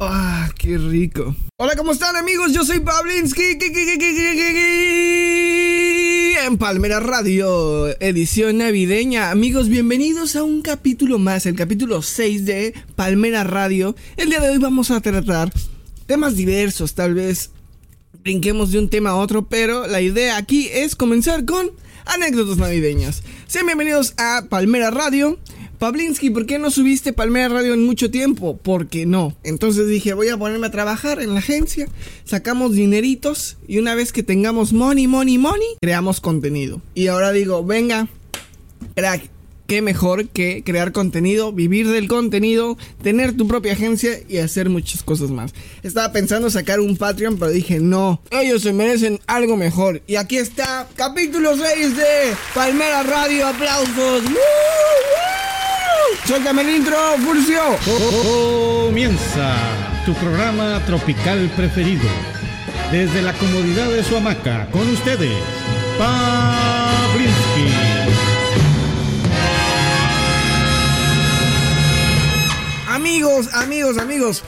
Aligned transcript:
Ah, 0.00 0.50
qué 0.58 0.78
rico. 0.78 1.36
Hola, 1.58 1.76
¿cómo 1.76 1.92
están 1.92 2.16
amigos? 2.16 2.52
Yo 2.52 2.64
soy 2.64 2.80
Pablinski. 2.80 3.56
En 6.44 6.58
Palmera 6.58 6.98
Radio, 6.98 7.86
edición 8.00 8.58
navideña. 8.58 9.30
Amigos, 9.30 9.68
bienvenidos 9.68 10.34
a 10.34 10.42
un 10.42 10.60
capítulo 10.60 11.20
más, 11.20 11.46
el 11.46 11.54
capítulo 11.54 12.02
6 12.02 12.46
de 12.46 12.74
Palmera 12.96 13.44
Radio. 13.44 13.94
El 14.16 14.30
día 14.30 14.40
de 14.40 14.50
hoy 14.50 14.58
vamos 14.58 14.90
a 14.90 15.00
tratar 15.00 15.52
temas 16.06 16.34
diversos, 16.34 16.94
tal 16.94 17.14
vez 17.14 17.50
brinquemos 18.24 18.72
de 18.72 18.80
un 18.80 18.90
tema 18.90 19.10
a 19.10 19.16
otro, 19.16 19.46
pero 19.46 19.86
la 19.86 20.00
idea 20.00 20.36
aquí 20.36 20.68
es 20.72 20.96
comenzar 20.96 21.44
con 21.44 21.70
anécdotas 22.06 22.56
navideñas. 22.56 23.22
Sean 23.46 23.66
bienvenidos 23.66 24.14
a 24.16 24.46
Palmera 24.48 24.90
Radio. 24.90 25.38
Pablinski, 25.78 26.30
¿por 26.30 26.46
qué 26.46 26.58
no 26.58 26.70
subiste 26.70 27.12
Palmera 27.12 27.48
Radio 27.48 27.74
en 27.74 27.84
mucho 27.84 28.10
tiempo? 28.10 28.58
Porque 28.62 29.04
no. 29.04 29.36
Entonces 29.42 29.88
dije, 29.88 30.14
voy 30.14 30.28
a 30.28 30.38
ponerme 30.38 30.68
a 30.68 30.70
trabajar 30.70 31.20
en 31.20 31.34
la 31.34 31.40
agencia, 31.40 31.88
sacamos 32.24 32.72
dineritos 32.72 33.58
y 33.68 33.78
una 33.78 33.94
vez 33.94 34.12
que 34.12 34.22
tengamos 34.22 34.72
money, 34.72 35.06
money, 35.06 35.38
money, 35.38 35.76
creamos 35.80 36.20
contenido. 36.20 36.80
Y 36.94 37.08
ahora 37.08 37.32
digo, 37.32 37.64
venga, 37.64 38.08
crack, 38.94 39.28
qué 39.66 39.82
mejor 39.82 40.28
que 40.28 40.62
crear 40.64 40.92
contenido, 40.92 41.52
vivir 41.52 41.88
del 41.88 42.08
contenido, 42.08 42.78
tener 43.02 43.36
tu 43.36 43.46
propia 43.46 43.72
agencia 43.72 44.18
y 44.28 44.38
hacer 44.38 44.70
muchas 44.70 45.02
cosas 45.02 45.30
más. 45.30 45.52
Estaba 45.82 46.12
pensando 46.12 46.48
sacar 46.50 46.80
un 46.80 46.96
Patreon, 46.96 47.38
pero 47.38 47.50
dije, 47.50 47.80
no, 47.80 48.22
ellos 48.30 48.62
se 48.62 48.72
merecen 48.72 49.20
algo 49.26 49.56
mejor. 49.56 50.02
Y 50.06 50.16
aquí 50.16 50.38
está, 50.38 50.88
capítulo 50.96 51.56
6 51.56 51.96
de 51.96 52.34
Palmera 52.54 53.02
Radio, 53.02 53.46
aplausos. 53.46 54.22
Suéltame 56.26 56.62
el 56.62 56.70
intro, 56.76 56.96
Furcio. 57.24 57.62
Comienza 58.86 59.56
tu 60.04 60.14
programa 60.14 60.80
tropical 60.86 61.50
preferido. 61.56 62.08
Desde 62.90 63.22
la 63.22 63.32
comodidad 63.34 63.90
de 63.90 64.04
su 64.04 64.16
hamaca, 64.16 64.68
con 64.70 64.88
ustedes, 64.88 65.32
Pavlinsky. 65.98 67.66
Amigos, 72.88 73.48
amigos, 73.54 73.98
amigos. 73.98 74.42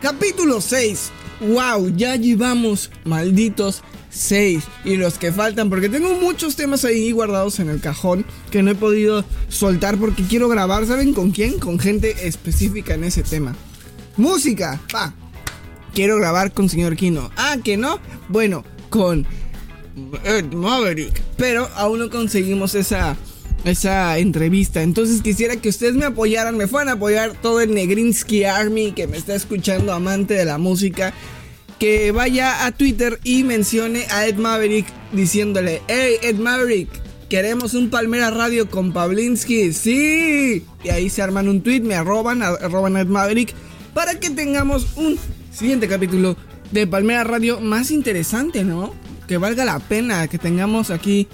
Capítulo 0.00 0.60
6. 0.60 1.10
Wow, 1.40 1.88
ya 1.96 2.16
llevamos 2.16 2.90
malditos 3.04 3.82
6 4.10 4.64
y 4.84 4.96
los 4.96 5.18
que 5.18 5.32
faltan 5.32 5.70
porque 5.70 5.88
tengo 5.88 6.14
muchos 6.14 6.56
temas 6.56 6.84
ahí 6.84 7.12
guardados 7.12 7.60
en 7.60 7.68
el 7.68 7.80
cajón 7.80 8.24
que 8.50 8.62
no 8.62 8.72
he 8.72 8.74
podido 8.74 9.24
soltar 9.48 9.96
porque 9.96 10.24
quiero 10.24 10.48
grabar, 10.48 10.86
¿saben 10.86 11.14
con 11.14 11.30
quién? 11.30 11.58
Con 11.58 11.78
gente 11.78 12.26
específica 12.26 12.94
en 12.94 13.04
ese 13.04 13.22
tema. 13.22 13.54
Música, 14.16 14.80
pa. 14.92 15.14
Quiero 15.94 16.16
grabar 16.16 16.52
con 16.52 16.68
señor 16.68 16.96
Kino. 16.96 17.30
Ah, 17.36 17.56
que 17.62 17.76
no. 17.76 17.98
Bueno, 18.28 18.64
con 18.90 19.26
Ed 20.24 20.52
Maverick, 20.52 21.22
pero 21.36 21.68
aún 21.74 21.98
no 21.98 22.10
conseguimos 22.10 22.74
esa 22.74 23.16
esa 23.64 24.18
entrevista. 24.18 24.82
Entonces 24.82 25.22
quisiera 25.22 25.56
que 25.56 25.68
ustedes 25.68 25.94
me 25.94 26.06
apoyaran, 26.06 26.56
me 26.56 26.66
fueran 26.66 26.88
a 26.88 26.92
apoyar 26.92 27.34
todo 27.40 27.60
el 27.60 27.74
Negrinsky 27.74 28.44
Army 28.44 28.92
que 28.92 29.06
me 29.06 29.16
está 29.16 29.34
escuchando, 29.34 29.92
amante 29.92 30.34
de 30.34 30.44
la 30.44 30.58
música 30.58 31.12
que 31.80 32.12
vaya 32.12 32.66
a 32.66 32.72
Twitter 32.72 33.18
y 33.24 33.42
mencione 33.42 34.04
a 34.10 34.26
Ed 34.26 34.36
Maverick 34.36 34.86
diciéndole, 35.12 35.80
hey 35.88 36.16
Ed 36.22 36.36
Maverick, 36.36 36.90
queremos 37.30 37.72
un 37.72 37.88
Palmera 37.88 38.30
Radio 38.30 38.68
con 38.68 38.92
Pablinski, 38.92 39.72
sí. 39.72 40.66
Y 40.84 40.88
ahí 40.90 41.08
se 41.08 41.22
arman 41.22 41.48
un 41.48 41.62
tweet, 41.62 41.80
me 41.80 41.94
arroban, 41.94 42.42
arroban 42.42 42.96
a 42.96 43.00
Ed 43.00 43.06
Maverick, 43.06 43.54
para 43.94 44.20
que 44.20 44.28
tengamos 44.28 44.88
un 44.96 45.18
siguiente 45.50 45.88
capítulo 45.88 46.36
de 46.70 46.86
Palmera 46.86 47.24
Radio 47.24 47.60
más 47.60 47.90
interesante, 47.90 48.62
¿no? 48.62 48.92
Que 49.26 49.38
valga 49.38 49.64
la 49.64 49.78
pena 49.78 50.28
que 50.28 50.36
tengamos 50.36 50.90
aquí 50.90 51.28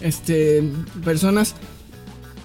este 0.00 0.64
personas 1.04 1.54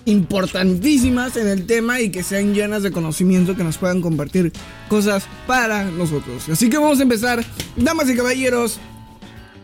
importantísimas 0.07 1.35
en 1.35 1.47
el 1.47 1.66
tema 1.66 2.00
y 2.00 2.09
que 2.09 2.23
sean 2.23 2.53
llenas 2.53 2.81
de 2.81 2.91
conocimiento 2.91 3.56
que 3.57 3.63
nos 3.63 3.78
puedan 3.78 4.01
compartir 4.01 4.53
cosas 4.88 5.25
para 5.45 5.84
nosotros. 5.84 6.47
Así 6.50 6.69
que 6.69 6.78
vamos 6.78 7.00
a 7.00 7.03
empezar, 7.03 7.45
damas 7.75 8.09
y 8.09 8.16
caballeros, 8.16 8.79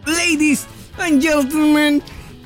ladies 0.05 0.65
and 0.99 1.21
gentlemen, 1.21 2.03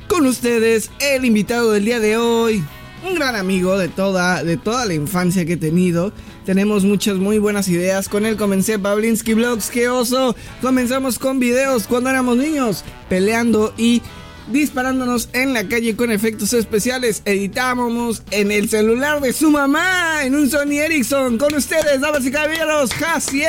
con 0.08 0.28
ustedes 0.28 0.92
el 1.00 1.26
invitado 1.26 1.72
del 1.72 1.86
día 1.86 2.00
de 2.00 2.18
hoy, 2.18 2.64
un 3.04 3.16
gran 3.16 3.36
amigo 3.36 3.78
de 3.80 3.88
toda, 3.88 4.44
de 4.44 4.58
toda 4.58 4.86
la 4.86 4.94
infancia 4.94 5.44
que 5.46 5.54
he 5.54 5.58
tenido. 5.58 6.14
Tenemos 6.46 6.86
muchas 6.86 7.18
muy 7.18 7.40
buenas 7.40 7.68
ideas. 7.68 8.08
Con 8.08 8.26
él 8.26 8.38
comencé 8.38 8.78
Pablinski 8.80 9.34
Vlogs, 9.34 9.70
que 9.70 9.90
oso. 9.90 10.36
Comenzamos 10.62 11.20
con 11.20 11.40
videos 11.40 11.88
cuando 11.88 12.10
éramos 12.10 12.38
niños, 12.38 12.86
peleando 13.10 13.74
y 13.76 14.02
disparándonos 14.48 15.30
en 15.34 15.54
la 15.54 15.68
calle 15.68 15.96
con 15.96 16.12
efectos 16.12 16.54
especiales. 16.54 17.22
Editábamos 17.26 18.24
en 18.32 18.52
el 18.52 18.70
celular 18.70 19.22
de 19.22 19.34
su 19.34 19.52
mamá, 19.52 20.24
en 20.24 20.36
un 20.36 20.50
Sony 20.50 20.80
Ericsson. 20.80 21.38
Con 21.38 21.54
ustedes, 21.56 22.02
damas 22.02 22.26
y 22.26 22.32
caballeros, 22.32 22.94
Jaciel. 22.94 23.48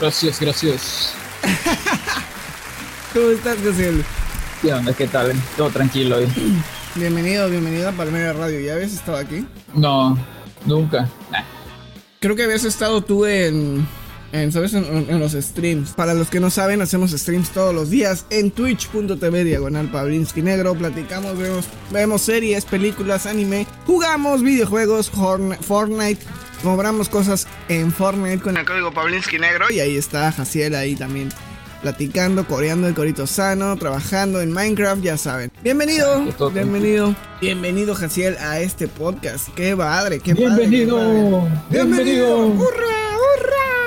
Gracias, 0.00 0.40
gracias. 0.40 1.12
¿Cómo 3.12 3.30
estás, 3.30 3.58
Jaciel? 3.64 4.04
¿Qué 4.62 4.72
onda? 4.72 4.92
¿Qué 4.92 5.06
tal? 5.06 5.32
Todo 5.56 5.70
tranquilo 5.70 6.16
hoy. 6.16 6.26
Bienvenido, 6.94 7.48
bienvenido 7.48 7.88
a 7.88 7.92
Palmera 7.92 8.32
Radio. 8.32 8.60
¿Ya 8.60 8.74
habías 8.74 8.92
estado 8.92 9.18
aquí? 9.18 9.46
No, 9.74 10.18
nunca. 10.64 11.08
Nah. 11.30 11.42
Creo 12.20 12.34
que 12.34 12.44
habías 12.44 12.64
estado 12.64 13.02
tú 13.02 13.26
en 13.26 13.86
en, 14.32 14.52
¿sabes? 14.52 14.74
En, 14.74 15.20
los 15.20 15.32
streams. 15.32 15.90
Para 15.90 16.14
los 16.14 16.30
que 16.30 16.40
no 16.40 16.50
saben, 16.50 16.82
hacemos 16.82 17.12
streams 17.12 17.50
todos 17.50 17.74
los 17.74 17.90
días 17.90 18.26
en 18.30 18.50
twitch.tv 18.50 19.44
diagonal 19.44 19.90
Pablinski 19.90 20.42
Negro. 20.42 20.74
Platicamos, 20.74 21.38
vemos, 21.38 21.66
vemos 21.90 22.22
series, 22.22 22.64
películas, 22.64 23.26
anime, 23.26 23.66
jugamos 23.86 24.42
videojuegos, 24.42 25.10
Fortnite. 25.10 26.22
Cobramos 26.62 27.08
cosas 27.08 27.46
en 27.68 27.92
Fortnite 27.92 28.40
con 28.40 28.56
el 28.56 28.64
código 28.64 28.92
Pablinski 28.92 29.38
Negro. 29.38 29.66
Y 29.70 29.80
ahí 29.80 29.96
está 29.96 30.32
Jaciel 30.32 30.74
ahí 30.74 30.94
también 30.96 31.28
platicando, 31.82 32.46
coreando 32.46 32.88
el 32.88 32.94
corito 32.94 33.26
sano, 33.26 33.76
trabajando 33.76 34.40
en 34.40 34.50
Minecraft, 34.52 35.02
ya 35.02 35.16
saben. 35.16 35.52
Bienvenido, 35.62 36.24
bienvenido, 36.52 37.14
bienvenido 37.40 37.94
Jaciel 37.94 38.36
a 38.38 38.60
este 38.60 38.88
podcast. 38.88 39.48
Qué 39.54 39.76
padre, 39.76 40.18
qué 40.20 40.34
bienvenido, 40.34 40.96
padre. 40.96 41.12
Bienvenido, 41.12 41.48
bienvenido. 41.70 42.46
¡Hurra, 42.46 42.86
hurra! 43.16 43.85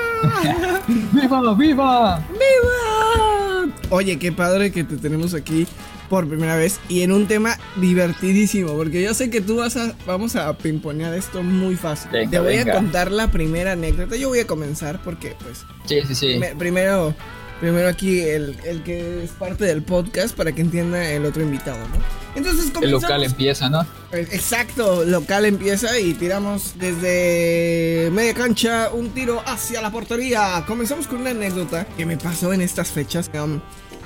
¡Viva, 1.12 1.54
viva! 1.54 2.26
¡Viva! 2.30 3.74
Oye, 3.90 4.18
qué 4.18 4.32
padre 4.32 4.70
que 4.72 4.84
te 4.84 4.96
tenemos 4.96 5.34
aquí 5.34 5.66
por 6.08 6.26
primera 6.28 6.56
vez 6.56 6.80
y 6.88 7.02
en 7.02 7.12
un 7.12 7.26
tema 7.28 7.56
divertidísimo, 7.76 8.72
porque 8.76 9.00
yo 9.02 9.14
sé 9.14 9.30
que 9.30 9.40
tú 9.40 9.56
vas 9.58 9.76
a, 9.76 9.94
vamos 10.06 10.34
a 10.36 10.52
pimponear 10.56 11.14
esto 11.14 11.42
muy 11.42 11.76
fácil. 11.76 12.10
Venga, 12.10 12.30
Te 12.30 12.38
voy 12.40 12.56
venga. 12.56 12.72
a 12.72 12.76
contar 12.76 13.10
la 13.12 13.30
primera 13.30 13.72
anécdota. 13.72 14.16
Yo 14.16 14.28
voy 14.28 14.40
a 14.40 14.46
comenzar 14.46 15.00
porque, 15.04 15.36
pues, 15.42 15.64
Sí, 15.86 16.00
sí, 16.08 16.14
sí. 16.14 16.38
me- 16.38 16.54
primero, 16.56 17.14
primero 17.60 17.88
aquí 17.88 18.20
el, 18.20 18.56
el 18.64 18.82
que 18.82 19.24
es 19.24 19.30
parte 19.30 19.64
del 19.64 19.82
podcast 19.82 20.34
para 20.34 20.52
que 20.52 20.62
entienda 20.62 21.08
el 21.10 21.24
otro 21.26 21.42
invitado, 21.42 21.78
¿no? 21.78 22.20
Entonces 22.34 22.72
El 22.80 22.90
local 22.90 23.24
empieza, 23.24 23.68
¿no? 23.68 23.86
Exacto, 24.12 25.04
local 25.04 25.44
empieza 25.44 25.98
y 25.98 26.14
tiramos 26.14 26.74
desde 26.78 28.08
media 28.12 28.34
cancha 28.34 28.90
un 28.92 29.10
tiro 29.10 29.42
hacia 29.46 29.82
la 29.82 29.90
portería. 29.90 30.64
Comenzamos 30.66 31.06
con 31.06 31.20
una 31.20 31.30
anécdota 31.30 31.86
que 31.96 32.06
me 32.06 32.16
pasó 32.16 32.52
en 32.52 32.60
estas 32.60 32.88
fechas. 32.88 33.30
Um, 33.34 33.60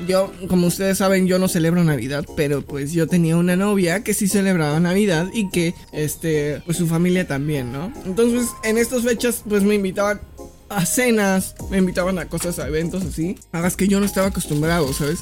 yo, 0.09 0.32
como 0.48 0.66
ustedes 0.66 0.98
saben, 0.98 1.26
yo 1.26 1.38
no 1.38 1.48
celebro 1.48 1.84
Navidad, 1.84 2.25
pero 2.37 2.62
pues 2.62 2.93
yo 2.93 3.06
tenía 3.06 3.37
una 3.37 3.56
novia 3.56 4.03
que 4.03 4.14
sí 4.14 4.26
celebraba 4.26 4.81
Navidad 4.81 5.28
y 5.32 5.48
que, 5.50 5.75
este, 5.93 6.62
pues 6.64 6.78
su 6.78 6.87
familia 6.87 7.28
también, 7.28 7.72
¿no? 7.72 7.93
Entonces, 8.04 8.48
en 8.64 8.78
estas 8.78 9.03
fechas, 9.03 9.44
pues 9.49 9.62
me 9.62 9.76
invitaban 9.76 10.20
a 10.69 10.87
cenas, 10.87 11.55
me 11.70 11.78
invitaban 11.78 12.19
a 12.19 12.28
cosas, 12.28 12.58
a 12.58 12.69
eventos 12.69 13.05
así, 13.05 13.37
a 13.52 13.61
las 13.61 13.76
que 13.76 13.88
yo 13.88 14.00
no 14.00 14.06
estaba 14.06 14.28
acostumbrado, 14.28 14.93
¿sabes? 14.93 15.20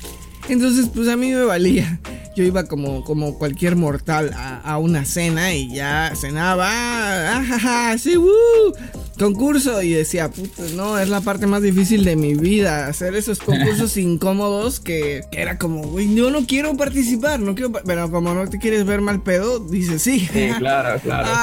Entonces, 0.49 0.89
pues 0.95 1.09
a 1.09 1.17
mí 1.17 1.31
me 1.31 1.45
valía. 1.45 1.99
Yo 2.35 2.45
iba 2.45 2.65
como, 2.65 3.05
como 3.05 3.39
cualquier 3.39 3.77
mortal 3.77 4.33
a, 4.35 4.59
a 4.61 4.79
una 4.79 5.05
cena 5.05 5.53
y 5.55 5.69
ya 5.75 6.13
cenaba. 6.17 6.67
¡Ah, 6.71 7.45
ja, 7.47 7.59
ja, 7.59 7.99
sí, 7.99 8.17
woo! 8.17 8.73
Concurso. 9.19 9.83
Y 9.83 9.91
decía, 9.93 10.31
puta, 10.31 10.63
no, 10.75 10.99
es 10.99 11.11
la 11.11 11.21
parte 11.21 11.47
más 11.47 11.61
difícil 11.61 12.05
de 12.05 12.17
mi 12.17 12.33
vida. 12.33 12.87
Hacer 12.87 13.15
esos 13.17 13.39
concursos 13.39 13.97
incómodos 13.99 14.81
que, 14.81 15.25
que 15.31 15.43
era 15.43 15.59
como, 15.59 15.83
güey, 15.83 16.15
yo 16.15 16.31
no 16.31 16.47
quiero 16.47 16.75
participar, 16.75 17.39
no 17.39 17.55
quiero. 17.55 17.71
pa-". 17.71 17.83
Pero 17.85 18.11
como 18.11 18.33
no 18.33 18.49
te 18.49 18.59
quieres 18.59 18.87
ver 18.87 19.03
mal 19.03 19.23
pedo, 19.23 19.59
dices 19.61 20.01
sí. 20.01 20.21
Sí, 20.21 20.49
claro, 20.59 20.99
claro. 21.01 21.29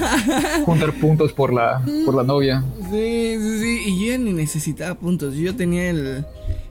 Ah. 0.00 0.62
Juntar 0.64 0.92
puntos 0.94 1.32
por 1.32 1.52
la, 1.52 1.82
por 2.04 2.14
la 2.14 2.22
novia. 2.22 2.64
Sí, 2.90 3.36
sí, 3.40 3.60
sí. 3.60 3.82
Y 3.86 4.00
yo 4.06 4.12
ya 4.12 4.18
ni 4.18 4.32
necesitaba 4.32 4.94
puntos. 4.94 5.34
Yo 5.34 5.56
tenía 5.56 5.90
el, 5.90 6.24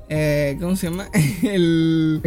eh, 0.10 0.58
¿cómo 0.62 0.76
se 0.76 0.90
llama? 0.90 1.10
El, 1.44 2.22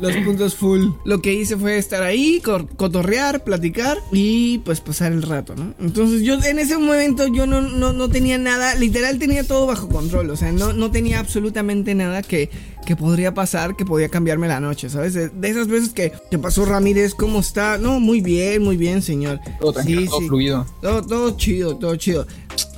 los 0.00 0.16
puntos 0.24 0.54
full. 0.54 0.88
Lo 1.04 1.20
que 1.20 1.34
hice 1.34 1.56
fue 1.56 1.78
estar 1.78 2.02
ahí, 2.02 2.40
cotorrear, 2.76 3.44
platicar 3.44 3.98
y 4.12 4.58
pues 4.58 4.80
pasar 4.80 5.12
el 5.12 5.22
rato, 5.22 5.54
¿no? 5.54 5.74
Entonces 5.80 6.22
yo 6.22 6.34
en 6.42 6.58
ese 6.58 6.78
momento 6.78 7.26
yo 7.26 7.46
no, 7.46 7.60
no, 7.60 7.92
no 7.92 8.08
tenía 8.08 8.38
nada, 8.38 8.74
literal 8.74 9.18
tenía 9.18 9.44
todo 9.44 9.66
bajo 9.66 9.88
control, 9.88 10.30
o 10.30 10.36
sea, 10.36 10.52
no, 10.52 10.72
no 10.72 10.90
tenía 10.90 11.18
absolutamente 11.20 11.94
nada 11.94 12.22
que, 12.22 12.50
que 12.86 12.96
podría 12.96 13.34
pasar, 13.34 13.76
que 13.76 13.84
podía 13.84 14.08
cambiarme 14.08 14.48
la 14.48 14.60
noche, 14.60 14.88
¿sabes? 14.88 15.14
De, 15.14 15.28
de 15.28 15.48
esas 15.50 15.68
veces 15.68 15.90
que, 15.90 16.12
que 16.30 16.38
pasó 16.38 16.64
Ramírez, 16.64 17.14
¿cómo 17.14 17.40
está? 17.40 17.78
No, 17.78 18.00
muy 18.00 18.20
bien, 18.20 18.62
muy 18.62 18.76
bien, 18.76 19.02
señor. 19.02 19.40
Todo 19.60 19.72
tranquilo, 19.74 20.00
Sí, 20.02 20.06
todo 20.08 20.20
sí. 20.20 20.28
fluido. 20.28 20.66
Todo, 20.80 21.02
todo 21.02 21.36
chido, 21.36 21.76
todo 21.76 21.96
chido. 21.96 22.26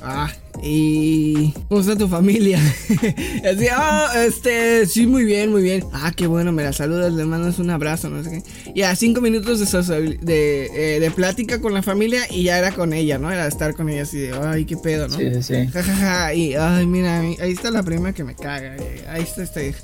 Ah, 0.03 0.29
y. 0.63 1.53
¿Cómo 1.69 1.81
está 1.81 1.95
tu 1.95 2.07
familia? 2.07 2.59
Así, 3.51 3.67
ah, 3.71 4.11
este, 4.25 4.85
sí, 4.85 5.07
muy 5.07 5.23
bien, 5.25 5.51
muy 5.51 5.61
bien. 5.63 5.83
Ah, 5.93 6.11
qué 6.15 6.27
bueno, 6.27 6.51
me 6.51 6.63
la 6.63 6.73
saludas, 6.73 7.13
le 7.13 7.25
mandas 7.25 7.59
un 7.59 7.69
abrazo, 7.69 8.09
no 8.09 8.23
sé 8.23 8.31
qué. 8.31 8.71
Y 8.75 8.81
a 8.83 8.95
cinco 8.95 9.21
minutos 9.21 9.59
de, 9.59 10.17
de, 10.21 10.95
eh, 10.95 10.99
de 10.99 11.11
plática 11.11 11.61
con 11.61 11.73
la 11.73 11.81
familia 11.83 12.23
y 12.29 12.43
ya 12.43 12.57
era 12.57 12.71
con 12.71 12.93
ella, 12.93 13.17
¿no? 13.17 13.31
Era 13.31 13.47
estar 13.47 13.75
con 13.75 13.89
ella 13.89 14.03
así 14.03 14.17
de, 14.19 14.33
ay, 14.33 14.65
qué 14.65 14.77
pedo, 14.77 15.07
¿no? 15.07 15.17
Sí, 15.17 15.29
sí, 15.35 15.43
sí. 15.43 15.67
Ja, 15.67 15.83
ja, 15.83 15.95
ja, 15.95 16.33
y 16.33 16.53
ay, 16.55 16.85
mira, 16.85 17.19
ahí 17.19 17.35
ahí 17.41 17.51
está 17.51 17.71
la 17.71 17.83
prima 17.83 18.13
que 18.13 18.23
me 18.23 18.35
caga. 18.35 18.75
eh, 18.77 19.05
Ahí 19.09 19.23
está 19.23 19.43
esta 19.43 19.63
hija. 19.63 19.79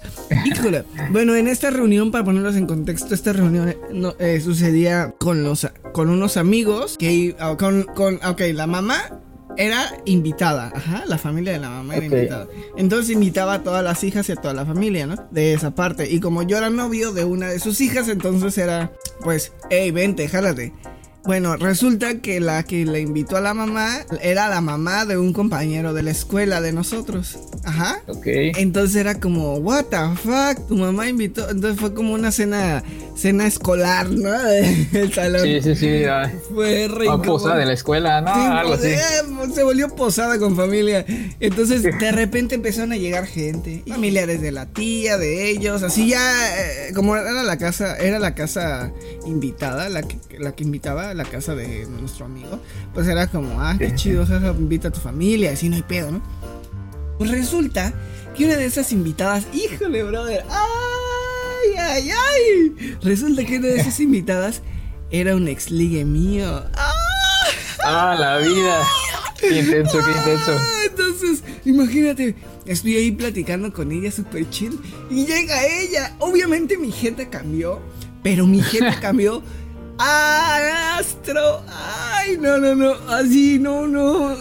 Híjole. 0.46 0.84
Bueno, 1.12 1.36
en 1.36 1.48
esta 1.48 1.70
reunión, 1.70 2.12
para 2.12 2.24
ponerlos 2.26 2.56
en 2.56 2.66
contexto, 2.68 3.14
esta 3.16 3.32
reunión 3.34 3.70
eh, 3.70 3.78
no, 3.94 4.14
eh, 4.20 4.42
sucedía 4.42 5.14
con 5.18 5.44
los 5.44 5.68
con 5.94 6.10
unos 6.10 6.38
amigos 6.38 6.98
que 6.98 7.36
ah, 7.40 7.56
con, 7.58 7.84
con 7.84 8.16
ok, 8.26 8.42
la 8.54 8.68
mamá 8.68 9.20
era 9.58 9.98
invitada, 10.06 10.72
ajá, 10.74 11.04
la 11.08 11.18
familia 11.18 11.54
de 11.54 11.60
la 11.60 11.70
mamá 11.70 11.96
era 11.96 12.06
invitada. 12.06 12.48
Entonces 12.78 13.10
invitaba 13.10 13.56
a 13.56 13.64
todas 13.64 13.84
las 13.84 14.04
hijas 14.04 14.30
y 14.30 14.32
a 14.32 14.36
toda 14.36 14.54
la 14.54 14.66
familia, 14.66 15.08
¿no? 15.08 15.16
De 15.32 15.54
esa 15.54 15.74
parte. 15.76 16.10
Y 16.10 16.20
como 16.20 16.44
yo 16.44 16.58
era 16.58 16.70
novio 16.70 17.12
de 17.12 17.26
una 17.26 17.50
de 17.50 17.60
sus 17.60 17.82
hijas, 17.82 18.08
entonces 18.08 18.58
era, 18.58 18.92
pues, 19.22 19.52
hey, 19.70 19.92
vente, 19.92 20.28
jálate. 20.30 20.74
Bueno, 21.28 21.58
resulta 21.58 22.22
que 22.22 22.40
la 22.40 22.64
que 22.64 22.86
le 22.86 23.02
invitó 23.02 23.36
a 23.36 23.42
la 23.42 23.54
mamá 23.54 23.98
era 24.22 24.48
la 24.48 24.62
mamá 24.62 25.06
de 25.06 25.18
un 25.18 25.34
compañero 25.34 25.94
de 25.94 26.02
la 26.02 26.12
escuela 26.12 26.62
de 26.62 26.72
nosotros. 26.72 27.38
Ajá. 27.66 28.00
Ok. 28.08 28.28
Entonces 28.28 28.96
era 28.96 29.20
como, 29.20 29.56
what 29.56 29.88
the 29.88 29.98
fuck, 30.16 30.68
tu 30.70 30.78
mamá 30.78 31.10
invitó. 31.10 31.50
Entonces 31.50 31.78
fue 31.82 31.94
como 31.94 32.14
una 32.14 32.32
cena, 32.32 32.82
cena 33.18 33.48
escolar, 33.48 34.10
¿no? 34.10 34.32
Del 34.42 35.14
salón. 35.14 35.42
Sí, 35.44 35.62
sí, 35.62 35.76
sí. 35.76 35.88
ay. 36.06 36.32
Fue 36.54 36.88
re 36.88 37.08
Una 37.08 37.16
incómodo. 37.16 37.24
posada 37.24 37.58
de 37.58 37.66
la 37.66 37.74
escuela, 37.74 38.22
¿no? 38.22 38.34
Sí, 38.34 38.40
Algo 38.42 38.74
así. 38.74 39.54
se 39.54 39.64
volvió 39.64 39.90
posada 39.96 40.38
con 40.40 40.56
familia. 40.56 41.06
Entonces, 41.40 41.84
de 41.84 42.12
repente 42.12 42.56
empezaron 42.56 42.92
a 42.92 42.98
llegar 42.98 43.26
gente, 43.26 43.84
familiares 43.88 44.42
de 44.42 44.52
la 44.52 44.68
tía, 44.68 45.18
de 45.18 45.50
ellos, 45.50 45.84
así 45.84 46.10
ya, 46.10 46.58
eh, 46.60 46.94
como 46.94 47.16
era 47.18 47.44
la 47.44 47.58
casa, 47.58 47.98
era 47.98 48.20
la 48.20 48.36
casa 48.36 48.92
invitada, 49.26 49.90
la 49.90 50.04
que, 50.04 50.18
la 50.40 50.54
que 50.56 50.64
invitaba, 50.64 51.14
la 51.14 51.26
casa 51.26 51.56
de 51.56 51.86
nuestro 51.88 52.26
amigo, 52.26 52.60
pues 52.94 53.08
era 53.08 53.28
como, 53.28 53.62
ah, 53.62 53.76
qué 53.78 53.94
chido, 53.96 54.26
jaja, 54.26 54.48
invita 54.50 54.90
a 54.90 54.92
tu 54.92 55.00
familia, 55.00 55.52
así 55.52 55.70
no 55.70 55.76
hay 55.76 55.84
pedo, 55.84 56.12
¿no? 56.12 56.22
Pues 57.18 57.32
resulta 57.32 57.94
que 58.36 58.46
una 58.46 58.56
de 58.58 58.66
esas 58.66 58.92
invitadas, 58.92 59.46
híjole, 59.54 60.04
brother, 60.04 60.44
ay, 60.50 60.58
ay, 61.78 62.10
ay, 62.12 62.98
resulta 63.02 63.44
que 63.46 63.58
una 63.58 63.68
de 63.68 63.78
esas 63.78 64.00
invitadas 64.00 64.62
era 65.10 65.36
un 65.36 65.48
ex 65.48 65.72
ligue 65.72 66.06
mío. 66.06 66.64
¡Ah! 66.76 66.94
Ah, 67.86 68.16
la 68.20 68.38
vida. 68.40 68.82
Qué 69.40 69.60
intenso, 69.60 70.00
qué 70.04 70.12
intenso. 70.12 70.52
Ah, 70.60 70.82
Entonces, 70.90 71.44
imagínate, 71.64 72.36
estoy 72.66 72.96
ahí 72.96 73.12
platicando 73.12 73.72
con 73.72 73.92
ella 73.92 74.12
súper 74.12 74.50
chill 74.50 74.80
y 75.10 75.26
llega 75.26 75.66
ella. 75.66 76.16
Obviamente 76.20 76.78
mi 76.78 76.92
gente 76.92 77.30
cambió, 77.30 77.82
pero 78.24 78.46
mi 78.48 78.62
gente 78.62 78.96
cambió 79.02 79.42
a 80.00 80.98
Astro. 80.98 81.62
Ay, 81.70 82.38
no, 82.40 82.58
no, 82.58 82.76
no, 82.76 82.94
así, 83.10 83.60
no, 83.60 83.88
no. 83.88 84.36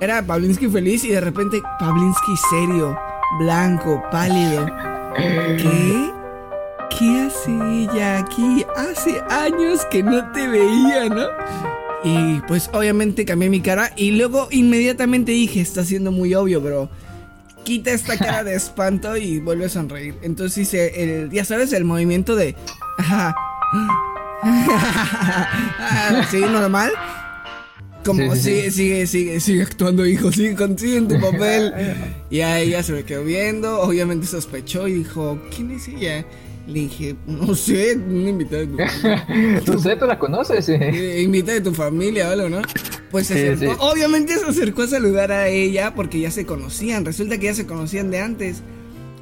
Era 0.00 0.24
Pavlinsky 0.24 0.68
feliz 0.68 1.04
y 1.04 1.08
de 1.08 1.20
repente 1.20 1.60
Pavlinsky 1.80 2.32
serio, 2.50 2.98
blanco, 3.38 4.02
pálido. 4.10 4.66
¿Qué? 5.16 6.10
¿Qué 7.02 7.20
hace 7.20 7.50
ella 7.50 8.18
aquí? 8.20 8.64
Hace 8.76 9.20
años 9.28 9.84
que 9.90 10.04
no 10.04 10.30
te 10.30 10.46
veía, 10.46 11.08
¿no? 11.08 11.26
Y 12.04 12.40
pues 12.46 12.70
obviamente 12.72 13.24
cambié 13.24 13.50
mi 13.50 13.60
cara 13.60 13.92
y 13.96 14.12
luego 14.12 14.46
inmediatamente 14.52 15.32
dije, 15.32 15.60
está 15.60 15.84
siendo 15.84 16.12
muy 16.12 16.32
obvio, 16.36 16.60
bro. 16.60 16.88
Quita 17.64 17.90
esta 17.90 18.16
cara 18.16 18.44
de 18.44 18.54
espanto 18.54 19.16
y 19.16 19.40
vuelve 19.40 19.64
a 19.64 19.68
sonreír. 19.68 20.14
Entonces 20.22 20.58
hice 20.58 21.02
el, 21.24 21.30
ya 21.30 21.44
sabes, 21.44 21.72
el 21.72 21.84
movimiento 21.84 22.36
de... 22.36 22.54
Sí, 26.30 26.38
normal. 26.40 26.92
Como 28.04 28.34
Sí, 28.36 28.42
sigue, 28.42 28.62
sí. 28.64 28.70
sigue, 28.70 29.06
sigue, 29.06 29.40
sigue 29.40 29.62
actuando, 29.62 30.06
hijo, 30.06 30.30
sigue, 30.32 30.54
con- 30.54 30.78
sigue 30.78 30.96
en 30.98 31.08
tu 31.08 31.20
papel. 31.20 31.72
Y 32.30 32.40
a 32.40 32.58
ella 32.60 32.82
se 32.82 32.92
me 32.92 33.04
quedó 33.04 33.24
viendo, 33.24 33.80
obviamente 33.80 34.26
sospechó 34.26 34.88
y 34.88 34.94
dijo, 34.94 35.38
¿quién 35.54 35.70
es 35.72 35.86
ella? 35.88 36.24
Le 36.66 36.74
dije, 36.80 37.16
no 37.26 37.54
sé, 37.56 37.96
una 37.96 38.30
invitada 38.30 38.62
de 38.64 38.66
tu 38.68 38.76
familia. 38.76 39.62
Tú 39.64 39.78
sé, 39.80 39.96
tú 39.96 40.06
la 40.06 40.18
conoces. 40.18 40.68
eh. 40.68 40.78
Eh, 40.80 41.22
Invita 41.22 41.52
de 41.52 41.60
tu 41.60 41.72
familia 41.74 42.28
o 42.28 42.32
algo, 42.32 42.48
¿no? 42.48 42.62
Pues 43.10 43.26
se 43.26 43.50
acercó, 43.52 43.74
sí. 43.74 43.78
obviamente 43.80 44.38
se 44.38 44.44
acercó 44.46 44.82
a 44.82 44.86
saludar 44.86 45.32
a 45.32 45.48
ella 45.48 45.92
porque 45.94 46.20
ya 46.20 46.30
se 46.30 46.46
conocían. 46.46 47.04
Resulta 47.04 47.36
que 47.38 47.46
ya 47.46 47.54
se 47.54 47.66
conocían 47.66 48.10
de 48.10 48.20
antes. 48.20 48.62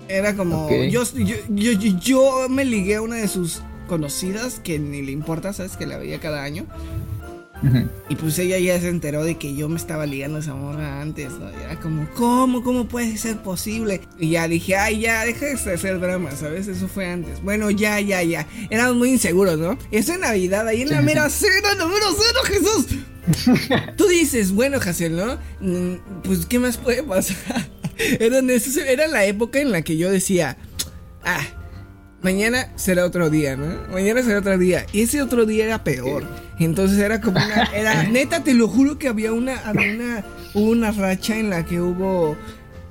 Era 0.09 0.37
como, 0.37 0.69
yo, 0.91 1.03
yo, 1.15 1.37
yo- 1.49 1.99
yo 2.01 2.49
me 2.51 2.65
ligué 2.65 2.97
a 2.97 3.03
una 3.03 3.17
de 3.17 3.27
sus 3.29 3.63
conocidas 3.89 4.61
que 4.63 4.79
ni 4.79 5.03
le 5.03 5.13
importa, 5.13 5.53
¿sabes? 5.53 5.77
Que 5.77 5.87
la 5.87 5.97
veía 5.99 6.21
cada 6.21 6.43
año. 6.45 6.67
Y 8.09 8.17
pues 8.17 8.39
ella 8.39 8.59
ya 8.59 8.81
se 8.81 8.89
enteró 8.89 9.23
de 9.23 9.37
que 9.37 9.55
yo 9.55 9.69
me 9.69 9.77
estaba 9.77 10.07
ligando 10.07 10.39
a 10.39 10.41
esa 10.41 10.55
morra 10.55 11.01
antes, 11.03 11.31
¿no? 11.33 11.51
Y 11.51 11.63
era 11.63 11.79
como, 11.79 12.09
¿cómo? 12.15 12.63
¿Cómo 12.63 12.89
puede 12.89 13.17
ser 13.19 13.37
posible? 13.43 14.01
Y 14.19 14.31
ya 14.31 14.49
dije, 14.49 14.77
ay, 14.77 15.01
ya, 15.01 15.25
deja 15.25 15.47
de 15.47 15.53
hacer 15.75 16.01
drama, 16.01 16.31
¿sabes? 16.33 16.69
Eso 16.69 16.89
fue 16.89 17.07
antes. 17.07 17.43
Bueno, 17.43 17.71
ya, 17.71 18.01
ya, 18.01 18.23
ya. 18.23 18.47
Éramos 18.71 18.97
muy 18.97 19.11
inseguros, 19.11 19.59
¿no? 19.59 19.79
Es 19.91 20.09
en 20.09 20.21
Navidad, 20.21 20.67
ahí 20.67 20.83
en 20.83 20.91
la 20.91 21.03
mera 21.03 21.29
cena, 21.29 21.75
número 21.79 22.07
cero, 22.17 22.41
Jesús. 22.45 22.87
Tú 23.97 24.07
dices, 24.09 24.53
bueno, 24.53 24.79
Hazel, 24.79 25.17
¿no? 25.17 25.39
Mm, 25.61 25.97
Pues, 26.25 26.47
¿qué 26.47 26.59
más 26.59 26.79
puede 26.79 27.03
pasar? 27.03 27.37
Era, 28.19 28.39
en 28.39 28.49
ese- 28.49 28.91
era 28.91 29.07
la 29.09 29.27
época 29.27 29.61
en 29.61 29.71
la 29.73 29.83
que 29.83 29.99
yo 29.99 30.11
decía, 30.11 30.57
ah, 31.23 31.43
mañana 32.23 32.69
será 32.77 33.05
otro 33.05 33.31
día, 33.31 33.57
¿no? 33.57 33.67
Mañana 33.93 34.23
será 34.23 34.39
otro 34.41 34.57
día. 34.59 34.87
Y 34.93 35.03
ese 35.03 35.23
otro 35.23 35.47
día 35.47 35.65
era 35.65 35.85
peor. 35.85 36.25
Entonces 36.59 36.99
era 36.99 37.21
como 37.21 37.39
una. 37.39 37.65
Era, 37.75 38.03
neta, 38.11 38.43
te 38.45 38.55
lo 38.55 38.69
juro 38.69 38.99
que 38.99 39.09
había 39.09 39.33
una. 39.33 39.59
Había 39.61 39.95
una. 39.95 40.25
Hubo 40.55 40.71
una 40.71 40.91
racha 40.93 41.37
en 41.39 41.51
la 41.51 41.65
que 41.65 41.81
hubo. 41.81 42.37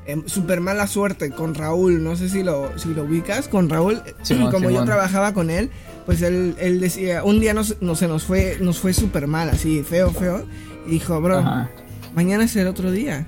em, 0.06 0.24
super 0.28 0.62
mala 0.62 0.88
suerte 0.88 1.30
con 1.32 1.54
Raúl. 1.56 2.04
No 2.04 2.16
sé 2.16 2.30
si 2.30 2.44
lo, 2.44 2.78
si 2.80 2.94
lo 2.94 3.04
ubicas. 3.04 3.48
Con 3.48 3.70
Raúl. 3.70 4.02
Simón, 4.24 4.52
como 4.52 4.66
yo 4.66 4.70
Simón. 4.70 4.86
trabajaba 4.86 5.34
con 5.34 5.50
él. 5.50 5.70
Pues 6.06 6.22
él, 6.22 6.56
él 6.60 6.80
decía. 6.80 7.24
Un 7.24 7.40
día 7.40 7.54
nos, 7.54 7.82
no, 7.82 7.96
se 7.96 8.08
nos 8.08 8.24
fue. 8.24 8.58
Nos 8.62 8.80
fue 8.80 8.94
super 8.94 9.28
mal, 9.28 9.50
así, 9.50 9.84
feo, 9.84 10.12
feo. 10.12 10.46
Y 10.88 10.92
dijo, 10.92 11.22
bro, 11.22 11.38
Ajá. 11.40 11.70
mañana 12.16 12.48
será 12.48 12.70
otro 12.72 12.92
día. 12.92 13.28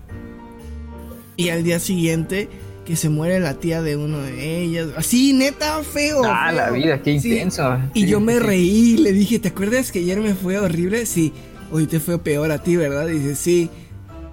Y 1.38 1.50
al 1.50 1.64
día 1.64 1.80
siguiente, 1.80 2.50
que 2.86 2.96
se 2.96 3.10
muere 3.10 3.40
la 3.40 3.54
tía 3.56 3.82
de 3.82 3.96
uno 3.96 4.20
de 4.20 4.62
ellas. 4.64 4.88
Así, 4.98 5.34
neta, 5.34 5.84
feo. 5.84 6.22
Ah, 6.26 6.48
feo. 6.50 6.56
la 6.58 6.70
vida, 6.72 7.02
qué 7.02 7.20
Sí. 7.20 7.30
intenso. 7.34 7.78
Y 7.94 8.02
Sí, 8.04 8.08
yo 8.08 8.20
me 8.20 8.34
sí. 8.34 8.40
reí, 8.44 8.98
le 8.98 9.12
dije, 9.14 9.40
¿te 9.40 9.50
acuerdas 9.50 9.92
que 9.92 10.00
ayer 10.00 10.20
me 10.20 10.34
fue 10.34 10.58
horrible? 10.58 11.06
Sí, 11.06 11.32
hoy 11.72 11.86
te 11.88 12.00
fue 12.00 12.18
peor 12.20 12.52
a 12.52 12.64
ti, 12.64 12.76
¿verdad? 12.76 13.08
Dice, 13.08 13.36
sí. 13.36 13.70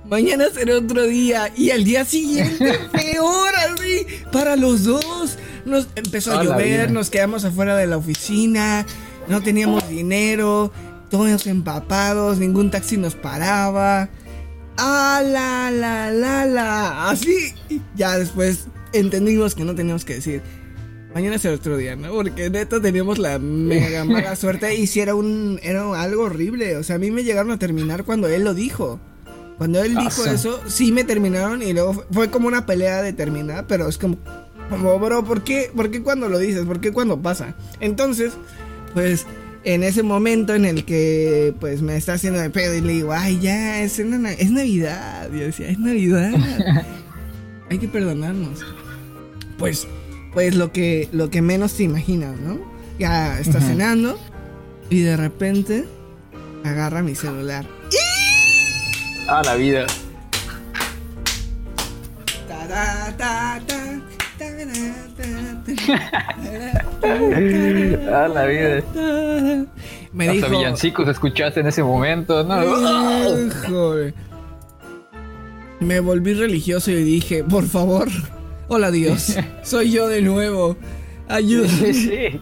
Mañana 0.08 0.46
será 0.54 0.78
otro 0.78 1.02
día. 1.06 1.52
Y 1.56 1.70
al 1.70 1.84
día 1.84 2.04
siguiente, 2.06 2.72
peor 2.92 3.50
así, 3.56 4.06
para 4.32 4.56
los 4.56 4.84
dos. 4.84 5.36
Nos 5.66 5.88
empezó 5.96 6.32
a 6.38 6.42
llover, 6.42 6.90
nos 6.90 7.10
quedamos 7.10 7.44
afuera 7.44 7.76
de 7.76 7.86
la 7.86 7.98
oficina, 7.98 8.86
no 9.28 9.42
teníamos 9.42 9.86
dinero, 9.90 10.72
todos 11.10 11.46
empapados, 11.46 12.38
ningún 12.38 12.70
taxi 12.70 12.96
nos 12.96 13.14
paraba. 13.14 14.08
Ah, 14.78 15.22
la, 15.24 15.70
la, 15.70 16.10
la, 16.10 16.46
la. 16.46 17.10
Así. 17.10 17.54
Ya 17.96 18.16
después 18.18 18.68
entendimos 18.92 19.54
que 19.54 19.64
no 19.64 19.74
teníamos 19.74 20.04
que 20.04 20.14
decir. 20.14 20.42
Mañana 21.14 21.38
será 21.38 21.54
otro 21.54 21.76
día, 21.76 21.96
¿no? 21.96 22.12
Porque 22.12 22.48
neta 22.48 22.80
teníamos 22.80 23.18
la 23.18 23.38
mega 23.38 24.04
mala 24.06 24.36
suerte 24.36 24.74
y 24.74 24.86
si 24.86 25.00
era 25.00 25.14
un 25.14 25.58
era 25.62 26.00
algo 26.00 26.24
horrible, 26.24 26.76
o 26.76 26.82
sea, 26.82 26.96
a 26.96 26.98
mí 26.98 27.10
me 27.10 27.24
llegaron 27.24 27.50
a 27.50 27.58
terminar 27.58 28.04
cuando 28.04 28.28
él 28.28 28.44
lo 28.44 28.54
dijo. 28.54 29.00
Cuando 29.56 29.82
él 29.82 29.96
dijo 29.96 30.24
eso, 30.26 30.60
sí 30.68 30.92
me 30.92 31.02
terminaron 31.02 31.62
y 31.62 31.72
luego 31.72 31.92
fue, 31.92 32.04
fue 32.12 32.30
como 32.30 32.46
una 32.46 32.64
pelea 32.64 33.02
de 33.02 33.12
terminar, 33.12 33.66
pero 33.66 33.88
es 33.88 33.98
como 33.98 34.18
como 34.70 34.98
bro, 34.98 35.24
¿por 35.24 35.42
qué? 35.42 35.70
¿Por 35.74 35.90
qué 35.90 36.02
cuando 36.02 36.28
lo 36.28 36.38
dices? 36.38 36.64
¿Por 36.64 36.80
qué 36.80 36.92
cuando 36.92 37.20
pasa? 37.20 37.54
Entonces, 37.80 38.34
pues 38.94 39.26
en 39.64 39.82
ese 39.82 40.02
momento 40.02 40.54
en 40.54 40.64
el 40.64 40.84
que 40.84 41.52
pues 41.60 41.82
me 41.82 41.96
está 41.96 42.14
haciendo 42.14 42.40
de 42.40 42.50
pedo 42.50 42.74
y 42.74 42.80
le 42.80 42.92
digo, 42.94 43.12
"Ay, 43.12 43.38
ya, 43.40 43.80
es, 43.82 43.98
una- 43.98 44.32
es 44.32 44.50
Navidad." 44.50 45.28
Y 45.32 45.38
yo 45.38 45.44
decía, 45.46 45.68
"Es 45.68 45.78
Navidad." 45.78 46.32
Hay 47.70 47.78
que 47.78 47.88
perdonarnos. 47.88 48.60
pues, 49.58 49.86
pues 50.32 50.54
lo 50.54 50.72
que, 50.72 51.08
lo 51.12 51.28
que 51.30 51.42
menos 51.42 51.74
te 51.74 51.82
imaginas, 51.82 52.38
¿no? 52.40 52.58
Ya 52.98 53.38
está 53.40 53.60
cenando 53.60 54.18
y 54.90 55.00
de 55.00 55.16
repente 55.16 55.84
agarra 56.64 57.02
mi 57.02 57.14
celular. 57.14 57.66
Ah, 59.28 59.42
la 59.44 59.54
vida. 59.56 59.86
Ta, 62.48 62.66
ta, 62.68 63.14
ta, 63.18 63.60
ta, 63.66 63.84
ta, 64.38 65.47
Ah, 68.10 68.28
la 68.32 68.46
vida. 68.46 68.82
Me 70.12 70.28
Hasta 70.28 70.46
dijo. 70.46 70.58
villancicos 70.58 71.08
escuchaste 71.08 71.60
en 71.60 71.66
ese 71.66 71.82
momento, 71.82 72.42
¿no? 72.44 72.62
Híjole. 73.46 74.14
Me 75.80 76.00
volví 76.00 76.34
religioso 76.34 76.90
y 76.90 77.02
dije, 77.04 77.44
por 77.44 77.64
favor, 77.66 78.08
hola 78.68 78.90
Dios, 78.90 79.36
soy 79.62 79.92
yo 79.92 80.08
de 80.08 80.22
nuevo. 80.22 80.72
Sí, 80.74 80.78
Ayúdame, 81.28 81.92
sí. 81.94 82.40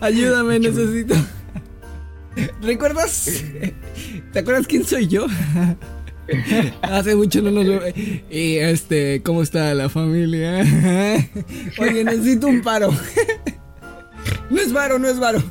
ayúdame, 0.00 0.60
necesito. 0.60 1.14
¿Recuerdas? 2.62 3.42
¿Te 4.32 4.38
acuerdas 4.38 4.66
quién 4.68 4.84
soy 4.84 5.08
yo? 5.08 5.26
Hace 6.82 7.14
mucho 7.16 7.40
no 7.42 7.50
nos 7.50 7.66
veo. 7.66 7.80
Y 8.30 8.56
este, 8.56 9.22
¿cómo 9.22 9.42
está 9.42 9.72
la 9.74 9.88
familia? 9.88 10.60
Oye, 11.78 12.04
necesito 12.04 12.46
un 12.48 12.62
paro. 12.62 12.90
No 14.50 14.60
es 14.60 14.72
varo, 14.72 14.98
no 14.98 15.08
es 15.08 15.18
varo. 15.18 15.42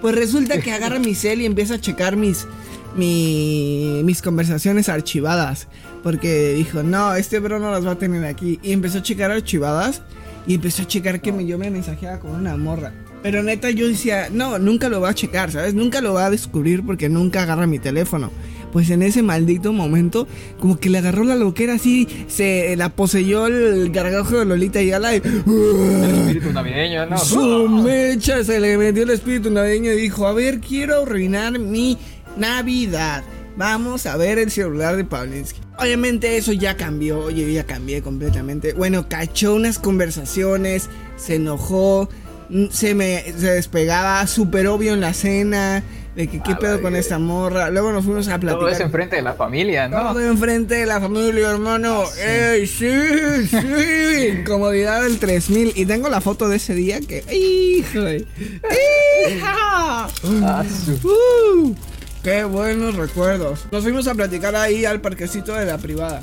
Pues 0.00 0.14
resulta 0.14 0.60
que 0.60 0.72
agarra 0.72 0.98
mi 0.98 1.14
cel 1.14 1.40
y 1.40 1.46
empieza 1.46 1.74
a 1.74 1.80
checar 1.80 2.16
mis, 2.16 2.46
mi- 2.96 4.02
mis 4.04 4.22
conversaciones 4.22 4.88
archivadas. 4.88 5.68
Porque 6.02 6.54
dijo, 6.54 6.82
no, 6.82 7.14
este 7.14 7.38
bro 7.38 7.58
no 7.60 7.70
las 7.70 7.86
va 7.86 7.92
a 7.92 7.98
tener 7.98 8.24
aquí. 8.24 8.58
Y 8.62 8.72
empezó 8.72 8.98
a 8.98 9.02
checar 9.02 9.30
archivadas. 9.30 10.02
Y 10.46 10.54
empezó 10.54 10.82
a 10.82 10.86
checar 10.86 11.20
que 11.20 11.32
me, 11.32 11.46
yo 11.46 11.58
me 11.58 11.70
mensajeaba 11.70 12.18
con 12.18 12.32
una 12.32 12.56
morra. 12.56 12.92
Pero 13.22 13.42
neta 13.42 13.70
yo 13.70 13.86
decía, 13.86 14.28
no, 14.32 14.58
nunca 14.58 14.88
lo 14.88 15.00
va 15.00 15.10
a 15.10 15.14
checar, 15.14 15.52
¿sabes? 15.52 15.74
Nunca 15.74 16.00
lo 16.00 16.14
va 16.14 16.26
a 16.26 16.30
descubrir 16.30 16.84
porque 16.84 17.08
nunca 17.08 17.42
agarra 17.42 17.66
mi 17.66 17.78
teléfono. 17.78 18.30
Pues 18.72 18.90
en 18.90 19.02
ese 19.02 19.22
maldito 19.22 19.72
momento, 19.72 20.26
como 20.58 20.78
que 20.78 20.90
le 20.90 20.98
agarró 20.98 21.24
la 21.24 21.36
loquera 21.36 21.74
así, 21.74 22.06
se 22.28 22.76
la 22.76 22.90
poseyó 22.90 23.46
el 23.46 23.90
gargajo 23.90 24.38
de 24.38 24.44
Lolita 24.44 24.80
y 24.80 24.92
ala 24.92 25.14
y... 25.14 25.16
Espíritu 25.16 26.52
navideño, 26.52 27.06
¿no? 27.06 27.18
Su 27.18 27.68
mecha 27.68 28.44
se 28.44 28.60
le 28.60 28.78
metió 28.78 29.02
el 29.02 29.10
espíritu 29.10 29.50
navideño 29.50 29.92
y 29.92 29.96
dijo, 29.96 30.26
a 30.26 30.32
ver, 30.32 30.60
quiero 30.60 31.02
arruinar 31.02 31.58
mi 31.58 31.98
Navidad. 32.36 33.24
Vamos 33.56 34.06
a 34.06 34.16
ver 34.16 34.38
el 34.38 34.50
celular 34.50 34.96
de 34.96 35.04
Pavlinsky. 35.04 35.60
Obviamente 35.78 36.36
eso 36.36 36.52
ya 36.52 36.76
cambió, 36.76 37.30
yo 37.30 37.46
ya 37.48 37.64
cambié 37.64 38.02
completamente. 38.02 38.72
Bueno, 38.72 39.08
cachó 39.08 39.54
unas 39.54 39.78
conversaciones, 39.78 40.88
se 41.16 41.34
enojó, 41.36 42.08
mm, 42.48 42.66
se 42.70 42.94
me 42.94 43.22
se 43.36 43.52
despegaba 43.52 44.26
súper 44.26 44.66
obvio 44.68 44.94
en 44.94 45.00
la 45.00 45.12
cena, 45.14 45.82
de 46.16 46.26
que 46.28 46.40
qué 46.42 46.52
A 46.52 46.58
pedo 46.58 46.82
con 46.82 46.96
esta 46.96 47.18
morra. 47.18 47.70
Luego 47.70 47.92
nos 47.92 48.04
fuimos 48.04 48.26
a 48.28 48.38
Todo 48.38 48.50
eso 48.50 48.58
platicar. 48.58 48.82
enfrente 48.86 49.16
de 49.16 49.22
la 49.22 49.34
familia, 49.34 49.88
¿no? 49.88 49.98
Todo 50.12 50.20
enfrente 50.20 50.74
de 50.74 50.86
la 50.86 51.00
familia, 51.00 51.50
hermano. 51.50 52.02
¡Ey, 52.18 52.66
sí, 52.66 52.90
sí! 53.48 54.42
Comodidad 54.46 55.02
del 55.02 55.18
3000. 55.18 55.72
Y 55.76 55.86
tengo 55.86 56.08
la 56.08 56.20
foto 56.20 56.48
de 56.48 56.56
ese 56.56 56.74
día 56.74 57.00
que. 57.00 57.24
¡Híjole! 57.32 58.26
¡Hija! 59.28 60.08
Ah, 60.42 60.64
su- 60.84 61.08
¡Uh! 61.08 61.74
¡Qué 62.22 62.44
buenos 62.44 62.96
recuerdos! 62.96 63.66
Nos 63.72 63.82
fuimos 63.82 64.06
a 64.06 64.14
platicar 64.14 64.54
ahí 64.54 64.84
al 64.84 65.00
parquecito 65.00 65.54
de 65.54 65.64
la 65.64 65.78
privada. 65.78 66.20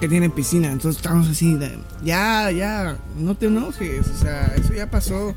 Que 0.00 0.08
tiene 0.08 0.30
piscina. 0.30 0.72
Entonces 0.72 1.00
estamos 1.00 1.28
así 1.28 1.54
de. 1.54 1.78
Ya, 2.02 2.50
ya. 2.50 2.96
No 3.16 3.36
te 3.36 3.46
enojes. 3.46 4.08
O 4.08 4.18
sea, 4.18 4.52
eso 4.56 4.74
ya 4.74 4.90
pasó. 4.90 5.34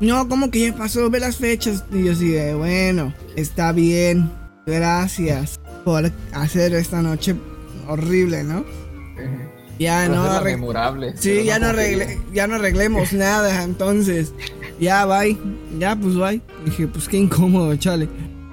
No, 0.00 0.28
¿cómo 0.28 0.50
que 0.50 0.60
ya 0.70 0.74
pasó? 0.76 1.08
Ve 1.08 1.20
las 1.20 1.36
fechas. 1.36 1.84
Y 1.92 2.04
yo 2.04 2.12
así 2.12 2.30
de. 2.30 2.54
Bueno, 2.54 3.14
está 3.36 3.70
bien. 3.70 4.28
Gracias 4.66 5.60
por 5.84 6.10
hacer 6.32 6.74
esta 6.74 7.00
noche 7.00 7.36
horrible, 7.86 8.42
¿no? 8.42 8.64
Ya 9.78 10.06
Para 10.06 10.08
no 10.08 10.24
arreg-. 10.24 11.14
Sí, 11.16 11.30
pero 11.34 11.44
ya 11.44 11.58
no, 11.60 11.66
como 11.68 11.78
arregle- 11.78 12.18
ya 12.32 12.46
no 12.48 12.54
arreglemos 12.56 13.12
nada, 13.12 13.62
entonces. 13.62 14.32
Ya, 14.80 15.04
bye. 15.06 15.36
Ya, 15.78 15.94
pues 15.94 16.16
bye. 16.16 16.40
Dije, 16.64 16.88
pues 16.88 17.08
qué 17.08 17.18
incómodo, 17.18 17.74
chale. 17.76 18.08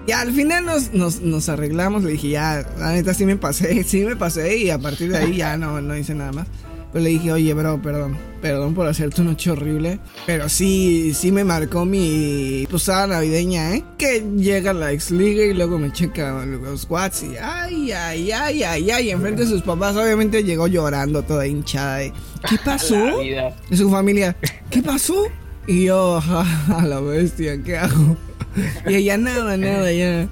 Ya 0.07 0.21
al 0.21 0.31
final 0.33 0.65
nos, 0.65 0.93
nos, 0.93 1.21
nos 1.21 1.47
arreglamos. 1.49 2.03
Le 2.03 2.11
dije, 2.13 2.29
ya, 2.29 2.65
la 2.77 2.93
neta 2.93 3.13
sí 3.13 3.25
me 3.25 3.37
pasé, 3.37 3.83
sí 3.87 4.01
me 4.03 4.15
pasé. 4.15 4.57
Y 4.57 4.69
a 4.69 4.79
partir 4.79 5.11
de 5.11 5.17
ahí 5.17 5.37
ya 5.37 5.57
no, 5.57 5.81
no 5.81 5.95
hice 5.97 6.15
nada 6.15 6.31
más. 6.31 6.47
Pero 6.91 7.03
le 7.05 7.11
dije, 7.11 7.31
oye, 7.31 7.53
bro, 7.53 7.81
perdón. 7.81 8.17
Perdón 8.41 8.73
por 8.73 8.85
hacer 8.87 9.13
tu 9.13 9.23
noche 9.23 9.51
horrible. 9.51 9.99
Pero 10.25 10.49
sí, 10.49 11.13
sí 11.13 11.31
me 11.31 11.43
marcó 11.45 11.85
mi 11.85 12.67
posada 12.69 13.07
navideña, 13.07 13.75
¿eh? 13.75 13.83
Que 13.97 14.25
llega 14.35 14.73
la 14.73 14.91
ex 14.91 15.11
liga 15.11 15.45
y 15.45 15.53
luego 15.53 15.77
me 15.77 15.93
checa 15.93 16.43
los 16.45 16.87
whats 16.89 17.23
y 17.23 17.37
ay, 17.37 17.91
ay, 17.93 18.31
ay, 18.31 18.63
ay, 18.63 18.91
ay. 18.91 19.09
Enfrente 19.11 19.43
de 19.43 19.47
sus 19.47 19.61
papás, 19.61 19.95
obviamente 19.95 20.43
llegó 20.43 20.67
llorando 20.67 21.21
toda 21.23 21.47
hinchada. 21.47 21.97
de, 21.97 22.11
¿Qué 22.49 22.57
pasó? 22.65 22.95
De 22.95 23.77
su 23.77 23.89
familia, 23.89 24.35
¿qué 24.69 24.81
pasó? 24.81 25.27
Y 25.67 25.85
yo, 25.85 26.19
"Ja, 26.19 26.77
a 26.79 26.85
la 26.87 26.99
bestia, 26.99 27.61
¿qué 27.63 27.77
hago? 27.77 28.17
Y 28.87 28.95
ella, 28.95 29.17
nada, 29.17 29.57
nada, 29.57 29.91
ya. 29.91 30.27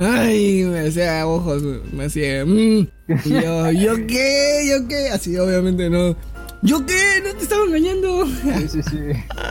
Ay, 0.00 0.64
me 0.64 0.88
hacía 0.88 1.26
ojos, 1.26 1.62
me 1.92 2.04
hacía, 2.06 2.44
"Mm". 2.46 2.88
Y 3.24 3.30
yo, 3.42 3.70
¿yo 3.72 4.06
qué? 4.06 4.66
¿Yo 4.70 4.88
qué? 4.88 5.10
Así, 5.10 5.36
obviamente 5.38 5.90
no. 5.90 6.16
¿Yo 6.62 6.86
qué? 6.86 7.20
No 7.24 7.34
te 7.34 7.42
estaba 7.42 7.64
engañando. 7.66 8.24
Sí, 8.26 8.68
sí, 8.68 8.82
sí. 8.82 8.98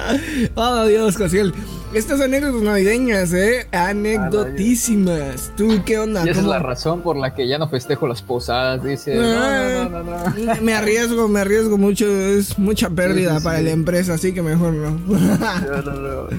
Oh, 0.55 0.85
Dios, 0.85 1.17
Cosiel. 1.17 1.53
Estas 1.93 2.21
anécdotas 2.21 2.61
navideñas, 2.61 3.33
¿eh? 3.33 3.67
Anecdotísimas. 3.73 5.51
¿Tú 5.57 5.81
qué 5.85 5.99
onda? 5.99 6.25
Y 6.25 6.29
esa 6.29 6.39
es 6.39 6.45
la 6.47 6.59
razón 6.59 7.01
por 7.01 7.17
la 7.17 7.35
que 7.35 7.47
ya 7.49 7.57
no 7.57 7.67
festejo 7.69 8.07
las 8.07 8.21
posadas. 8.21 8.81
Dice, 8.83 9.13
no, 9.15 9.23
no, 9.23 9.89
no, 9.89 10.03
no, 10.03 10.23
no. 10.29 10.61
Me 10.61 10.73
arriesgo, 10.73 11.27
me 11.27 11.41
arriesgo 11.41 11.77
mucho. 11.77 12.07
Es 12.09 12.57
mucha 12.57 12.89
pérdida 12.89 13.33
Sí, 13.33 13.37
sí, 13.39 13.43
para 13.43 13.59
sí. 13.59 13.65
la 13.65 13.71
empresa, 13.71 14.13
así 14.13 14.33
que 14.33 14.41
mejor 14.41 14.73
no. 14.73 14.97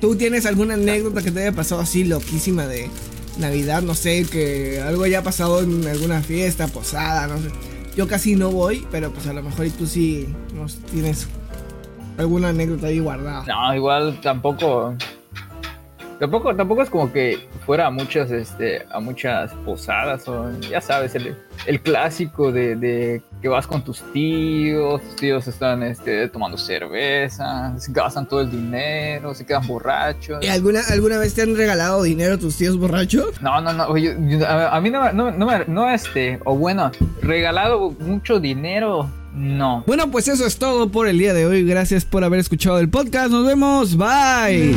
¿Tú 0.00 0.14
tienes 0.16 0.44
alguna 0.44 0.74
anécdota 0.74 1.22
que 1.22 1.30
te 1.30 1.40
haya 1.40 1.52
pasado 1.52 1.80
así 1.80 2.04
loquísima 2.04 2.66
de 2.66 2.90
Navidad? 3.38 3.82
No 3.82 3.94
sé, 3.94 4.26
que 4.30 4.80
algo 4.80 5.04
haya 5.04 5.22
pasado 5.22 5.62
en 5.62 5.86
alguna 5.86 6.20
fiesta, 6.20 6.68
posada, 6.68 7.26
no 7.26 7.38
sé. 7.38 7.48
Yo 7.96 8.06
casi 8.06 8.36
no 8.36 8.50
voy, 8.50 8.86
pero 8.90 9.10
pues 9.10 9.26
a 9.26 9.32
lo 9.32 9.42
mejor 9.42 9.66
y 9.66 9.70
tú 9.70 9.86
sí 9.86 10.28
nos 10.54 10.76
tienes 10.76 11.28
alguna 12.18 12.50
anécdota 12.50 12.88
ahí 12.88 12.98
guardada. 12.98 13.44
No, 13.46 13.74
igual 13.74 14.20
tampoco. 14.20 14.94
Tampoco, 16.18 16.54
tampoco 16.54 16.82
es 16.82 16.90
como 16.90 17.10
que 17.10 17.46
fuera 17.64 17.86
a 17.86 17.90
muchas, 17.90 18.30
este, 18.30 18.84
a 18.90 19.00
muchas 19.00 19.52
posadas 19.64 20.28
o 20.28 20.50
ya 20.60 20.80
sabes, 20.80 21.14
el, 21.14 21.36
el 21.66 21.80
clásico 21.80 22.52
de, 22.52 22.76
de 22.76 23.22
que 23.42 23.48
vas 23.48 23.66
con 23.66 23.82
tus 23.82 24.00
tíos, 24.12 25.02
tus 25.02 25.16
tíos 25.16 25.46
están 25.48 25.82
este, 25.82 26.28
tomando 26.28 26.56
cerveza, 26.56 27.74
se 27.78 27.92
gastan 27.92 28.26
todo 28.28 28.40
el 28.42 28.50
dinero, 28.50 29.34
se 29.34 29.44
quedan 29.44 29.66
borrachos. 29.66 30.44
¿Y 30.44 30.48
alguna, 30.48 30.80
alguna 30.90 31.18
vez 31.18 31.34
te 31.34 31.42
han 31.42 31.56
regalado 31.56 32.02
dinero 32.02 32.38
tus 32.38 32.56
tíos 32.56 32.76
borrachos? 32.78 33.40
No, 33.42 33.60
no, 33.60 33.72
no, 33.72 33.96
yo- 33.96 34.12
a, 34.46 34.76
a 34.76 34.80
mí 34.80 34.90
no, 34.90 35.12
no, 35.12 35.30
no, 35.30 35.64
no, 35.66 35.90
este, 35.90 36.38
o 36.44 36.54
bueno, 36.56 36.90
regalado 37.22 37.90
mucho 38.00 38.38
dinero, 38.40 39.10
no. 39.34 39.84
Bueno, 39.86 40.10
pues 40.10 40.28
eso 40.28 40.46
es 40.46 40.58
todo 40.58 40.90
por 40.90 41.08
el 41.08 41.18
día 41.18 41.34
de 41.34 41.46
hoy. 41.46 41.64
Gracias 41.66 42.04
por 42.04 42.24
haber 42.24 42.40
escuchado 42.40 42.78
el 42.78 42.88
podcast. 42.88 43.30
Nos 43.30 43.46
vemos. 43.46 43.96
Bye. 43.96 44.74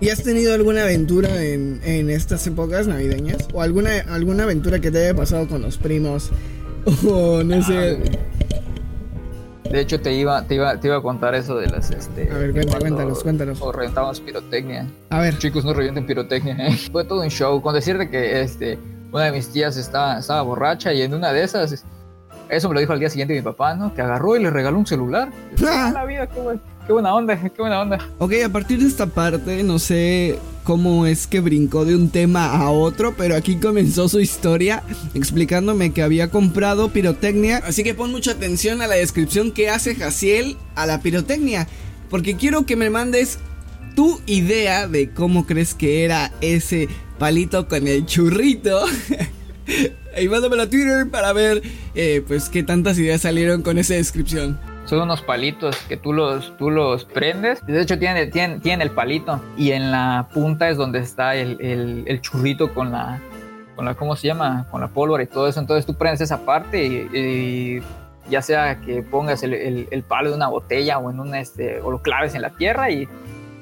¿Y 0.00 0.10
has 0.10 0.22
tenido 0.22 0.54
alguna 0.54 0.82
aventura 0.84 1.42
en, 1.42 1.80
en 1.84 2.08
estas 2.10 2.46
épocas 2.46 2.86
navideñas? 2.86 3.48
¿O 3.52 3.62
alguna, 3.62 3.90
alguna 4.10 4.44
aventura 4.44 4.78
que 4.78 4.90
te 4.90 4.98
haya 5.04 5.14
pasado 5.14 5.48
con 5.48 5.62
los 5.62 5.76
primos? 5.78 6.30
O 7.06 7.42
no 7.42 7.62
sé. 7.62 7.98
De 9.70 9.80
hecho, 9.80 10.00
te 10.00 10.14
iba, 10.14 10.42
te 10.44 10.54
iba, 10.54 10.80
te 10.80 10.86
iba 10.86 10.96
a 10.96 11.02
contar 11.02 11.34
eso 11.34 11.56
de 11.56 11.66
las, 11.66 11.90
este... 11.90 12.30
A 12.32 12.38
ver, 12.38 12.52
cuenta- 12.52 12.78
cuéntanos, 12.78 13.22
cuéntanos. 13.22 13.60
O 13.60 13.70
reventamos 13.72 14.18
pirotecnia. 14.20 14.86
A 15.10 15.20
ver. 15.20 15.36
Chicos, 15.36 15.64
no 15.66 15.74
revienten 15.74 16.06
pirotecnia, 16.06 16.56
¿eh? 16.68 16.76
Fue 16.92 17.04
todo 17.04 17.20
un 17.20 17.28
show. 17.28 17.60
Con 17.60 17.74
decirte 17.74 18.08
que, 18.08 18.40
este, 18.40 18.78
una 19.12 19.24
de 19.24 19.32
mis 19.32 19.48
tías 19.48 19.76
estaba, 19.76 20.18
estaba 20.20 20.40
borracha 20.42 20.94
y 20.94 21.02
en 21.02 21.12
una 21.12 21.32
de 21.32 21.42
esas... 21.42 21.84
Eso 22.48 22.68
me 22.68 22.74
lo 22.74 22.80
dijo 22.80 22.94
al 22.94 23.00
día 23.00 23.10
siguiente 23.10 23.34
mi 23.34 23.42
papá, 23.42 23.74
¿no? 23.74 23.92
Que 23.92 24.00
agarró 24.00 24.34
y 24.36 24.42
le 24.42 24.48
regaló 24.48 24.78
un 24.78 24.86
celular. 24.86 25.28
¡Ah, 25.66 25.90
la 25.92 26.04
vida! 26.06 26.26
¡Qué, 26.28 26.40
buen- 26.40 26.60
qué 26.88 26.94
buena 26.94 27.14
onda! 27.14 27.38
¡Qué 27.38 27.60
buena 27.60 27.82
onda! 27.82 27.98
Ok, 28.16 28.32
a 28.42 28.48
partir 28.48 28.80
de 28.80 28.88
esta 28.88 29.06
parte 29.06 29.62
no 29.62 29.78
sé 29.78 30.38
cómo 30.64 31.04
es 31.04 31.26
que 31.26 31.40
brincó 31.40 31.84
de 31.84 31.94
un 31.94 32.08
tema 32.08 32.46
a 32.46 32.70
otro, 32.70 33.14
pero 33.14 33.36
aquí 33.36 33.56
comenzó 33.56 34.08
su 34.08 34.20
historia 34.20 34.82
explicándome 35.12 35.92
que 35.92 36.02
había 36.02 36.30
comprado 36.30 36.90
pirotecnia. 36.90 37.58
Así 37.58 37.84
que 37.84 37.92
pon 37.92 38.10
mucha 38.10 38.30
atención 38.30 38.80
a 38.80 38.86
la 38.86 38.94
descripción 38.94 39.52
que 39.52 39.68
hace 39.68 39.94
Jaciel 39.94 40.56
a 40.76 40.86
la 40.86 41.02
pirotecnia, 41.02 41.68
porque 42.08 42.36
quiero 42.36 42.64
que 42.64 42.74
me 42.74 42.88
mandes 42.88 43.38
tu 43.94 44.22
idea 44.24 44.88
de 44.88 45.10
cómo 45.10 45.44
crees 45.46 45.74
que 45.74 46.06
era 46.06 46.32
ese 46.40 46.88
palito 47.18 47.68
con 47.68 47.86
el 47.86 48.06
churrito. 48.06 48.80
y 50.18 50.28
mándamelo 50.28 50.62
a 50.62 50.70
Twitter 50.70 51.10
para 51.10 51.34
ver 51.34 51.60
eh, 51.94 52.22
pues 52.26 52.48
qué 52.48 52.62
tantas 52.62 52.98
ideas 52.98 53.20
salieron 53.20 53.60
con 53.60 53.76
esa 53.76 53.92
descripción. 53.92 54.58
Son 54.88 55.02
unos 55.02 55.20
palitos 55.20 55.76
que 55.86 55.98
tú 55.98 56.14
los, 56.14 56.56
tú 56.56 56.70
los 56.70 57.04
prendes. 57.04 57.64
De 57.66 57.78
hecho, 57.78 57.98
tienen, 57.98 58.30
tienen, 58.30 58.80
el 58.80 58.90
palito. 58.90 59.38
Y 59.54 59.72
en 59.72 59.90
la 59.90 60.28
punta 60.32 60.70
es 60.70 60.78
donde 60.78 61.00
está 61.00 61.34
el, 61.34 61.58
el, 62.06 62.20
churrito 62.22 62.72
con 62.72 62.90
la, 62.90 63.20
con 63.76 63.84
la, 63.84 63.94
¿cómo 63.94 64.16
se 64.16 64.28
llama? 64.28 64.66
Con 64.70 64.80
la 64.80 64.88
pólvora 64.88 65.22
y 65.22 65.26
todo 65.26 65.46
eso. 65.46 65.60
Entonces 65.60 65.84
tú 65.84 65.92
prendes 65.92 66.22
esa 66.22 66.38
parte 66.38 66.86
y, 67.12 67.82
ya 68.30 68.40
sea 68.40 68.80
que 68.80 69.02
pongas 69.02 69.42
el, 69.42 69.86
el, 69.90 70.02
palo 70.04 70.30
de 70.30 70.36
una 70.36 70.48
botella 70.48 70.98
o 70.98 71.10
en 71.10 71.20
un 71.20 71.34
este, 71.34 71.80
o 71.82 71.90
lo 71.90 72.00
claves 72.00 72.34
en 72.34 72.42
la 72.42 72.50
tierra 72.50 72.90
y 72.90 73.06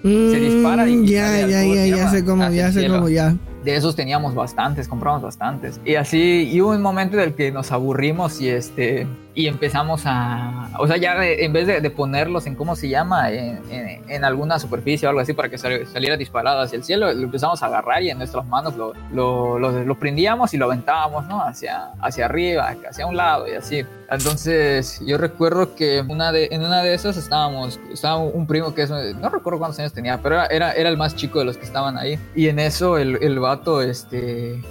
se 0.02 0.08
dispara 0.08 0.88
y 0.88 0.96
mm, 0.96 1.04
ya, 1.06 1.40
ya, 1.40 1.64
ya, 1.64 1.86
ya 1.86 2.08
sé 2.08 2.24
cómo, 2.24 2.48
ya 2.50 2.70
sé 2.70 2.88
cómo, 2.88 3.08
ya 3.08 3.34
de 3.66 3.74
esos 3.74 3.96
teníamos 3.96 4.32
bastantes, 4.32 4.86
compramos 4.86 5.22
bastantes. 5.22 5.80
Y 5.84 5.96
así, 5.96 6.48
y 6.52 6.60
hubo 6.60 6.70
un 6.70 6.80
momento 6.80 7.16
en 7.16 7.24
el 7.24 7.34
que 7.34 7.50
nos 7.50 7.72
aburrimos 7.72 8.40
y 8.40 8.48
este, 8.48 9.08
y 9.36 9.48
empezamos 9.48 10.04
a, 10.06 10.70
o 10.78 10.86
sea, 10.86 10.96
ya 10.96 11.14
en 11.22 11.52
vez 11.52 11.66
de, 11.66 11.90
ponerlos 11.90 12.46
en, 12.46 12.54
¿cómo 12.54 12.74
se 12.74 12.88
llama? 12.88 13.30
En, 13.30 13.60
en, 14.08 14.24
alguna 14.24 14.58
superficie 14.58 15.06
o 15.06 15.10
algo 15.10 15.20
así 15.20 15.34
para 15.34 15.50
que 15.50 15.58
saliera 15.58 16.16
disparado 16.16 16.62
hacia 16.62 16.78
el 16.78 16.84
cielo, 16.84 17.12
lo 17.12 17.24
empezamos 17.24 17.62
a 17.62 17.66
agarrar 17.66 18.02
y 18.02 18.08
en 18.08 18.16
nuestras 18.16 18.46
manos 18.46 18.76
lo, 18.76 18.94
lo, 19.12 19.58
lo, 19.58 19.98
prendíamos 19.98 20.54
y 20.54 20.56
lo 20.56 20.64
aventábamos, 20.64 21.26
¿no? 21.26 21.42
Hacia, 21.42 21.90
hacia 22.00 22.24
arriba, 22.24 22.74
hacia 22.88 23.06
un 23.06 23.14
lado 23.14 23.46
y 23.46 23.52
así. 23.52 23.84
Entonces, 24.10 25.02
yo 25.06 25.18
recuerdo 25.18 25.74
que 25.74 26.02
una 26.08 26.32
de, 26.32 26.48
en 26.50 26.64
una 26.64 26.82
de 26.82 26.94
esas 26.94 27.18
estábamos, 27.18 27.78
estaba 27.92 28.16
un 28.16 28.46
primo 28.46 28.74
que 28.74 28.82
es, 28.82 28.90
no 28.90 29.28
recuerdo 29.28 29.58
cuántos 29.58 29.78
años 29.80 29.92
tenía, 29.92 30.18
pero 30.22 30.44
era, 30.44 30.72
era, 30.72 30.88
el 30.88 30.96
más 30.96 31.14
chico 31.14 31.40
de 31.40 31.44
los 31.44 31.58
que 31.58 31.66
estaban 31.66 31.98
ahí. 31.98 32.18
Y 32.34 32.48
en 32.48 32.58
eso 32.58 32.96
el, 32.96 33.18
el 33.20 33.38
este, 33.86 34.62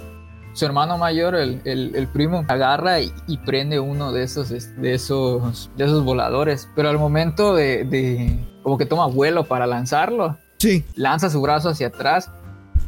su 0.56 0.64
hermano 0.64 0.96
mayor, 0.96 1.34
el, 1.34 1.60
el, 1.64 2.08
primo, 2.08 2.42
agarra 2.48 3.00
y, 3.00 3.12
prende 3.44 3.78
uno 3.78 4.10
de 4.10 4.22
esos, 4.22 4.48
de 4.48 4.94
esos, 4.94 5.70
de 5.76 5.84
esos 5.84 6.02
voladores. 6.02 6.66
Pero 6.74 6.88
al 6.88 6.98
momento 6.98 7.54
de, 7.54 7.84
de, 7.84 8.38
como 8.62 8.78
que 8.78 8.86
toma 8.86 9.06
vuelo 9.06 9.44
para 9.44 9.66
lanzarlo, 9.66 10.38
sí. 10.56 10.82
lanza 10.94 11.28
su 11.28 11.42
brazo 11.42 11.68
hacia 11.68 11.88
atrás 11.88 12.30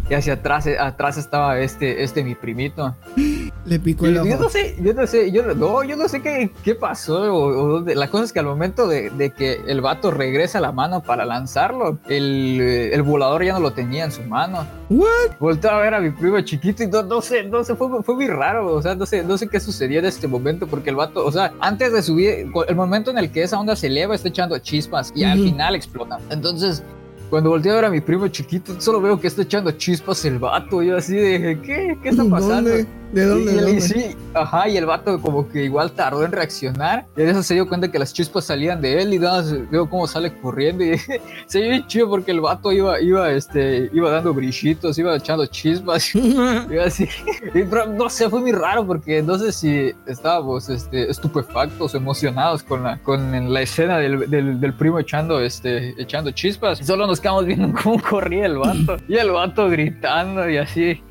y 0.08 0.14
hacia 0.14 0.32
atrás, 0.32 0.66
atrás 0.80 1.18
estaba 1.18 1.58
este, 1.58 2.02
este 2.02 2.24
mi 2.24 2.34
primito. 2.34 2.96
Le 3.64 3.78
picó 3.78 4.06
el 4.06 4.18
ojo. 4.18 4.28
Yo 4.28 4.38
no 4.38 4.48
sé, 4.48 4.76
yo 4.80 4.94
no 4.94 5.06
sé, 5.06 5.30
yo 5.30 5.42
no, 5.42 5.84
yo 5.84 5.96
no 5.96 6.08
sé 6.08 6.20
qué, 6.22 6.50
qué 6.64 6.74
pasó. 6.74 7.80
la 7.80 8.08
cosa 8.10 8.24
es 8.24 8.32
que 8.32 8.38
al 8.38 8.46
momento 8.46 8.88
de, 8.88 9.10
de, 9.10 9.30
que 9.30 9.60
el 9.66 9.80
vato 9.80 10.10
regresa 10.10 10.60
la 10.60 10.72
mano 10.72 11.02
para 11.02 11.24
lanzarlo, 11.24 11.98
el, 12.08 12.60
el, 12.92 13.02
volador 13.02 13.44
ya 13.44 13.52
no 13.52 13.60
lo 13.60 13.72
tenía 13.72 14.04
en 14.04 14.12
su 14.12 14.22
mano. 14.22 14.66
What? 14.90 15.38
Voltó 15.38 15.70
a 15.70 15.80
ver 15.80 15.94
a 15.94 16.00
mi 16.00 16.10
primo 16.10 16.40
chiquito 16.40 16.82
y 16.82 16.86
no, 16.86 17.02
no 17.02 17.20
sé, 17.20 17.44
no 17.44 17.62
sé, 17.64 17.74
fue, 17.74 18.02
fue 18.02 18.14
muy 18.14 18.28
raro. 18.28 18.74
O 18.74 18.82
sea, 18.82 18.94
no 18.94 19.06
sé, 19.06 19.22
no 19.22 19.36
sé 19.38 19.48
qué 19.48 19.60
sucedió 19.60 19.98
en 19.98 20.06
este 20.06 20.28
momento 20.28 20.66
porque 20.66 20.90
el 20.90 20.96
vato, 20.96 21.24
o 21.24 21.32
sea, 21.32 21.52
antes 21.60 21.92
de 21.92 22.02
subir, 22.02 22.50
el 22.68 22.76
momento 22.76 23.10
en 23.10 23.18
el 23.18 23.30
que 23.30 23.42
esa 23.42 23.58
onda 23.58 23.76
se 23.76 23.88
eleva 23.88 24.14
está 24.14 24.28
echando 24.28 24.58
chispas 24.58 25.12
y 25.14 25.24
al 25.24 25.38
final 25.38 25.74
explota. 25.74 26.18
Entonces, 26.30 26.82
cuando 27.30 27.50
volteé 27.50 27.72
a 27.72 27.74
ver 27.74 27.84
a 27.84 27.90
mi 27.90 28.00
primo 28.00 28.26
chiquito, 28.28 28.80
solo 28.80 29.00
veo 29.00 29.20
que 29.20 29.26
está 29.26 29.42
echando 29.42 29.70
chispas 29.72 30.24
el 30.24 30.38
vato. 30.38 30.82
Yo 30.82 30.96
así 30.96 31.14
de, 31.14 31.60
¿qué? 31.60 31.98
¿Qué 32.02 32.08
está 32.08 32.24
pasando? 32.24 32.70
¿De 33.12 33.24
dónde? 33.24 33.52
¿De 33.52 33.60
dónde? 33.62 33.80
Sí, 33.80 34.16
ajá, 34.34 34.68
y 34.68 34.76
el 34.76 34.86
vato 34.86 35.20
como 35.20 35.48
que 35.48 35.64
igual 35.64 35.92
tardó 35.92 36.24
en 36.24 36.32
reaccionar. 36.32 37.06
Y 37.16 37.22
en 37.22 37.30
eso 37.30 37.42
se 37.42 37.54
dio 37.54 37.68
cuenta 37.68 37.90
que 37.90 37.98
las 37.98 38.12
chispas 38.12 38.44
salían 38.44 38.80
de 38.80 39.02
él 39.02 39.14
y 39.14 39.18
veo 39.18 39.88
cómo 39.88 40.06
sale 40.06 40.32
corriendo. 40.40 40.84
Y 40.84 40.98
se 41.46 41.60
vio 41.60 41.86
chido 41.86 42.08
porque 42.08 42.30
el 42.32 42.40
vato 42.40 42.72
iba, 42.72 43.00
iba, 43.00 43.30
este, 43.30 43.90
iba 43.92 44.10
dando 44.10 44.34
brillitos, 44.34 44.98
iba 44.98 45.16
echando 45.16 45.46
chispas. 45.46 46.14
y 46.14 46.78
así. 46.78 47.08
Y, 47.54 47.62
no 47.62 48.10
sé, 48.10 48.28
fue 48.28 48.40
muy 48.40 48.52
raro 48.52 48.86
porque 48.86 49.22
no 49.22 49.38
sé 49.38 49.52
si 49.52 49.92
estábamos 50.06 50.68
este, 50.68 51.10
estupefactos, 51.10 51.94
emocionados 51.94 52.62
con 52.62 52.82
la, 52.82 52.98
con 52.98 53.52
la 53.52 53.60
escena 53.62 53.98
del, 53.98 54.28
del, 54.30 54.74
primo 54.74 54.98
echando, 54.98 55.40
este, 55.40 55.94
echando 56.00 56.30
chispas. 56.30 56.78
Solo 56.78 57.06
nos 57.06 57.20
quedamos 57.20 57.46
viendo 57.46 57.72
cómo 57.82 58.00
corría 58.02 58.46
el 58.46 58.58
vato. 58.58 58.96
Y 59.08 59.16
el 59.16 59.30
vato 59.30 59.68
gritando 59.68 60.48
y 60.48 60.58
así. 60.58 61.02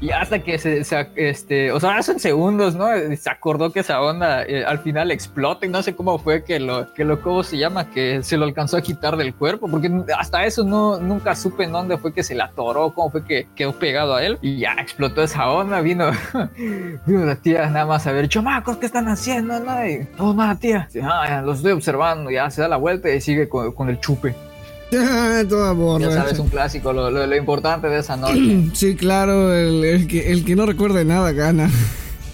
Y 0.00 0.10
hasta 0.10 0.38
que 0.38 0.58
se, 0.58 0.84
este, 1.16 1.72
o 1.72 1.80
sea, 1.80 1.96
hace 1.96 2.18
segundos, 2.18 2.76
¿no? 2.76 2.86
Se 3.16 3.30
acordó 3.30 3.72
que 3.72 3.80
esa 3.80 4.00
onda 4.00 4.44
eh, 4.44 4.64
al 4.64 4.78
final 4.78 5.10
explota 5.10 5.66
y 5.66 5.68
no 5.68 5.82
sé 5.82 5.96
cómo 5.96 6.18
fue 6.18 6.44
que 6.44 6.60
lo, 6.60 6.92
que 6.94 7.04
lo, 7.04 7.20
¿cómo 7.20 7.42
se 7.42 7.58
llama? 7.58 7.90
Que 7.90 8.22
se 8.22 8.36
lo 8.36 8.44
alcanzó 8.44 8.76
a 8.76 8.80
quitar 8.80 9.16
del 9.16 9.34
cuerpo, 9.34 9.68
porque 9.68 9.90
hasta 10.16 10.44
eso 10.44 10.62
no, 10.62 11.00
nunca 11.00 11.34
supe 11.34 11.64
en 11.64 11.72
dónde 11.72 11.98
fue 11.98 12.12
que 12.12 12.22
se 12.22 12.34
la 12.34 12.44
atoró, 12.44 12.94
cómo 12.94 13.10
fue 13.10 13.24
que 13.24 13.48
quedó 13.56 13.72
pegado 13.72 14.14
a 14.14 14.22
él 14.22 14.38
y 14.40 14.58
ya 14.58 14.74
explotó 14.74 15.22
esa 15.22 15.50
onda, 15.50 15.80
vino, 15.80 16.10
vino 17.06 17.24
la 17.24 17.36
tía 17.36 17.68
nada 17.68 17.86
más 17.86 18.06
a 18.06 18.12
ver, 18.12 18.28
chamacos, 18.28 18.76
¿qué 18.76 18.86
están 18.86 19.08
haciendo? 19.08 19.58
No, 19.58 19.74
no, 20.18 20.34
nada, 20.34 20.54
tía. 20.54 20.88
Ah, 21.02 21.42
estoy 21.52 21.72
observando, 21.72 22.30
ya 22.30 22.48
se 22.50 22.62
da 22.62 22.68
la 22.68 22.76
vuelta 22.76 23.10
y 23.10 23.20
sigue 23.20 23.48
con, 23.48 23.72
con 23.72 23.88
el 23.88 23.98
chupe. 23.98 24.34
Toda 25.48 25.98
Ya 25.98 26.10
sabes, 26.10 26.38
un 26.38 26.48
clásico, 26.48 26.92
lo, 26.92 27.10
lo, 27.10 27.36
importante 27.36 27.88
de 27.88 27.98
esa 27.98 28.16
noche. 28.16 28.70
sí, 28.72 28.96
claro, 28.96 29.54
el, 29.54 30.06
que, 30.06 30.32
el 30.32 30.44
que 30.44 30.56
no 30.56 30.64
recuerde 30.66 31.04
nada 31.04 31.32
gana. 31.32 31.70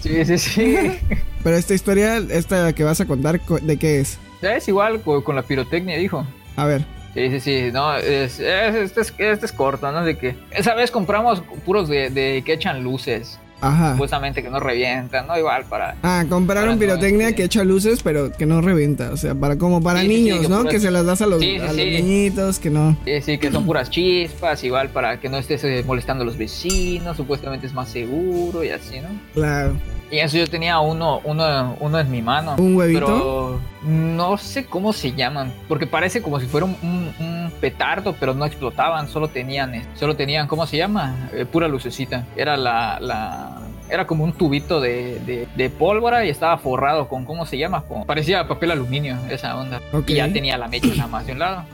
Sí, 0.01 0.23
sí, 0.27 0.37
sí. 0.37 0.77
Pero 1.43 1.57
esta 1.57 1.73
historia, 1.73 2.19
esta 2.19 2.75
que 2.75 2.85
vas 2.85 3.01
a 3.01 3.07
contar, 3.07 3.41
¿de 3.41 3.79
qué 3.79 4.01
es? 4.01 4.19
Es 4.43 4.69
igual 4.69 5.01
con, 5.01 5.35
la 5.35 5.41
pirotecnia, 5.41 5.97
dijo. 5.97 6.27
A 6.57 6.67
ver. 6.67 6.85
Sí, 7.15 7.31
sí, 7.31 7.41
sí, 7.41 7.71
no, 7.73 7.97
es, 7.97 8.39
este, 8.39 9.01
es, 9.01 9.15
este 9.17 9.47
es 9.47 9.53
corto, 9.53 9.91
¿no? 9.91 10.05
De 10.05 10.19
que 10.19 10.37
esa 10.51 10.75
vez 10.75 10.91
compramos 10.91 11.43
puros 11.65 11.89
de, 11.89 12.11
de 12.11 12.43
que 12.45 12.53
echan 12.53 12.85
luces. 12.85 13.39
Ajá. 13.65 13.93
Supuestamente 13.93 14.43
que 14.43 14.51
no 14.51 14.61
revientan, 14.61 15.27
¿no? 15.27 15.39
Igual 15.39 15.65
para. 15.65 15.97
Ah, 16.03 16.25
compraron 16.29 16.79
pirotecnia 16.79 17.35
que 17.35 17.45
echa 17.45 17.65
luces, 17.65 18.03
pero 18.03 18.31
que 18.31 18.47
no 18.47 18.61
revienta. 18.61 19.11
O 19.11 19.17
sea, 19.17 19.35
para 19.35 19.57
como 19.57 19.83
para 19.83 20.03
niños, 20.03 20.49
¿no? 20.49 20.65
Que 20.65 20.81
se 20.81 20.91
las 20.91 21.07
das 21.07 21.23
a 21.23 21.27
los, 21.27 21.43
a 21.43 21.67
los 21.67 21.77
niñitos, 21.77 22.59
que 22.59 22.71
no. 22.71 22.97
Sí, 23.05 23.21
sí, 23.23 23.39
que 23.39 23.51
son 23.51 23.65
puras 23.65 23.91
chispas, 23.91 24.63
igual 24.65 24.91
para 24.91 25.19
que 25.21 25.29
no 25.29 25.39
estés 25.39 25.65
eh, 25.65 25.83
molestando 25.87 26.23
a 26.23 26.27
los 26.27 26.37
vecinos, 26.37 27.17
supuestamente 27.17 27.67
es 27.67 27.73
más 27.73 27.89
seguro 27.89 28.63
y 28.65 28.69
así, 28.69 29.01
¿no? 29.01 29.09
Claro. 29.33 29.75
Y 30.11 30.19
eso 30.19 30.37
yo 30.37 30.47
tenía 30.47 30.79
uno, 30.81 31.21
uno, 31.25 31.77
uno 31.81 31.99
en 31.99 32.11
mi 32.11 32.23
mano. 32.23 32.57
¿Un 32.59 32.77
huevito? 32.77 33.01
Pero 33.01 33.61
no 33.83 34.37
sé 34.39 34.65
cómo 34.65 34.93
se 34.93 35.13
llaman, 35.13 35.53
porque 35.69 35.87
parece 35.87 36.23
como 36.23 36.41
si 36.41 36.47
fuera 36.47 36.67
un, 36.67 37.53
petardo, 37.61 38.15
pero 38.19 38.35
no 38.35 38.45
explotaban, 38.45 39.09
solo 39.09 39.29
tenían, 39.29 39.75
eh, 39.75 39.87
solo 39.95 40.17
tenían, 40.17 40.47
¿cómo 40.47 40.67
se 40.67 40.77
llama? 40.77 41.29
Eh, 41.33 41.45
pura 41.45 41.69
lucecita. 41.69 42.27
Era 42.37 42.57
la, 42.57 42.99
la, 43.01 43.59
era 43.89 44.07
como 44.07 44.25
un 44.25 44.33
tubito 44.33 44.81
de, 44.81 45.47
de, 45.55 45.71
pólvora 45.71 46.25
y 46.25 46.31
estaba 46.31 46.59
forrado 46.59 47.09
con, 47.09 47.25
¿cómo 47.25 47.47
se 47.47 47.59
llama? 47.59 47.85
parecía 48.07 48.47
papel 48.47 48.73
aluminio, 48.73 49.17
esa 49.31 49.57
onda. 49.57 49.81
Y 50.07 50.15
ya 50.15 50.33
tenía 50.33 50.59
la 50.59 50.69
mecha 50.69 50.89
nada 50.89 51.09
más 51.09 51.27
de 51.27 51.33
un 51.33 51.39
lado. 51.39 51.65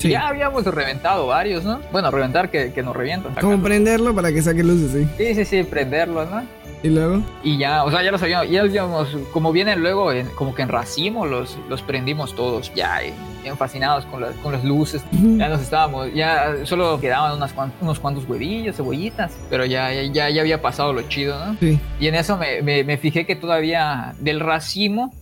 Ya 0.00 0.28
habíamos 0.28 0.64
reventado 0.64 1.26
varios, 1.26 1.64
¿no? 1.64 1.80
Bueno, 1.90 2.10
reventar 2.10 2.50
que, 2.50 2.72
que 2.72 2.82
nos 2.82 2.94
revientan. 2.94 3.34
Como 3.34 3.62
prenderlo 3.62 4.14
para 4.14 4.30
que 4.30 4.42
saque 4.42 4.62
luces, 4.62 4.92
sí. 4.92 5.08
Sí, 5.16 5.34
sí, 5.34 5.44
sí, 5.44 5.62
prenderlo, 5.64 6.26
¿no? 6.26 6.44
¿Y 6.82 6.88
luego? 6.88 7.22
Y 7.42 7.58
ya, 7.58 7.84
o 7.84 7.90
sea, 7.90 8.02
ya 8.02 8.10
los 8.10 8.22
habíamos, 8.22 8.50
ya 8.50 8.60
habíamos, 8.62 9.16
como 9.32 9.52
vienen 9.52 9.80
luego, 9.80 10.10
como 10.34 10.54
que 10.54 10.62
en 10.62 10.68
racimo, 10.68 11.26
los, 11.26 11.56
los 11.68 11.82
prendimos 11.82 12.34
todos, 12.34 12.72
ya, 12.74 13.00
bien 13.42 13.56
fascinados 13.56 14.04
con, 14.06 14.24
con 14.42 14.52
las 14.52 14.64
luces. 14.64 15.02
Ya 15.12 15.48
nos 15.48 15.62
estábamos, 15.62 16.12
ya 16.14 16.64
solo 16.64 17.00
quedaban 17.00 17.36
unas, 17.36 17.54
unos 17.80 18.00
cuantos 18.00 18.28
huevillos, 18.28 18.76
cebollitas, 18.76 19.32
pero 19.48 19.64
ya, 19.64 19.92
ya, 20.02 20.30
ya 20.30 20.40
había 20.40 20.60
pasado 20.60 20.92
lo 20.92 21.02
chido, 21.02 21.44
¿no? 21.44 21.56
Sí. 21.60 21.78
Y 21.98 22.08
en 22.08 22.14
eso 22.14 22.36
me, 22.36 22.62
me, 22.62 22.96
fijé 22.98 23.26
que 23.26 23.36
todavía 23.36 24.14
del 24.20 24.40
racimo 24.40 25.12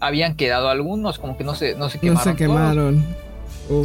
habían 0.00 0.36
quedado 0.36 0.68
algunos, 0.68 1.18
como 1.18 1.36
que 1.36 1.44
no 1.44 1.54
se, 1.54 1.74
no 1.74 1.88
se 1.88 1.98
quemaron. 1.98 2.24
No 2.24 2.32
se 2.32 2.36
quemaron. 2.36 3.04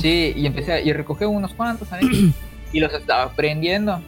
Sí, 0.02 0.34
y 0.36 0.46
empecé 0.46 0.74
a, 0.74 0.82
y 0.82 0.92
recogí 0.94 1.26
unos 1.26 1.54
cuantos 1.54 1.88
y 2.74 2.80
los 2.80 2.94
estaba 2.94 3.32
prendiendo 3.32 4.02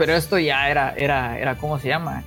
pero 0.00 0.14
esto 0.14 0.38
ya 0.38 0.70
era, 0.70 0.94
era, 0.96 1.38
era, 1.38 1.58
¿cómo 1.58 1.78
se 1.78 1.88
llama? 1.88 2.24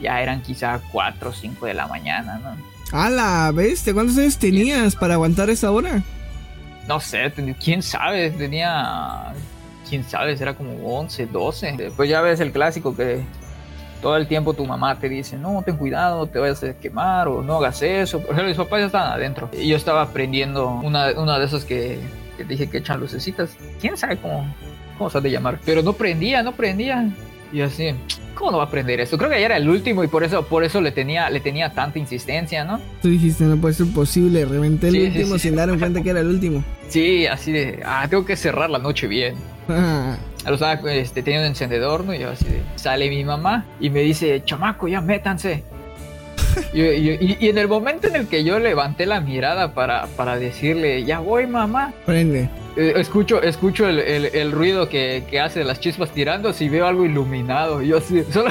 Ya 0.00 0.22
eran 0.22 0.40
quizá 0.40 0.80
4 0.92 1.28
o 1.28 1.32
5 1.34 1.66
de 1.66 1.74
la 1.74 1.86
mañana, 1.86 2.38
¿no? 2.38 2.98
A 2.98 3.10
la 3.10 3.52
bestia, 3.52 3.92
¿cuántos 3.92 4.16
años 4.16 4.38
tenías 4.38 4.96
para 4.96 5.12
aguantar 5.12 5.50
esa 5.50 5.70
hora? 5.72 6.02
No 6.88 7.00
sé, 7.00 7.30
quién 7.62 7.82
sabe, 7.82 8.30
tenía, 8.30 9.34
quién 9.86 10.04
sabe, 10.04 10.32
era 10.32 10.54
como 10.54 10.72
11, 11.00 11.26
12. 11.26 11.92
Pues 11.94 12.08
ya 12.08 12.22
ves 12.22 12.40
el 12.40 12.50
clásico 12.50 12.96
que 12.96 13.20
todo 14.00 14.16
el 14.16 14.26
tiempo 14.26 14.54
tu 14.54 14.64
mamá 14.64 14.98
te 14.98 15.10
dice, 15.10 15.36
no, 15.36 15.60
ten 15.62 15.76
cuidado, 15.76 16.26
te 16.26 16.38
vayas 16.38 16.64
a 16.64 16.72
quemar 16.72 17.28
o 17.28 17.42
no 17.42 17.58
hagas 17.58 17.82
eso. 17.82 18.20
Ejemplo, 18.20 18.44
mis 18.44 18.56
papás 18.56 18.80
ya 18.80 18.86
estaban 18.86 19.12
adentro. 19.12 19.50
Y 19.52 19.68
yo 19.68 19.76
estaba 19.76 20.00
aprendiendo 20.00 20.80
una, 20.82 21.10
una 21.10 21.38
de 21.38 21.44
esas 21.44 21.66
que, 21.66 22.00
que 22.38 22.44
dije 22.44 22.70
que 22.70 22.78
echan 22.78 23.00
lucecitas. 23.00 23.50
¿Quién 23.82 23.98
sabe 23.98 24.16
cómo, 24.16 24.46
¿cómo 25.02 25.10
se 25.10 25.18
ha 25.18 25.20
de 25.20 25.30
llamar? 25.32 25.58
Pero 25.64 25.82
no 25.82 25.94
prendía, 25.94 26.42
no 26.44 26.52
prendía. 26.52 27.08
Y 27.52 27.60
así, 27.60 27.88
¿cómo 28.36 28.52
no 28.52 28.58
va 28.58 28.64
a 28.64 28.70
prender 28.70 29.00
esto? 29.00 29.18
Creo 29.18 29.28
que 29.30 29.38
ya 29.40 29.46
era 29.46 29.56
el 29.56 29.68
último 29.68 30.04
y 30.04 30.06
por 30.06 30.22
eso, 30.22 30.44
por 30.46 30.62
eso 30.62 30.80
le 30.80 30.92
tenía, 30.92 31.28
le 31.28 31.40
tenía 31.40 31.70
tanta 31.74 31.98
insistencia, 31.98 32.64
¿no? 32.64 32.80
Tú 33.02 33.08
dijiste, 33.08 33.42
no 33.44 33.56
puede 33.56 33.74
ser 33.74 33.88
posible, 33.92 34.44
reventé 34.44 34.88
el 34.88 35.08
último 35.08 35.38
sin 35.38 35.56
dar 35.56 35.68
en 35.70 35.78
cuenta 35.80 36.02
que 36.02 36.10
era 36.10 36.20
el 36.20 36.28
último. 36.28 36.62
Sí, 36.88 37.26
así 37.26 37.50
de, 37.50 37.80
ah, 37.84 38.06
tengo 38.08 38.24
que 38.24 38.36
cerrar 38.36 38.70
la 38.70 38.78
noche 38.78 39.08
bien. 39.08 39.34
lo 39.68 40.54
estaba 40.54 40.74
este, 40.92 41.22
teniendo 41.22 41.46
encendedor, 41.48 42.04
¿no? 42.04 42.14
Y 42.14 42.20
yo 42.20 42.30
así 42.30 42.44
de, 42.44 42.62
sale 42.76 43.10
mi 43.10 43.24
mamá 43.24 43.66
y 43.80 43.90
me 43.90 44.00
dice, 44.00 44.40
chamaco, 44.44 44.86
ya 44.86 45.00
métanse. 45.00 45.64
y, 46.72 46.80
y- 46.82 47.36
y 47.40 47.48
en 47.48 47.58
el 47.58 47.66
momento 47.68 48.06
en 48.08 48.16
el 48.16 48.28
que 48.28 48.44
yo 48.44 48.58
levanté 48.60 49.04
la 49.06 49.20
mirada 49.20 49.74
para, 49.74 50.06
para 50.16 50.38
decirle, 50.38 51.04
ya 51.04 51.18
voy, 51.18 51.46
mamá, 51.46 51.92
Prende. 52.06 52.48
Eh, 52.76 52.94
escucho, 52.96 53.42
escucho 53.42 53.88
el, 53.88 53.98
el- 53.98 54.26
el 54.34 54.52
ruido 54.52 54.88
que, 54.88 55.24
que 55.30 55.40
hace 55.40 55.64
las 55.64 55.80
chispas 55.80 56.10
tirando 56.12 56.52
y 56.58 56.68
veo 56.68 56.86
algo 56.86 57.04
iluminado. 57.04 57.82
Yo 57.82 57.98
así, 57.98 58.22
solo, 58.32 58.50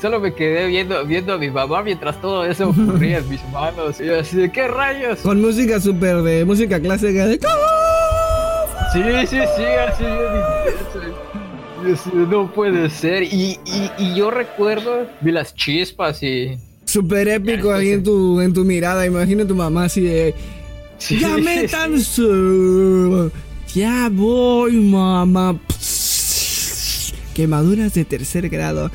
solo 0.00 0.20
me 0.20 0.34
quedé 0.34 0.66
viendo, 0.66 1.04
viendo 1.04 1.34
a 1.34 1.38
mi 1.38 1.50
mamá 1.50 1.82
mientras 1.82 2.20
todo 2.20 2.44
eso 2.44 2.68
ocurría 2.70 3.18
en 3.18 3.28
mis 3.28 3.42
manos. 3.52 4.00
Y 4.00 4.06
yo 4.06 4.18
así 4.20 4.48
¿qué 4.50 4.68
rayos? 4.68 5.20
Con 5.20 5.40
música 5.40 5.80
súper 5.80 6.22
de 6.22 6.44
música 6.44 6.80
clásica 6.80 7.26
de... 7.26 7.38
Sí, 8.92 9.02
sí, 9.26 9.36
sí, 9.56 9.62
así 9.88 10.02
yo 10.02 10.34
dije, 10.34 11.92
eso, 11.92 12.10
no 12.14 12.50
puede 12.52 12.90
ser. 12.90 13.22
Y, 13.22 13.58
y, 13.64 13.90
y 13.98 14.14
yo 14.16 14.30
recuerdo, 14.30 15.06
vi 15.20 15.30
las 15.32 15.54
chispas 15.54 16.22
y... 16.22 16.58
Súper 16.84 17.28
épico 17.28 17.72
ahí 17.72 17.86
sí. 17.86 17.92
en 17.92 18.02
tu, 18.02 18.40
en 18.40 18.52
tu 18.52 18.64
mirada. 18.64 19.06
Imagina 19.06 19.46
tu 19.46 19.54
mamá 19.54 19.84
así 19.84 20.00
de... 20.00 20.34
Sí, 20.98 21.18
¡Ya 21.20 21.36
sí, 21.36 21.40
métanse! 21.42 22.22
¡Ya 23.74 24.08
voy, 24.10 24.72
mamá! 24.72 25.56
Quemaduras 27.34 27.94
de 27.94 28.04
tercer 28.04 28.48
grado. 28.48 28.90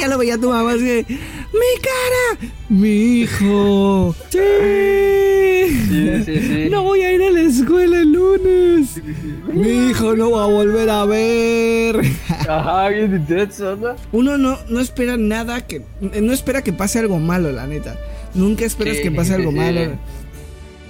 Ya 0.00 0.08
lo 0.08 0.16
veía 0.16 0.38
tu 0.38 0.48
mamá 0.48 0.72
así. 0.72 1.04
¡Mi 1.06 1.80
cara! 1.82 2.50
¡Mi 2.70 3.20
hijo! 3.20 4.14
¡Sí! 4.30 4.38
Sí, 5.88 6.24
sí, 6.24 6.40
sí. 6.40 6.68
No 6.70 6.82
voy 6.84 7.02
a 7.02 7.12
ir 7.12 7.22
a 7.22 7.30
la 7.30 7.42
escuela 7.42 8.00
el 8.00 8.12
lunes. 8.12 9.02
Mi 9.52 9.90
hijo 9.90 10.16
no 10.16 10.30
va 10.30 10.44
a 10.44 10.46
volver 10.46 10.88
a 10.88 11.04
ver. 11.04 12.00
Ajá. 12.48 12.88
Uno 14.12 14.38
no, 14.38 14.58
no 14.68 14.80
espera 14.80 15.18
nada 15.18 15.66
que. 15.66 15.82
No 16.00 16.32
espera 16.32 16.62
que 16.62 16.72
pase 16.72 17.00
algo 17.00 17.18
malo, 17.18 17.52
la 17.52 17.66
neta. 17.66 17.98
Nunca 18.32 18.64
esperas 18.64 18.96
que 18.98 19.10
pase 19.10 19.34
algo 19.34 19.52
malo. 19.52 19.98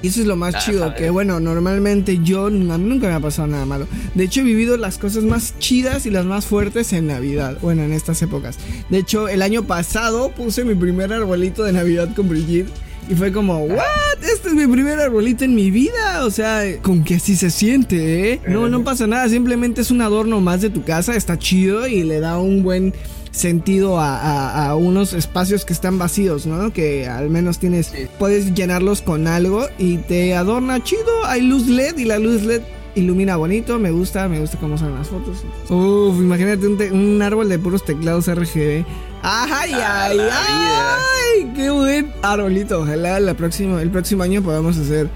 Y 0.02 0.08
eso 0.08 0.20
es 0.20 0.26
lo 0.26 0.36
más 0.36 0.54
Ah, 0.54 0.58
chido, 0.58 0.94
que 0.94 1.10
bueno, 1.10 1.40
normalmente 1.40 2.18
yo, 2.22 2.46
a 2.46 2.50
mí 2.50 2.58
nunca 2.64 3.08
me 3.08 3.14
ha 3.14 3.20
pasado 3.20 3.48
nada 3.48 3.66
malo. 3.66 3.86
De 4.14 4.24
hecho, 4.24 4.40
he 4.40 4.44
vivido 4.44 4.76
las 4.76 4.96
cosas 4.98 5.24
más 5.24 5.54
chidas 5.58 6.06
y 6.06 6.10
las 6.10 6.24
más 6.24 6.46
fuertes 6.46 6.92
en 6.92 7.06
Navidad, 7.08 7.58
bueno, 7.60 7.82
en 7.82 7.92
estas 7.92 8.22
épocas. 8.22 8.56
De 8.88 8.98
hecho, 8.98 9.28
el 9.28 9.42
año 9.42 9.64
pasado 9.64 10.30
puse 10.30 10.64
mi 10.64 10.74
primer 10.74 11.12
arbolito 11.12 11.64
de 11.64 11.72
Navidad 11.72 12.14
con 12.14 12.28
Brigitte. 12.28 12.68
Y 13.08 13.14
fue 13.14 13.32
como, 13.32 13.58
¿what? 13.64 13.82
Este 14.22 14.48
es 14.50 14.54
mi 14.54 14.68
primer 14.68 15.00
arbolito 15.00 15.44
en 15.44 15.54
mi 15.54 15.70
vida. 15.72 16.24
O 16.24 16.30
sea, 16.30 16.62
con 16.80 17.02
que 17.02 17.16
así 17.16 17.34
se 17.34 17.50
siente, 17.50 18.32
¿eh? 18.34 18.40
No, 18.46 18.68
no 18.68 18.84
pasa 18.84 19.06
nada. 19.08 19.28
Simplemente 19.28 19.80
es 19.80 19.90
un 19.90 20.00
adorno 20.00 20.40
más 20.40 20.60
de 20.60 20.70
tu 20.70 20.84
casa. 20.84 21.16
Está 21.16 21.36
chido 21.36 21.88
y 21.88 22.04
le 22.04 22.20
da 22.20 22.38
un 22.38 22.62
buen 22.62 22.94
sentido 23.30 24.00
a, 24.00 24.16
a- 24.18 24.68
a 24.70 24.74
unos 24.76 25.12
espacios 25.12 25.64
que 25.64 25.72
están 25.72 25.98
vacíos, 25.98 26.46
¿no? 26.46 26.72
Que 26.72 27.06
al 27.08 27.30
menos 27.30 27.58
tienes, 27.58 27.86
Sí. 27.88 28.06
puedes 28.18 28.54
llenarlos 28.54 29.02
con 29.02 29.26
algo 29.26 29.66
y 29.78 29.98
te 29.98 30.34
adorna 30.34 30.82
chido. 30.82 31.24
Hay 31.26 31.42
luz 31.42 31.66
LED 31.68 31.98
y 31.98 32.04
la 32.04 32.18
luz 32.18 32.42
LED 32.42 32.62
ilumina 32.96 33.36
bonito. 33.36 33.78
Me 33.78 33.90
gusta, 33.92 34.28
me 34.28 34.40
gusta 34.40 34.58
cómo 34.58 34.76
son 34.76 34.94
las 34.96 35.08
fotos. 35.08 35.44
Uf, 35.68 36.18
imagínate 36.18 36.66
un, 36.66 37.22
árbol 37.22 37.48
de 37.48 37.58
puros 37.58 37.84
teclados 37.84 38.26
RGB. 38.26 38.84
¡Ay, 39.22 39.72
ay, 39.74 40.18
vida. 40.18 40.96
ay! 40.96 41.52
¡Qué 41.54 41.70
buen 41.70 42.12
arbolito! 42.22 42.80
Ojalá 42.80 43.20
la 43.20 43.34
próxima, 43.34 43.80
el 43.80 43.90
próximo 43.90 44.22
año 44.24 44.42
podamos 44.42 44.76
hacer 44.76 45.08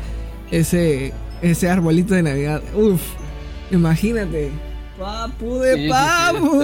ese, 0.51 1.13
ese 1.43 1.69
arbolito 1.69 2.15
de 2.15 2.23
Navidad. 2.23 2.63
Uf, 2.77 3.01
imagínate. 3.71 4.51
Papu 4.99 5.59
de 5.59 5.75
sí, 5.75 5.89
papu. 5.89 6.61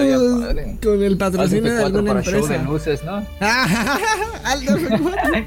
con 0.81 1.03
el 1.03 1.17
patrocinio 1.17 1.73
de 1.73 1.81
F4 1.81 1.85
alguna 1.85 2.11
para 2.13 2.23
show 2.23 2.47
de 2.47 2.55
empresa. 2.55 2.63
luces, 2.63 3.03
¿no? 3.03 3.25
Alto 4.45 4.77
F4. 4.77 5.45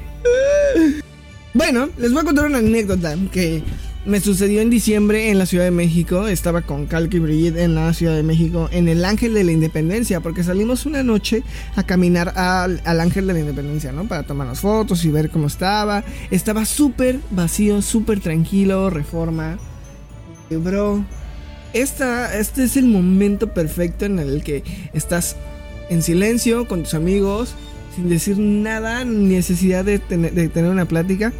Bueno, 1.53 1.89
les 1.97 2.11
voy 2.11 2.21
a 2.21 2.25
contar 2.25 2.45
una 2.45 2.59
anécdota 2.59 3.15
que 3.31 3.63
me 4.05 4.19
sucedió 4.19 4.61
en 4.61 4.69
diciembre 4.69 5.31
en 5.31 5.39
la 5.39 5.47
Ciudad 5.47 5.63
de 5.63 5.71
México. 5.71 6.27
Estaba 6.27 6.61
con 6.61 6.85
Calque 6.85 7.17
y 7.17 7.19
Brigitte 7.21 7.57
en 7.57 7.73
la 7.73 7.91
Ciudad 7.93 8.13
de 8.15 8.21
México, 8.21 8.69
en 8.71 8.87
el 8.87 9.03
Ángel 9.03 9.33
de 9.33 9.43
la 9.43 9.51
Independencia, 9.51 10.19
porque 10.19 10.43
salimos 10.43 10.85
una 10.85 11.01
noche 11.01 11.41
a 11.75 11.83
caminar 11.83 12.33
al, 12.37 12.81
al 12.85 12.99
Ángel 13.01 13.25
de 13.25 13.33
la 13.33 13.39
Independencia, 13.39 13.91
¿no? 13.91 14.03
Para 14.07 14.23
tomarnos 14.23 14.59
fotos 14.59 15.03
y 15.05 15.09
ver 15.09 15.31
cómo 15.31 15.47
estaba. 15.47 16.03
Estaba 16.29 16.65
súper 16.65 17.19
vacío, 17.31 17.81
súper 17.81 18.19
tranquilo, 18.19 18.91
reforma. 18.91 19.57
Bro, 20.51 21.03
esta, 21.75 22.37
este 22.37 22.63
es 22.63 22.77
el 22.77 22.85
momento 22.85 23.53
perfecto 23.53 24.05
en 24.05 24.19
el 24.19 24.43
que 24.43 24.63
estás 24.93 25.35
en 25.89 26.01
silencio 26.01 26.67
con 26.67 26.83
tus 26.83 26.93
amigos, 26.93 27.53
sin 27.95 28.09
decir 28.09 28.37
nada, 28.39 29.05
ni 29.05 29.35
necesidad 29.35 29.85
de 29.85 29.99
tener, 29.99 30.65
una 30.65 30.85
plática. 30.85 31.31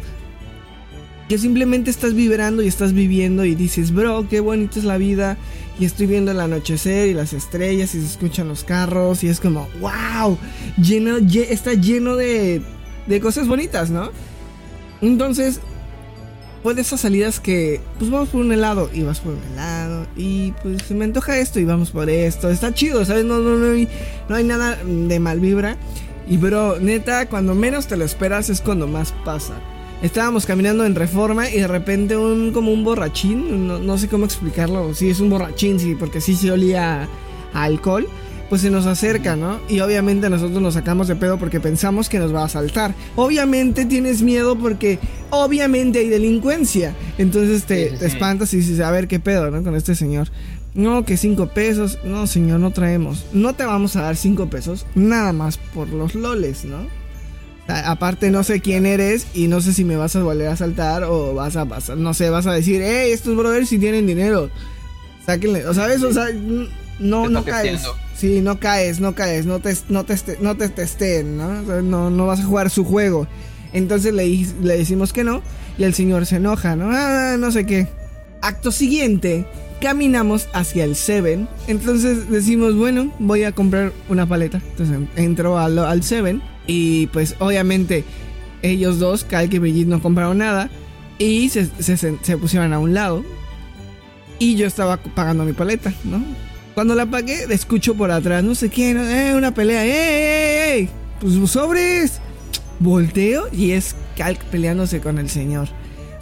Que 1.28 1.38
simplemente 1.38 1.90
estás 1.90 2.14
vibrando 2.14 2.62
y 2.62 2.68
estás 2.68 2.92
viviendo 2.92 3.44
y 3.44 3.56
dices, 3.56 3.92
bro, 3.92 4.28
qué 4.28 4.38
bonita 4.38 4.78
es 4.78 4.84
la 4.84 4.96
vida. 4.96 5.36
Y 5.80 5.84
estoy 5.84 6.06
viendo 6.06 6.30
el 6.30 6.38
anochecer 6.38 7.08
y 7.08 7.14
las 7.14 7.32
estrellas 7.32 7.94
y 7.94 8.00
se 8.00 8.06
escuchan 8.06 8.46
los 8.46 8.62
carros 8.62 9.24
y 9.24 9.28
es 9.28 9.40
como, 9.40 9.68
wow, 9.80 10.38
lleno, 10.80 11.18
lle- 11.18 11.48
está 11.50 11.74
lleno 11.74 12.14
de, 12.14 12.62
de 13.08 13.20
cosas 13.20 13.48
bonitas, 13.48 13.90
¿no? 13.90 14.10
Entonces, 15.02 15.60
fue 16.66 16.74
de 16.74 16.82
esas 16.82 17.02
salidas 17.02 17.38
que, 17.38 17.80
pues 17.96 18.10
vamos 18.10 18.30
por 18.30 18.40
un 18.40 18.50
helado 18.50 18.90
y 18.92 19.04
vas 19.04 19.20
por 19.20 19.34
un 19.34 19.52
helado 19.52 20.04
y 20.16 20.50
pues 20.64 20.82
se 20.82 20.94
me 20.94 21.04
antoja 21.04 21.38
esto 21.38 21.60
y 21.60 21.64
vamos 21.64 21.92
por 21.92 22.10
esto. 22.10 22.50
Está 22.50 22.74
chido, 22.74 23.04
¿sabes? 23.04 23.24
No, 23.24 23.38
no, 23.38 23.54
no, 23.54 23.70
hay, 23.70 23.88
no 24.28 24.34
hay 24.34 24.42
nada 24.42 24.76
de 24.84 25.20
mal 25.20 25.38
vibra. 25.38 25.76
Y 26.28 26.38
bro, 26.38 26.80
neta, 26.80 27.28
cuando 27.28 27.54
menos 27.54 27.86
te 27.86 27.96
lo 27.96 28.04
esperas 28.04 28.50
es 28.50 28.60
cuando 28.60 28.88
más 28.88 29.14
pasa. 29.24 29.54
Estábamos 30.02 30.44
caminando 30.44 30.84
en 30.84 30.96
reforma 30.96 31.48
y 31.48 31.60
de 31.60 31.68
repente 31.68 32.16
un 32.16 32.50
como 32.50 32.72
un 32.72 32.82
borrachín, 32.82 33.68
no, 33.68 33.78
no 33.78 33.96
sé 33.96 34.08
cómo 34.08 34.24
explicarlo, 34.24 34.92
sí 34.92 35.08
es 35.08 35.20
un 35.20 35.30
borrachín, 35.30 35.78
sí, 35.78 35.94
porque 35.94 36.20
sí 36.20 36.34
se 36.34 36.50
olía 36.50 37.08
a 37.54 37.62
alcohol, 37.62 38.08
pues 38.48 38.62
se 38.62 38.70
nos 38.70 38.86
acerca, 38.86 39.36
¿no? 39.36 39.60
Y 39.68 39.80
obviamente 39.80 40.30
nosotros 40.30 40.60
nos 40.62 40.74
sacamos 40.74 41.08
de 41.08 41.16
pedo 41.16 41.38
porque 41.38 41.60
pensamos 41.60 42.08
que 42.08 42.18
nos 42.18 42.34
va 42.34 42.42
a 42.42 42.46
asaltar. 42.46 42.94
Obviamente 43.16 43.84
tienes 43.84 44.22
miedo 44.22 44.56
porque 44.56 44.98
obviamente 45.30 45.98
hay 46.00 46.08
delincuencia. 46.08 46.94
Entonces 47.18 47.64
te, 47.64 47.84
Sí, 47.86 47.90
sí, 47.94 47.98
te 47.98 48.08
sí. 48.10 48.14
espantas 48.14 48.54
y 48.54 48.58
dices, 48.58 48.80
a 48.80 48.90
ver 48.90 49.08
qué 49.08 49.18
pedo, 49.20 49.50
¿no? 49.50 49.62
Con 49.62 49.74
este 49.74 49.94
señor. 49.94 50.28
No, 50.74 51.04
que 51.04 51.16
cinco 51.16 51.48
pesos. 51.48 51.98
No, 52.04 52.26
señor, 52.26 52.60
no 52.60 52.70
traemos. 52.70 53.24
No 53.32 53.54
te 53.54 53.64
vamos 53.64 53.96
a 53.96 54.02
dar 54.02 54.16
cinco 54.16 54.46
pesos. 54.48 54.86
Nada 54.94 55.32
más 55.32 55.56
por 55.58 55.88
los 55.88 56.14
loles, 56.14 56.64
¿no? 56.64 56.86
Aparte 57.68 58.30
no 58.30 58.44
sé 58.44 58.60
quién 58.60 58.86
eres 58.86 59.26
y 59.34 59.48
no 59.48 59.60
sé 59.60 59.72
si 59.72 59.84
me 59.84 59.96
vas 59.96 60.14
a 60.14 60.22
volver 60.22 60.46
a 60.46 60.52
asaltar 60.52 61.02
o 61.02 61.34
vas 61.34 61.56
a 61.56 61.64
pasar, 61.64 61.96
no 61.96 62.14
sé, 62.14 62.30
vas 62.30 62.46
a 62.46 62.52
decir, 62.52 62.80
hey, 62.84 63.10
estos 63.10 63.34
brothers 63.34 63.68
si 63.68 63.78
tienen 63.80 64.06
dinero. 64.06 64.50
Sáquenle, 65.24 65.66
o 65.66 65.74
sabes, 65.74 66.00
o 66.04 66.12
sea, 66.12 66.26
no, 67.00 67.28
no 67.28 67.44
caes. 67.44 67.82
Sí, 68.16 68.40
no 68.40 68.58
caes, 68.58 68.98
no 69.00 69.14
caes, 69.14 69.44
no 69.46 69.60
te, 69.60 69.76
no 69.90 70.04
te, 70.04 70.14
este- 70.14 70.38
no 70.40 70.56
te 70.56 70.68
testeen, 70.70 71.36
¿no? 71.36 71.82
No, 71.82 72.08
no 72.10 72.26
vas 72.26 72.40
a 72.40 72.44
jugar 72.44 72.70
su 72.70 72.84
juego. 72.84 73.26
Entonces 73.72 74.14
le, 74.14 74.26
le 74.62 74.78
decimos 74.78 75.12
que 75.12 75.22
no 75.24 75.42
y 75.76 75.84
el 75.84 75.92
señor 75.92 76.24
se 76.24 76.36
enoja, 76.36 76.76
¿no? 76.76 76.88
Ah, 76.92 77.36
no 77.38 77.50
sé 77.52 77.66
qué. 77.66 77.88
Acto 78.40 78.72
siguiente, 78.72 79.44
caminamos 79.82 80.48
hacia 80.54 80.84
el 80.84 80.96
Seven. 80.96 81.46
Entonces 81.66 82.30
decimos, 82.30 82.74
bueno, 82.74 83.12
voy 83.18 83.44
a 83.44 83.52
comprar 83.52 83.92
una 84.08 84.24
paleta. 84.26 84.62
Entonces 84.70 84.96
entro 85.16 85.58
al, 85.58 85.78
al 85.78 86.02
Seven 86.02 86.40
y 86.66 87.08
pues 87.08 87.34
obviamente 87.38 88.04
ellos 88.62 88.98
dos, 88.98 89.24
Kalk 89.24 89.52
y 89.52 89.58
Brigitte, 89.58 89.88
no 89.88 90.00
compraron 90.00 90.38
nada 90.38 90.70
y 91.18 91.50
se- 91.50 91.66
se- 91.82 91.96
se 91.98 92.36
pusieron 92.38 92.72
a 92.72 92.78
un 92.78 92.94
lado. 92.94 93.22
Y 94.38 94.56
yo 94.56 94.66
estaba 94.66 94.96
pagando 94.98 95.44
mi 95.44 95.52
paleta, 95.52 95.92
¿no? 96.04 96.22
Cuando 96.76 96.94
la 96.94 97.06
pagué, 97.06 97.46
escucho 97.54 97.94
por 97.94 98.10
atrás, 98.10 98.44
no 98.44 98.54
sé 98.54 98.68
quién, 98.68 98.98
eh, 98.98 99.32
una 99.34 99.54
pelea, 99.54 99.86
¡eh, 99.86 99.88
eh, 99.88 100.78
eh! 100.80 100.88
Pues 101.18 101.50
sobres. 101.50 102.20
Volteo 102.80 103.48
y 103.50 103.70
es 103.70 103.96
Kalk 104.14 104.44
peleándose 104.50 105.00
con 105.00 105.18
el 105.18 105.30
señor. 105.30 105.68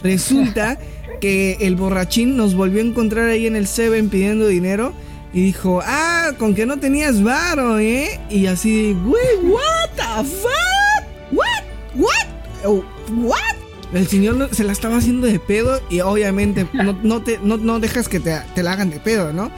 Resulta 0.01 0.79
que 1.19 1.57
el 1.59 1.75
borrachín 1.75 2.37
nos 2.37 2.55
volvió 2.55 2.79
a 2.79 2.85
encontrar 2.85 3.27
ahí 3.27 3.47
en 3.47 3.57
el 3.57 3.67
Seven 3.67 4.07
pidiendo 4.07 4.47
dinero 4.47 4.93
y 5.33 5.41
dijo, 5.41 5.81
ah, 5.83 6.31
con 6.37 6.55
que 6.55 6.65
no 6.65 6.77
tenías 6.77 7.21
varo, 7.21 7.77
¿eh? 7.77 8.17
Y 8.29 8.45
así, 8.45 8.95
güey, 9.03 9.51
what 9.51 9.89
the 9.97 10.23
fuck? 10.23 11.33
What? 11.33 11.63
What? 11.95 12.27
Oh, 12.63 12.81
what? 13.09 13.55
El 13.93 14.07
señor 14.07 14.47
se 14.53 14.63
la 14.63 14.71
estaba 14.71 14.95
haciendo 14.95 15.27
de 15.27 15.37
pedo 15.37 15.81
y 15.89 15.99
obviamente 15.99 16.65
no, 16.71 16.97
no 17.03 17.21
te, 17.23 17.39
no, 17.43 17.57
no 17.57 17.81
dejas 17.81 18.07
que 18.07 18.21
te, 18.21 18.39
te 18.55 18.63
la 18.63 18.71
hagan 18.71 18.89
de 18.89 19.01
pedo, 19.01 19.33
¿no? 19.33 19.51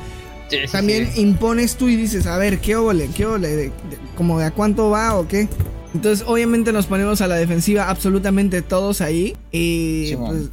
Sí, 0.49 0.57
También 0.71 1.09
sí. 1.13 1.21
impones 1.21 1.75
tú 1.75 1.89
y 1.89 1.95
dices, 1.95 2.25
a 2.27 2.37
ver, 2.37 2.59
¿qué 2.59 2.75
ole? 2.75 3.09
¿Qué 3.15 3.25
ole? 3.25 3.71
¿Como 4.15 4.39
de 4.39 4.45
a 4.45 4.51
cuánto 4.51 4.89
va 4.89 5.15
o 5.15 5.27
qué? 5.27 5.47
Entonces, 5.93 6.25
obviamente 6.27 6.71
nos 6.73 6.85
ponemos 6.85 7.21
a 7.21 7.27
la 7.27 7.35
defensiva 7.35 7.89
absolutamente 7.89 8.61
todos 8.61 9.01
ahí. 9.01 9.35
Y 9.51 10.15
pues, 10.15 10.49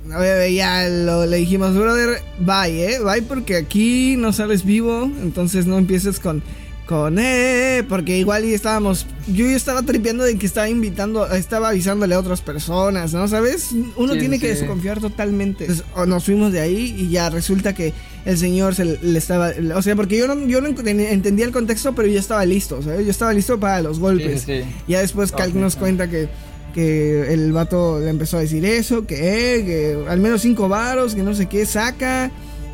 ya 0.54 0.88
lo- 0.88 1.26
le 1.26 1.37
dijimos, 1.37 1.74
brother, 1.76 2.20
bye, 2.38 2.94
eh, 2.94 2.98
bye 3.00 3.22
porque 3.22 3.57
aquí 3.57 4.16
no 4.16 4.33
sales 4.33 4.64
vivo. 4.64 5.11
Entonces 5.22 5.66
no 5.66 5.76
empieces 5.78 6.18
con, 6.18 6.42
con, 6.87 7.18
eh, 7.18 7.83
porque 7.88 8.18
igual 8.18 8.44
y 8.44 8.53
estábamos, 8.53 9.07
yo 9.27 9.47
ya 9.47 9.57
estaba 9.57 9.83
tripeando 9.83 10.23
de 10.23 10.37
que 10.37 10.44
estaba 10.44 10.68
invitando, 10.68 11.27
estaba 11.33 11.70
avisándole 11.70 12.14
a 12.14 12.18
otras 12.20 12.42
personas, 12.42 13.14
¿no? 13.14 13.27
¿Sabes? 13.27 13.70
Uno 13.97 14.12
Sí, 14.12 14.18
tiene 14.18 14.37
sí, 14.37 14.42
que 14.42 14.49
desconfiar 14.49 15.01
totalmente. 15.01 15.64
Entonces, 15.64 15.87
o 15.97 16.05
nos 16.05 16.25
fuimos 16.25 16.53
de 16.53 16.61
ahí 16.61 16.94
y 16.99 17.09
ya 17.09 17.31
resulta 17.31 17.75
que 17.75 17.94
el 18.27 18.37
señor 18.37 18.75
se 18.75 18.85
le, 18.85 19.18
estaba, 19.18 19.53
o 19.75 19.81
sea, 19.83 19.97
porque 19.97 20.18
yo 20.18 20.27
no, 20.27 20.47
yo 20.47 20.61
no 20.61 20.68
ent- 20.68 20.87
entendía 21.11 21.47
el 21.47 21.53
contexto, 21.53 21.94
pero 21.94 22.07
yo 22.09 22.20
estaba 22.20 22.44
listo, 22.44 22.83
¿sabes? 22.83 23.05
Yo 23.05 23.11
estaba 23.11 23.33
listo 23.33 23.59
para 23.59 23.81
los 23.81 23.99
golpes. 23.99 24.42
Sí. 24.42 24.61
Ya 24.87 25.01
después 25.01 25.33
Cal 25.33 25.51
Ok, 25.51 25.57
nos 25.57 25.77
cuenta 25.77 26.09
que, 26.11 26.29
que 26.75 27.33
el 27.33 27.53
vato 27.53 27.99
le 28.01 28.11
empezó 28.11 28.37
a 28.37 28.40
decir 28.40 28.62
eso, 28.66 29.07
que, 29.07 29.14
eh, 29.57 29.64
que 29.64 29.99
al 30.11 30.20
menos 30.20 30.42
cinco 30.42 30.68
varos, 30.68 31.14
que 31.14 31.23
no 31.23 31.35
sé 31.35 31.47
qué 31.47 31.64
saca. 31.64 32.31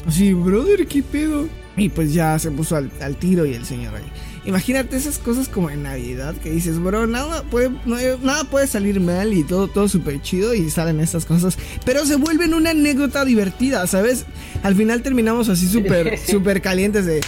Así, 0.06 0.32
brother, 0.32 0.86
¿qué 0.88 1.02
pedo? 1.02 1.46
Y 1.76 1.88
pues 1.88 2.12
ya 2.12 2.38
se 2.38 2.50
puso 2.50 2.76
al, 2.76 2.90
al 3.00 3.16
tiro 3.16 3.46
y 3.46 3.54
el 3.54 3.64
señor 3.64 3.94
ahí. 3.94 4.04
Imagínate 4.44 4.96
esas 4.96 5.18
cosas 5.18 5.48
como 5.48 5.70
en 5.70 5.82
Navidad 5.82 6.34
que 6.34 6.50
dices, 6.50 6.78
bro, 6.82 7.06
nada 7.06 7.42
puede, 7.44 7.70
no- 7.84 7.96
nada 8.22 8.44
puede 8.44 8.66
salir 8.66 9.00
mal 9.00 9.32
y 9.32 9.44
todo, 9.44 9.68
todo 9.68 9.88
súper 9.88 10.20
chido 10.22 10.54
y 10.54 10.68
salen 10.70 11.00
estas 11.00 11.26
cosas. 11.26 11.56
Pero 11.84 12.04
se 12.06 12.16
vuelven 12.16 12.54
una 12.54 12.70
anécdota 12.70 13.24
divertida, 13.24 13.86
¿sabes? 13.86 14.24
Al 14.62 14.74
final 14.74 15.02
terminamos 15.02 15.48
así 15.48 15.68
súper, 15.68 16.18
súper 16.26 16.60
calientes 16.62 17.06
de 17.06 17.20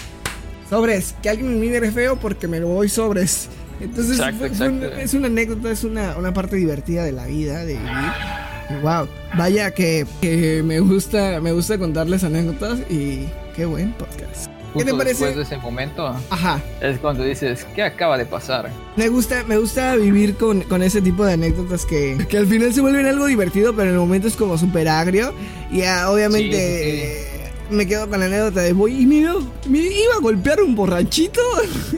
sobres, 0.70 1.14
que 1.22 1.28
alguien 1.31 1.52
me 1.61 1.66
mire 1.66 1.92
feo 1.92 2.18
porque 2.18 2.48
me 2.48 2.61
lo 2.61 2.68
voy 2.68 2.88
sobres. 2.88 3.48
Entonces 3.81 4.18
Exacto, 4.18 4.44
un- 4.64 4.83
es 4.98 5.14
una 5.14 5.26
anécdota, 5.26 5.70
es 5.70 5.85
una, 5.85 6.16
una 6.16 6.33
parte 6.33 6.57
divertida 6.57 7.05
de 7.05 7.12
la 7.12 7.26
vida, 7.26 7.64
de 7.64 7.74
vivir. 7.74 8.81
Wow, 8.83 9.07
vaya 9.37 9.70
que, 9.72 10.07
que 10.20 10.62
me 10.64 10.81
gusta, 10.81 11.40
me 11.42 11.52
gusta 11.52 11.76
contarles 11.78 12.24
anécdotas 12.24 12.78
y 12.90 13.26
qué 13.55 13.65
buen 13.65 13.93
podcast. 13.93 14.51
¿Qué 14.77 14.85
te 14.87 14.95
parece? 14.95 15.27
Después 15.27 15.37
de 15.37 15.43
ese 15.43 15.59
momento 15.59 16.07
Ajá. 16.31 16.59
es 16.81 16.99
cuando 16.99 17.25
dices, 17.25 17.67
¿qué 17.75 17.83
acaba 17.83 18.17
de 18.17 18.25
pasar? 18.25 18.71
Me 18.97 19.09
gusta, 19.11 19.45
me 19.45 19.59
gusta 19.59 19.95
vivir 19.97 20.35
con, 20.37 20.62
con 20.62 20.83
ese 20.83 21.03
tipo 21.03 21.27
de 21.27 21.35
anécdotas 21.35 21.85
que, 21.85 22.17
que 22.31 22.38
al 22.38 22.47
final 22.47 22.73
se 22.73 22.81
vuelven 22.81 23.05
algo 23.05 23.27
divertido, 23.27 23.73
pero 23.77 23.88
en 23.88 23.95
el 23.97 24.01
momento 24.01 24.29
es 24.29 24.35
como 24.35 24.57
súper 24.57 24.88
agrio. 24.88 25.35
Y 25.71 25.83
ah, 25.83 26.11
obviamente 26.11 26.57
Sí, 26.57 26.85
sí, 26.85 27.01
sí. 27.01 27.07
eh, 27.07 27.51
me 27.71 27.87
quedo 27.87 28.09
con 28.09 28.21
la 28.21 28.27
anécdota 28.27 28.62
de 28.62 28.73
voy 28.73 28.99
y 29.03 29.05
me, 29.05 29.17
iba- 29.17 29.35
me 29.69 29.79
iba 29.81 30.15
a 30.17 30.21
golpear 30.23 30.62
un 30.62 30.75
borrachito. 30.75 31.43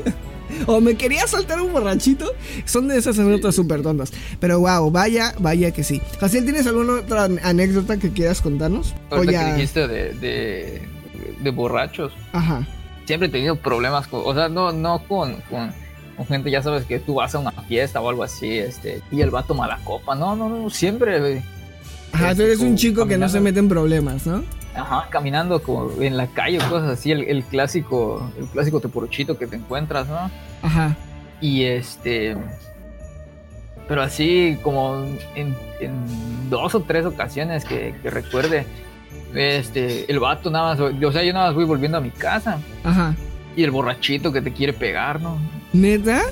o 0.67 0.81
me 0.81 0.97
quería 0.97 1.29
saltar 1.29 1.61
un 1.61 1.73
borrachito. 1.73 2.33
Son 2.64 2.88
de 2.88 2.99
esas 2.99 3.17
anécdotas 3.21 3.55
súper 3.55 3.83
tontas. 3.83 4.12
Pero 4.40 4.59
wow, 4.59 4.90
vaya, 4.90 5.33
vaya 5.38 5.71
que 5.71 5.85
sí. 5.85 6.03
Jaciel, 6.19 6.43
¿tienes 6.45 6.67
alguna 6.67 6.95
otra 6.95 7.29
anécdota 7.45 7.99
que 7.99 8.11
quieras 8.11 8.40
contarnos? 8.40 8.95
O 9.11 9.14
Ahorita 9.17 9.33
ya- 9.33 9.47
que 9.47 9.55
dijiste 9.55 9.87
de, 9.87 10.12
de, 10.14 10.83
de 11.40 11.50
borrachos, 11.50 12.12
Aja. 12.32 12.66
siempre 13.06 13.28
he 13.28 13.30
tenido 13.30 13.56
problemas 13.56 14.06
con, 14.06 14.22
o 14.24 14.34
sea, 14.34 14.48
no, 14.48 14.72
no 14.72 15.00
con, 15.06 15.37
con, 15.50 15.72
con 16.16 16.26
gente, 16.26 16.50
ya 16.50 16.62
sabes 16.62 16.84
que 16.84 16.98
tú 16.98 17.14
vas 17.14 17.34
a 17.34 17.38
una 17.38 17.50
fiesta 17.52 18.00
o 18.00 18.08
algo 18.08 18.22
así, 18.22 18.58
este, 18.58 19.02
y 19.10 19.20
el 19.20 19.30
vato 19.30 19.54
mala 19.54 19.78
copa, 19.84 20.14
no, 20.14 20.37
no, 20.37 20.48
no, 20.48 20.70
siempre. 20.70 21.42
Ajá, 22.12 22.26
tú 22.26 22.30
Este, 22.32 22.44
eres 22.44 22.60
un 22.60 22.76
chico 22.76 23.06
que 23.06 23.18
no 23.18 23.28
se 23.28 23.40
mete 23.40 23.58
en 23.58 23.68
problemas, 23.68 24.26
¿no? 24.26 24.44
Ajá, 24.76 25.08
caminando 25.10 25.62
como 25.62 25.90
en 26.02 26.16
la 26.16 26.26
calle, 26.28 26.58
cosas 26.58 26.90
así, 26.90 27.12
el, 27.12 27.22
el 27.22 27.44
clásico, 27.44 28.28
el 28.38 28.46
clásico 28.46 28.80
teporochito 28.80 29.38
que 29.38 29.46
te 29.46 29.56
encuentras, 29.56 30.08
¿no? 30.08 30.30
Ajá. 30.62 30.96
Y 31.40 31.64
este. 31.64 32.37
Pero 33.87 34.02
así 34.02 34.58
como 34.62 35.04
en, 35.34 35.54
en 35.80 36.48
dos 36.50 36.74
o 36.74 36.80
tres 36.80 37.04
ocasiones 37.04 37.64
que, 37.64 37.94
que 38.02 38.10
recuerde. 38.10 38.66
Este, 39.35 40.11
el 40.11 40.20
vato 40.20 40.50
nada 40.50 40.74
más, 40.74 40.81
o 40.81 41.12
sea, 41.12 41.22
yo 41.24 41.33
nada 41.33 41.46
más 41.46 41.55
voy 41.55 41.64
volviendo 41.64 41.98
a 41.98 42.00
mi 42.00 42.11
casa. 42.11 42.59
Ajá. 42.85 43.14
Y 43.57 43.62
el 43.64 43.70
borrachito 43.70 44.33
que 44.33 44.40
te 44.40 44.53
quiere 44.53 44.72
pegar, 44.72 45.20
¿no? 45.20 45.38
¿Neta? 45.72 46.22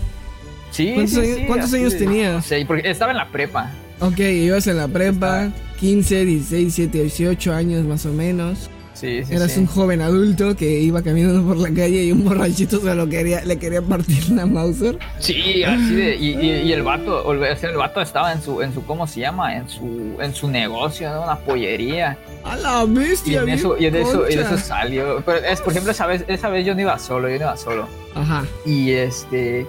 Sí. 0.71 0.93
¿Cuántos 0.95 1.15
sí, 1.15 1.21
años- 1.21 1.37
sí, 1.39 1.45
cuántos 1.47 1.75
años 1.75 1.93
de- 1.93 1.99
tenías? 1.99 2.45
Sí, 2.47 2.65
porque 2.67 2.89
estaba 2.91 3.11
en 3.13 3.19
la 3.19 3.29
prepa. 3.29 3.71
Ok, 4.01 4.19
ibas 4.19 4.67
en 4.67 4.77
la 4.79 4.89
prepa, 4.89 5.51
15, 5.79 6.25
16, 6.25 6.77
17, 6.77 6.99
18 7.03 7.53
años 7.55 7.85
más 7.85 8.05
o 8.07 8.13
menos. 8.13 8.71
Sí, 9.03 9.25
sí, 9.25 9.35
Eras 9.35 9.51
sí. 9.51 9.59
un 9.61 9.67
joven 9.67 10.01
adulto 10.01 10.55
que 10.55 10.79
iba 10.79 11.03
caminando 11.03 11.43
por 11.43 11.57
la 11.57 11.69
calle 11.71 12.05
y 12.05 12.13
un 12.13 12.25
borrachito 12.25 12.79
se 12.81 12.95
lo 12.95 13.09
quería, 13.09 13.45
le 13.45 13.59
quería 13.59 13.83
partir 13.83 14.31
la 14.31 14.47
Mauser. 14.47 14.97
Sí, 15.19 15.65
así 15.65 15.95
de, 15.95 16.15
y, 16.17 16.29
y- 16.41 16.63
y 16.69 16.73
el 16.73 16.85
vato, 16.85 17.21
o 17.27 17.37
sea, 17.37 17.69
el 17.71 17.77
vato 17.77 18.01
estaba 18.01 18.33
en 18.33 18.41
su, 18.41 18.63
en 18.63 18.73
su, 18.73 18.85
¿cómo 18.87 19.09
se 19.09 19.19
llama? 19.21 19.57
En 19.57 19.69
su, 19.69 20.17
en 20.21 20.33
su 20.35 20.49
negocio, 20.49 21.11
¿no? 21.13 21.23
Una 21.25 21.37
pollería. 21.37 22.17
A 22.45 22.57
la 22.57 22.85
Y 22.85 22.91
bestia, 22.95 23.41
en 23.41 23.47
bien 23.47 23.59
eso, 23.59 23.77
y 23.77 23.87
en 23.87 23.97
eso, 23.97 24.25
y 24.31 24.35
en 24.35 24.39
eso 24.39 24.57
salió. 24.57 25.21
Pero 25.27 25.39
es, 25.47 25.61
por 25.61 25.73
ejemplo, 25.73 25.91
esa 25.91 26.07
vez, 26.07 26.25
esa 26.29 26.49
vez 26.49 26.65
yo 26.65 26.75
no 26.77 26.81
iba 26.83 26.97
solo, 26.99 27.29
yo 27.29 27.35
no 27.39 27.43
iba 27.47 27.57
solo. 27.57 27.89
Ajá. 28.15 28.45
Y 28.65 28.93
este, 28.93 29.67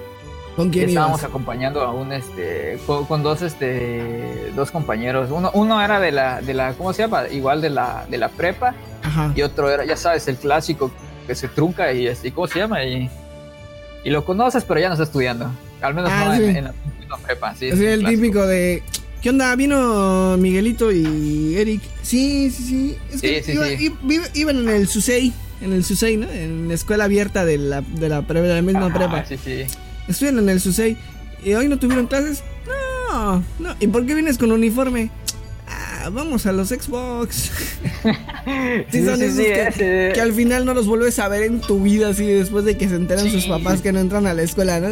¿Con 0.55 0.69
quién 0.69 0.89
estábamos 0.89 1.21
ibas? 1.21 1.29
acompañando 1.31 1.81
a 1.81 1.91
un 1.91 2.11
este 2.13 2.77
con, 2.85 3.05
con 3.05 3.23
dos 3.23 3.41
este 3.41 4.51
dos 4.55 4.69
compañeros 4.69 5.31
uno 5.31 5.49
uno 5.55 5.81
era 5.83 5.99
de 5.99 6.11
la 6.11 6.41
de 6.41 6.53
la 6.53 6.73
cómo 6.73 6.93
se 6.93 7.01
llama 7.01 7.23
igual 7.31 7.59
de 7.61 7.71
la 7.71 8.05
de 8.07 8.17
la 8.19 8.29
prepa 8.29 8.75
Ajá. 9.13 9.33
y 9.35 9.41
otro 9.43 9.69
era 9.69 9.85
ya 9.85 9.95
sabes 9.97 10.27
el 10.27 10.37
clásico 10.37 10.91
que 11.27 11.35
se 11.35 11.47
trunca 11.47 11.93
y 11.93 12.07
este 12.07 12.31
cómo 12.31 12.47
se 12.47 12.59
llama 12.59 12.83
y 12.83 13.09
y 14.03 14.09
lo 14.09 14.25
conoces 14.25 14.63
pero 14.65 14.79
ya 14.79 14.87
no 14.87 14.93
está 14.93 15.03
estudiando 15.03 15.49
al 15.81 15.93
menos 15.93 16.09
Ah, 16.13 16.25
no 16.29 16.35
sí. 16.37 16.43
en, 16.43 16.55
en 16.57 16.63
la, 16.65 16.73
en 17.01 17.09
la 17.09 17.17
prepa 17.17 17.55
sí 17.55 17.67
Es 17.67 17.79
el 17.79 17.99
clásico. 18.01 18.21
típico 18.21 18.47
de. 18.47 18.83
¿Qué 19.21 19.29
onda? 19.29 19.55
Vino 19.55 20.35
Miguelito 20.37 20.91
y 20.91 21.55
Eric. 21.57 21.81
Sí, 22.01 22.49
sí, 22.51 22.63
sí. 22.63 22.97
Es 23.13 23.21
que 23.21 23.41
Sí, 23.41 23.51
sí, 23.51 23.51
iba- 23.53 23.67
sí. 23.67 23.93
i- 24.35 24.39
iban 24.41 24.57
en 24.57 24.67
el 24.69 24.87
SUSEI. 24.89 25.31
En 25.61 25.71
el 25.71 25.85
SUSEI, 25.85 26.17
¿no? 26.17 26.29
En 26.29 26.67
la 26.67 26.73
escuela 26.73 27.05
abierta 27.05 27.45
de 27.45 27.57
la, 27.57 27.79
de 27.81 28.09
la, 28.09 28.21
pre- 28.23 28.41
de 28.41 28.53
la 28.55 28.61
misma 28.61 28.87
Ajá, 28.87 28.93
prepa. 28.97 29.25
sí 29.25 29.37
sí 29.41 29.63
Estudian 30.09 30.39
en 30.39 30.49
el 30.49 30.59
SUSEI. 30.59 30.97
¿Y 31.45 31.53
hoy 31.53 31.69
no 31.69 31.79
tuvieron 31.79 32.07
clases? 32.07 32.43
No, 33.11 33.41
no. 33.59 33.75
¿Y 33.79 33.87
por 33.87 34.05
qué 34.05 34.13
vienes 34.13 34.37
con 34.37 34.51
uniforme? 34.51 35.09
Ah, 36.03 36.09
vamos 36.09 36.45
a 36.45 36.51
los 36.51 36.69
Xbox. 36.69 37.51
Sí, 38.91 39.05
son 39.05 39.21
esos 39.21 39.37
que, 39.77 40.19
al 40.21 40.33
final 40.33 40.65
no 40.65 40.73
los 40.73 40.85
vuelves 40.85 41.17
a 41.19 41.29
ver 41.29 41.43
en 41.43 41.61
tu 41.61 41.79
vida, 41.79 42.09
así 42.09 42.25
después 42.25 42.65
de 42.65 42.77
que 42.77 42.89
se 42.89 42.95
enteran 42.95 43.29
sus 43.31 43.45
papás 43.45 43.81
que 43.81 43.93
no 43.93 43.99
entran 43.99 44.27
a 44.27 44.33
la 44.33 44.41
escuela, 44.41 44.81
¿no? 44.81 44.89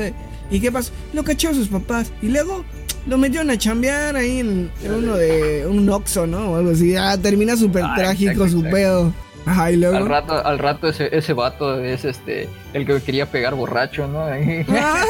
¿Y 0.49 0.61
qué 0.61 0.71
pasó? 0.71 0.93
Lo 1.11 1.23
cachó 1.25 1.49
a 1.49 1.53
sus 1.53 1.67
papás. 1.67 2.13
Y 2.21 2.29
luego 2.29 2.63
lo 3.07 3.17
metieron 3.17 3.49
a 3.49 3.57
chambear 3.57 4.15
ahí 4.15 4.39
en, 4.39 4.71
en 4.83 4.93
uno 4.93 5.17
de 5.17 5.67
un 5.67 5.89
Oxxo, 5.89 6.27
¿no? 6.27 6.51
O 6.51 6.55
algo 6.55 6.71
así. 6.71 6.95
Ah, 6.95 7.17
termina 7.21 7.57
súper 7.57 7.83
trágico 7.95 8.47
su 8.47 8.63
pedo. 8.63 9.13
Ajá, 9.45 9.71
y 9.71 9.75
luego. 9.77 9.97
al 9.97 10.07
rato 10.07 10.45
al 10.45 10.59
rato 10.59 10.87
ese 10.87 11.09
ese 11.11 11.33
vato 11.33 11.83
es 11.83 12.05
este 12.05 12.47
el 12.73 12.85
que 12.85 13.01
quería 13.01 13.25
pegar 13.25 13.55
borracho 13.55 14.07
no 14.07 14.23
Ah. 14.69 15.03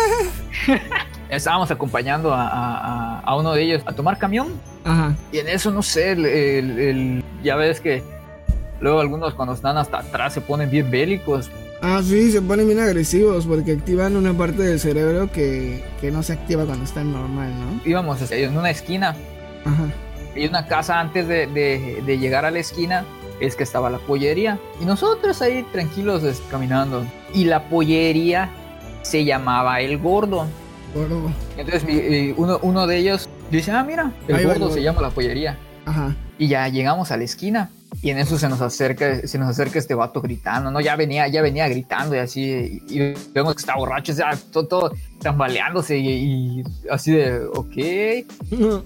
estábamos 1.37 1.71
acompañando 1.71 2.33
a, 2.33 2.47
a- 2.47 3.19
a- 3.21 3.35
uno 3.37 3.53
de 3.53 3.63
ellos 3.63 3.81
a 3.85 3.93
tomar 3.93 4.17
camión 4.17 4.49
Ajá. 4.83 5.15
y 5.31 5.39
en 5.39 5.47
eso 5.47 5.71
no 5.71 5.81
sé 5.81 6.11
el, 6.11 6.25
el- 6.25 6.79
el- 6.79 7.23
ya 7.43 7.55
ves 7.55 7.79
que 7.79 8.03
luego 8.79 8.99
algunos 8.99 9.33
cuando 9.33 9.53
están 9.53 9.77
hasta 9.77 9.99
atrás 9.99 10.33
se 10.33 10.41
ponen 10.41 10.69
bien 10.69 10.89
bélicos 10.91 11.49
Ah, 11.83 11.99
sí, 12.03 12.31
se 12.31 12.43
ponen 12.43 12.67
bien 12.67 12.79
agresivos 12.79 13.47
porque 13.47 13.71
activan 13.71 14.15
una 14.15 14.33
parte 14.33 14.61
del 14.61 14.79
cerebro 14.79 15.31
que, 15.31 15.83
que 15.99 16.11
no 16.11 16.21
se 16.21 16.33
activa 16.33 16.63
cuando 16.65 16.85
está 16.85 17.03
normal, 17.03 17.49
¿no? 17.59 17.81
íbamos 17.89 18.21
este, 18.21 18.43
en 18.43 18.55
una 18.55 18.69
esquina 18.69 19.15
Ajá. 19.65 19.85
y 20.35 20.47
una 20.47 20.67
casa 20.67 20.99
antes 20.99 21.27
de, 21.27 21.47
de- 21.47 22.03
de 22.05 22.17
llegar 22.19 22.45
a 22.45 22.51
la 22.51 22.59
esquina 22.59 23.03
es 23.39 23.55
que 23.55 23.63
estaba 23.63 23.89
la 23.89 23.97
pollería 23.97 24.59
y 24.79 24.85
nosotros 24.85 25.41
ahí 25.41 25.65
tranquilos 25.71 26.23
este, 26.23 26.47
caminando 26.51 27.03
y 27.33 27.45
la 27.45 27.63
pollería 27.63 28.49
se 29.01 29.25
llamaba 29.25 29.81
el 29.81 29.97
gordo 29.97 30.45
Gordo. 30.93 31.31
entonces 31.57 31.83
mi- 31.85 31.93
eh, 31.97 32.33
uno, 32.37 32.59
uno 32.61 32.85
de 32.87 32.97
ellos 32.97 33.29
dice 33.49 33.71
ah 33.71 33.83
mira 33.83 34.11
el 34.27 34.35
Ahí 34.35 34.45
gordo 34.45 34.59
gordo. 34.61 34.73
se 34.73 34.81
llama 34.83 35.01
la 35.01 35.09
pollería 35.09 35.57
Ajá. 35.85 36.15
Y 36.37 36.47
ya 36.47 36.67
llegamos 36.67 37.11
a 37.11 37.17
la 37.17 37.23
esquina 37.23 37.69
y 38.01 38.09
en 38.11 38.17
eso 38.19 38.37
se 38.37 38.47
nos 38.49 38.61
acerca, 38.61 39.25
se 39.27 39.37
nos 39.39 39.49
acerca 39.49 39.77
este 39.79 39.93
vato 39.95 40.21
gritando, 40.21 40.69
¿no? 40.71 40.79
Ya 40.79 40.95
venía, 40.95 41.27
ya 41.27 41.41
venía 41.41 41.67
gritando 41.67 42.15
y 42.15 42.19
así, 42.19 42.81
y, 42.87 42.99
y 42.99 43.13
vemos 43.33 43.55
que 43.55 43.59
está 43.61 43.75
borracho, 43.75 44.11
o 44.11 44.15
sea, 44.15 44.31
todo, 44.51 44.65
todo 44.67 44.93
tambaleándose 45.21 45.97
y, 45.97 46.07
y 46.59 46.63
así 46.89 47.11
de, 47.11 47.43
ok. 47.45 48.83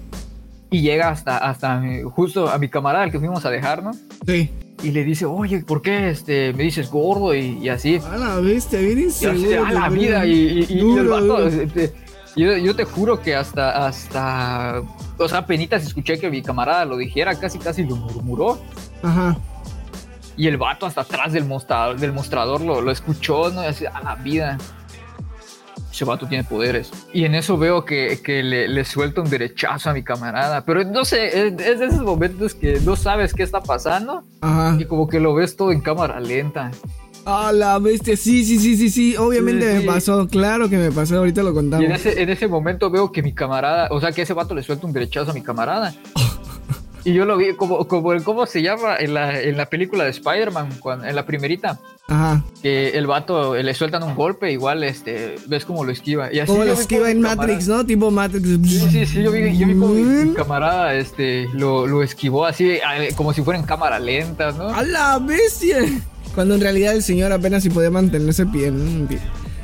Y 0.70 0.80
llega 0.80 1.10
hasta, 1.10 1.38
hasta 1.38 1.80
justo 2.10 2.48
a 2.48 2.58
mi 2.58 2.68
camarada, 2.68 3.04
al 3.04 3.12
que 3.12 3.20
fuimos 3.20 3.44
a 3.46 3.50
dejar, 3.50 3.82
¿no? 3.84 3.92
Sí. 4.26 4.50
Y 4.82 4.90
le 4.90 5.04
dice, 5.04 5.24
oye, 5.24 5.60
¿por 5.64 5.80
qué 5.82 6.10
este, 6.10 6.52
me 6.52 6.64
dices 6.64 6.90
gordo? 6.90 7.34
Y, 7.34 7.58
y 7.62 7.68
así. 7.70 7.98
A 8.10 8.16
la 8.16 8.36
bestia, 8.36 8.78
bien 8.80 8.98
inseguro. 9.00 9.64
a 9.64 9.72
la 9.72 9.88
vida. 9.88 10.26
Y, 10.26 10.32
y- 10.32 10.66
y 10.68 10.78
Duro, 10.80 11.00
el 11.02 11.08
vato, 11.08 11.46
este, 11.48 11.94
yo, 12.36 12.56
yo 12.58 12.76
te 12.76 12.84
juro 12.84 13.20
que 13.22 13.34
hasta, 13.34 13.86
hasta, 13.86 14.82
o 15.18 15.28
sea, 15.28 15.46
penitas 15.46 15.82
escuché 15.84 16.18
que 16.18 16.30
mi 16.30 16.42
camarada 16.42 16.84
lo 16.84 16.96
dijera, 16.98 17.34
casi, 17.38 17.58
casi 17.58 17.84
lo 17.84 17.96
murmuró. 17.96 18.58
Ajá. 19.02 19.36
Y 20.36 20.46
el 20.48 20.58
vato 20.58 20.84
hasta 20.84 21.00
atrás 21.00 21.32
del 21.32 21.46
mostrador, 21.46 21.98
del 21.98 22.12
mostrador 22.12 22.60
lo, 22.60 22.82
lo 22.82 22.90
escuchó, 22.90 23.50
¿no? 23.50 23.62
Y 23.64 23.66
así, 23.68 23.86
a 23.86 24.02
la 24.02 24.14
vida. 24.16 24.58
Ese 25.96 26.04
vato 26.04 26.26
tiene 26.28 26.44
poderes. 26.44 26.90
Y 27.12 27.24
en 27.24 27.34
eso 27.34 27.56
veo 27.56 27.84
que, 27.84 28.20
que 28.22 28.42
le, 28.42 28.68
le 28.68 28.84
suelta 28.84 29.22
un 29.22 29.30
derechazo 29.30 29.90
a 29.90 29.92
mi 29.94 30.02
camarada. 30.04 30.64
Pero 30.64 30.84
no 30.84 31.04
sé, 31.04 31.48
es, 31.48 31.54
es 31.60 31.78
de 31.80 31.86
esos 31.86 32.02
momentos 32.02 32.54
que 32.54 32.78
no 32.84 32.96
sabes 32.96 33.32
qué 33.34 33.42
está 33.42 33.62
pasando 33.62 34.22
Ajá. 34.40 34.76
y 34.78 34.84
como 34.84 35.08
que 35.08 35.18
lo 35.20 35.34
ves 35.34 35.56
todo 35.56 35.72
en 35.72 35.80
cámara 35.80 36.20
lenta. 36.20 36.70
A 37.24 37.50
la 37.50 37.78
bestia, 37.80 38.16
sí, 38.16 38.44
sí, 38.44 38.58
sí, 38.60 38.76
sí, 38.76 38.88
sí. 38.88 39.16
Obviamente 39.16 39.66
Sí, 39.68 39.74
me 39.74 39.80
sí. 39.80 39.86
pasó, 39.86 40.28
claro 40.28 40.68
que 40.70 40.76
me 40.76 40.92
pasó, 40.92 41.16
ahorita 41.18 41.42
lo 41.42 41.48
Y 41.48 41.50
en 41.50 41.54
contamos. 41.56 41.90
ese, 41.90 42.22
en 42.22 42.28
ese 42.30 42.46
momento 42.46 42.88
veo 42.88 43.10
que 43.10 43.20
mi 43.22 43.32
camarada, 43.34 43.88
o 43.90 44.00
sea, 44.00 44.12
que 44.12 44.22
ese 44.22 44.32
vato 44.32 44.54
le 44.54 44.62
suelta 44.62 44.86
un 44.86 44.92
derechazo 44.92 45.32
a 45.32 45.34
mi 45.34 45.42
camarada. 45.42 45.92
Y 47.06 47.12
yo 47.14 47.24
lo 47.24 47.36
vi 47.36 47.54
como, 47.54 47.86
como 47.86 48.12
¿cómo 48.24 48.46
se 48.46 48.62
llama? 48.62 48.96
En 48.98 49.14
la, 49.14 49.40
en 49.40 49.56
la 49.56 49.66
película 49.66 50.02
de 50.02 50.10
Spider-Man, 50.10 50.70
en 51.06 51.14
la 51.14 51.24
primerita, 51.24 51.78
Ajá. 52.08 52.42
que 52.60 52.90
el 52.98 53.06
vato 53.06 53.54
eh, 53.54 53.62
le 53.62 53.74
sueltan 53.74 54.02
un 54.02 54.16
golpe, 54.16 54.50
igual 54.50 54.82
este, 54.82 55.36
ves 55.46 55.64
cómo 55.64 55.84
lo 55.84 55.92
esquiva. 55.92 56.32
Y 56.32 56.40
así 56.40 56.50
Como 56.50 56.64
lo 56.64 56.72
esquiva 56.72 57.08
en 57.08 57.18
mi 57.18 57.22
camarada- 57.22 57.46
Matrix, 57.46 57.68
¿no? 57.68 57.86
Tipo 57.86 58.10
Matrix. 58.10 58.44
Sí, 58.48 58.88
sí, 58.90 59.06
sí, 59.06 59.22
yo 59.22 59.30
vi, 59.30 59.56
yo 59.56 59.68
vi 59.68 59.74
como 59.74 59.94
mi, 59.94 60.34
camarada 60.34 60.94
este, 60.94 61.46
lo, 61.54 61.86
lo 61.86 62.02
esquivó 62.02 62.44
así, 62.44 62.70
eh, 62.72 62.80
como 63.14 63.32
si 63.32 63.40
fuera 63.42 63.60
en 63.60 63.64
cámara 63.66 64.00
lenta, 64.00 64.50
¿no? 64.50 64.68
¡A 64.70 64.82
la 64.82 65.20
bestia! 65.20 65.78
Cuando 66.34 66.56
en 66.56 66.60
realidad 66.60 66.92
el 66.92 67.04
señor 67.04 67.30
apenas 67.30 67.62
si 67.62 67.70
podía 67.70 67.90
mantenerse 67.90 68.46
pie. 68.46 68.72
¿no? 68.72 69.08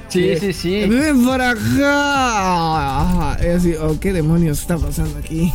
Sí, 0.09 0.37
sí, 0.39 0.53
sí. 0.53 0.85
¡Ven 0.87 1.27
para 1.27 1.51
acá! 1.51 3.37
Y 3.43 3.49
así, 3.49 3.75
oh, 3.75 3.99
¿qué 3.99 4.13
demonios 4.13 4.61
está 4.61 4.79
pasando 4.79 5.19
aquí? 5.19 5.53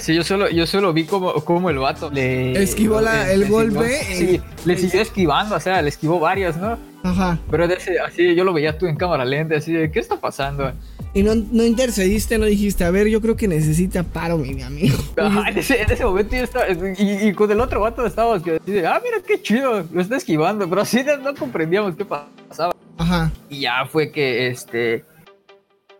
Sí, 0.00 0.14
yo 0.14 0.22
solo, 0.24 0.48
yo 0.50 0.66
solo 0.66 0.92
vi 0.92 1.04
como, 1.04 1.32
como 1.44 1.70
el 1.70 1.78
vato 1.78 2.10
le... 2.10 2.52
Esquivó 2.62 3.00
la- 3.00 3.30
el 3.32 3.40
le 3.40 3.46
siguió- 3.46 3.56
golpe. 3.56 4.00
Sí, 4.14 4.40
le 4.64 4.76
siguió 4.76 5.00
esquivando, 5.02 5.56
o 5.56 5.60
sea, 5.60 5.82
le 5.82 5.88
esquivó 5.88 6.18
varias, 6.20 6.56
¿no? 6.56 6.78
Ajá. 7.02 7.38
Pero 7.50 7.64
ese, 7.64 7.98
así 8.00 8.34
yo 8.34 8.44
lo 8.44 8.52
veía 8.52 8.78
tú 8.78 8.86
en 8.86 8.96
cámara 8.96 9.24
lenta, 9.24 9.56
así 9.56 9.72
de, 9.72 9.90
¿qué 9.90 9.98
está 9.98 10.16
pasando? 10.20 10.72
Y 11.14 11.22
no, 11.22 11.34
no 11.34 11.64
intercediste, 11.64 12.38
no 12.38 12.46
dijiste, 12.46 12.84
a 12.84 12.90
ver, 12.90 13.06
yo 13.08 13.20
creo 13.20 13.36
que 13.36 13.46
necesita 13.48 14.02
paro, 14.02 14.38
mi 14.38 14.62
amigo. 14.62 14.96
Ajá, 15.16 15.48
en, 15.50 15.58
ese, 15.58 15.82
en 15.82 15.90
ese 15.90 16.04
momento 16.04 16.36
yo 16.36 16.42
estaba, 16.44 16.66
y, 16.70 17.28
y 17.28 17.32
con 17.34 17.50
el 17.50 17.60
otro 17.60 17.80
vato 17.80 18.06
estábamos 18.06 18.42
que 18.42 18.56
así 18.62 18.70
de, 18.72 18.86
ah, 18.86 19.00
mira 19.04 19.18
qué 19.26 19.42
chido, 19.42 19.84
lo 19.92 20.00
está 20.00 20.16
esquivando, 20.16 20.68
pero 20.68 20.80
así 20.82 21.02
no, 21.04 21.16
no 21.18 21.34
comprendíamos 21.34 21.96
qué 21.96 22.04
pasaba. 22.04 22.74
Ajá. 22.98 23.30
Y 23.50 23.60
ya 23.60 23.84
fue 23.90 24.10
que, 24.12 24.46
este, 24.48 25.04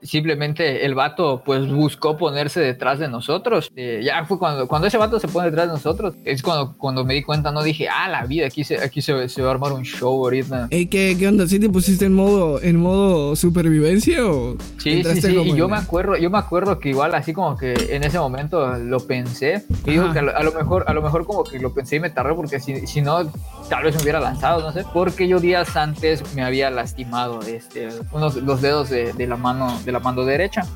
simplemente 0.02 0.84
el 0.84 0.94
vato, 0.94 1.42
pues, 1.44 1.70
buscó 1.70 2.16
ponerse 2.16 2.60
detrás 2.60 2.98
de 2.98 3.08
nosotros. 3.08 3.70
Eh, 3.76 4.00
ya 4.04 4.24
fue 4.24 4.38
cuando, 4.38 4.66
cuando 4.68 4.88
ese 4.88 4.98
vato 4.98 5.18
se 5.20 5.28
pone 5.28 5.46
detrás 5.46 5.68
de 5.68 5.74
nosotros, 5.74 6.14
es 6.24 6.42
cuando, 6.42 6.74
cuando 6.76 7.04
me 7.04 7.14
di 7.14 7.22
cuenta, 7.22 7.52
no 7.52 7.62
dije, 7.62 7.88
ah, 7.88 8.08
la 8.08 8.26
vida, 8.26 8.46
aquí 8.46 8.64
se, 8.64 8.82
aquí 8.82 9.02
se, 9.02 9.28
se 9.28 9.42
va 9.42 9.48
a 9.48 9.52
armar 9.52 9.72
un 9.72 9.84
show 9.84 10.12
ahorita. 10.24 10.68
Ey, 10.70 10.86
¿qué, 10.86 11.16
¿Qué 11.18 11.28
onda? 11.28 11.46
¿Sí 11.46 11.58
te 11.58 11.68
pusiste 11.68 12.04
en 12.06 12.14
modo, 12.14 12.60
en 12.62 12.76
modo 12.76 13.36
supervivencia 13.36 14.26
o 14.26 14.56
Sí, 14.78 15.02
sí, 15.04 15.20
sí, 15.20 15.36
y 15.36 15.56
yo 15.56 15.68
me 15.68 15.76
acuerdo, 15.76 16.16
yo 16.16 16.30
me 16.30 16.38
acuerdo 16.38 16.78
que 16.78 16.90
igual 16.90 17.14
así 17.14 17.32
como 17.32 17.56
que 17.56 17.74
en 17.90 18.02
ese 18.04 18.18
momento 18.18 18.76
lo 18.78 19.00
pensé, 19.00 19.64
y 19.84 19.92
digo 19.92 20.12
que 20.12 20.18
a 20.18 20.22
lo, 20.22 20.36
a 20.36 20.42
lo 20.42 20.52
mejor, 20.52 20.84
a 20.86 20.92
lo 20.92 21.02
mejor 21.02 21.24
como 21.24 21.44
que 21.44 21.58
lo 21.58 21.72
pensé 21.72 21.96
y 21.96 22.00
me 22.00 22.10
tardé 22.10 22.34
porque 22.34 22.60
si, 22.60 22.86
si 22.86 23.00
no, 23.00 23.30
tal 23.68 23.84
vez 23.84 23.94
me 23.96 24.02
hubiera 24.02 24.20
lanzado, 24.20 24.60
no 24.60 24.72
sé, 24.72 24.84
porque 24.92 25.28
yo 25.28 25.40
días 25.40 25.76
antes 25.76 26.34
me 26.34 26.42
había 26.42 26.70
lastimado 26.70 27.40
este, 27.42 27.88
unos 28.12 28.36
los 28.36 28.60
dedos 28.60 28.90
de, 28.90 29.12
de 29.12 29.26
la 29.26 29.36
mano, 29.36 29.78
de 29.84 29.91
la 29.92 30.00
mano 30.00 30.24
derecha. 30.24 30.66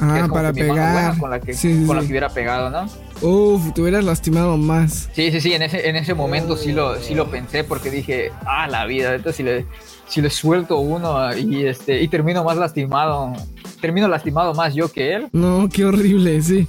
Ah, 0.00 0.28
para 0.32 0.52
pegar. 0.52 1.18
con 1.18 1.30
la 1.30 1.40
que, 1.40 1.54
sí, 1.54 1.80
sí, 1.80 1.86
con 1.86 1.96
la 1.96 2.02
que 2.02 2.08
hubiera 2.08 2.28
pegado, 2.28 2.70
¿no? 2.70 2.88
Uf, 3.20 3.72
te 3.74 3.80
hubieras 3.80 4.04
lastimado 4.04 4.56
más. 4.56 5.08
Sí, 5.12 5.32
sí, 5.32 5.40
sí, 5.40 5.52
en 5.54 5.62
ese, 5.62 5.88
en 5.88 5.96
ese 5.96 6.14
momento 6.14 6.56
sí 6.56 6.72
lo, 6.72 7.00
sí 7.00 7.14
lo 7.14 7.28
pensé 7.28 7.64
porque 7.64 7.90
dije, 7.90 8.30
ah, 8.46 8.68
la 8.68 8.86
vida, 8.86 9.14
entonces 9.14 9.36
si 9.36 9.42
le, 9.42 9.66
si 10.06 10.20
le 10.20 10.30
suelto 10.30 10.78
uno 10.78 11.36
y, 11.36 11.66
este, 11.66 12.00
y 12.00 12.06
termino 12.06 12.44
más 12.44 12.56
lastimado, 12.56 13.32
termino 13.80 14.06
lastimado 14.06 14.54
más 14.54 14.74
yo 14.74 14.90
que 14.90 15.14
él. 15.14 15.28
No, 15.32 15.68
qué 15.68 15.84
horrible, 15.84 16.40
sí. 16.42 16.68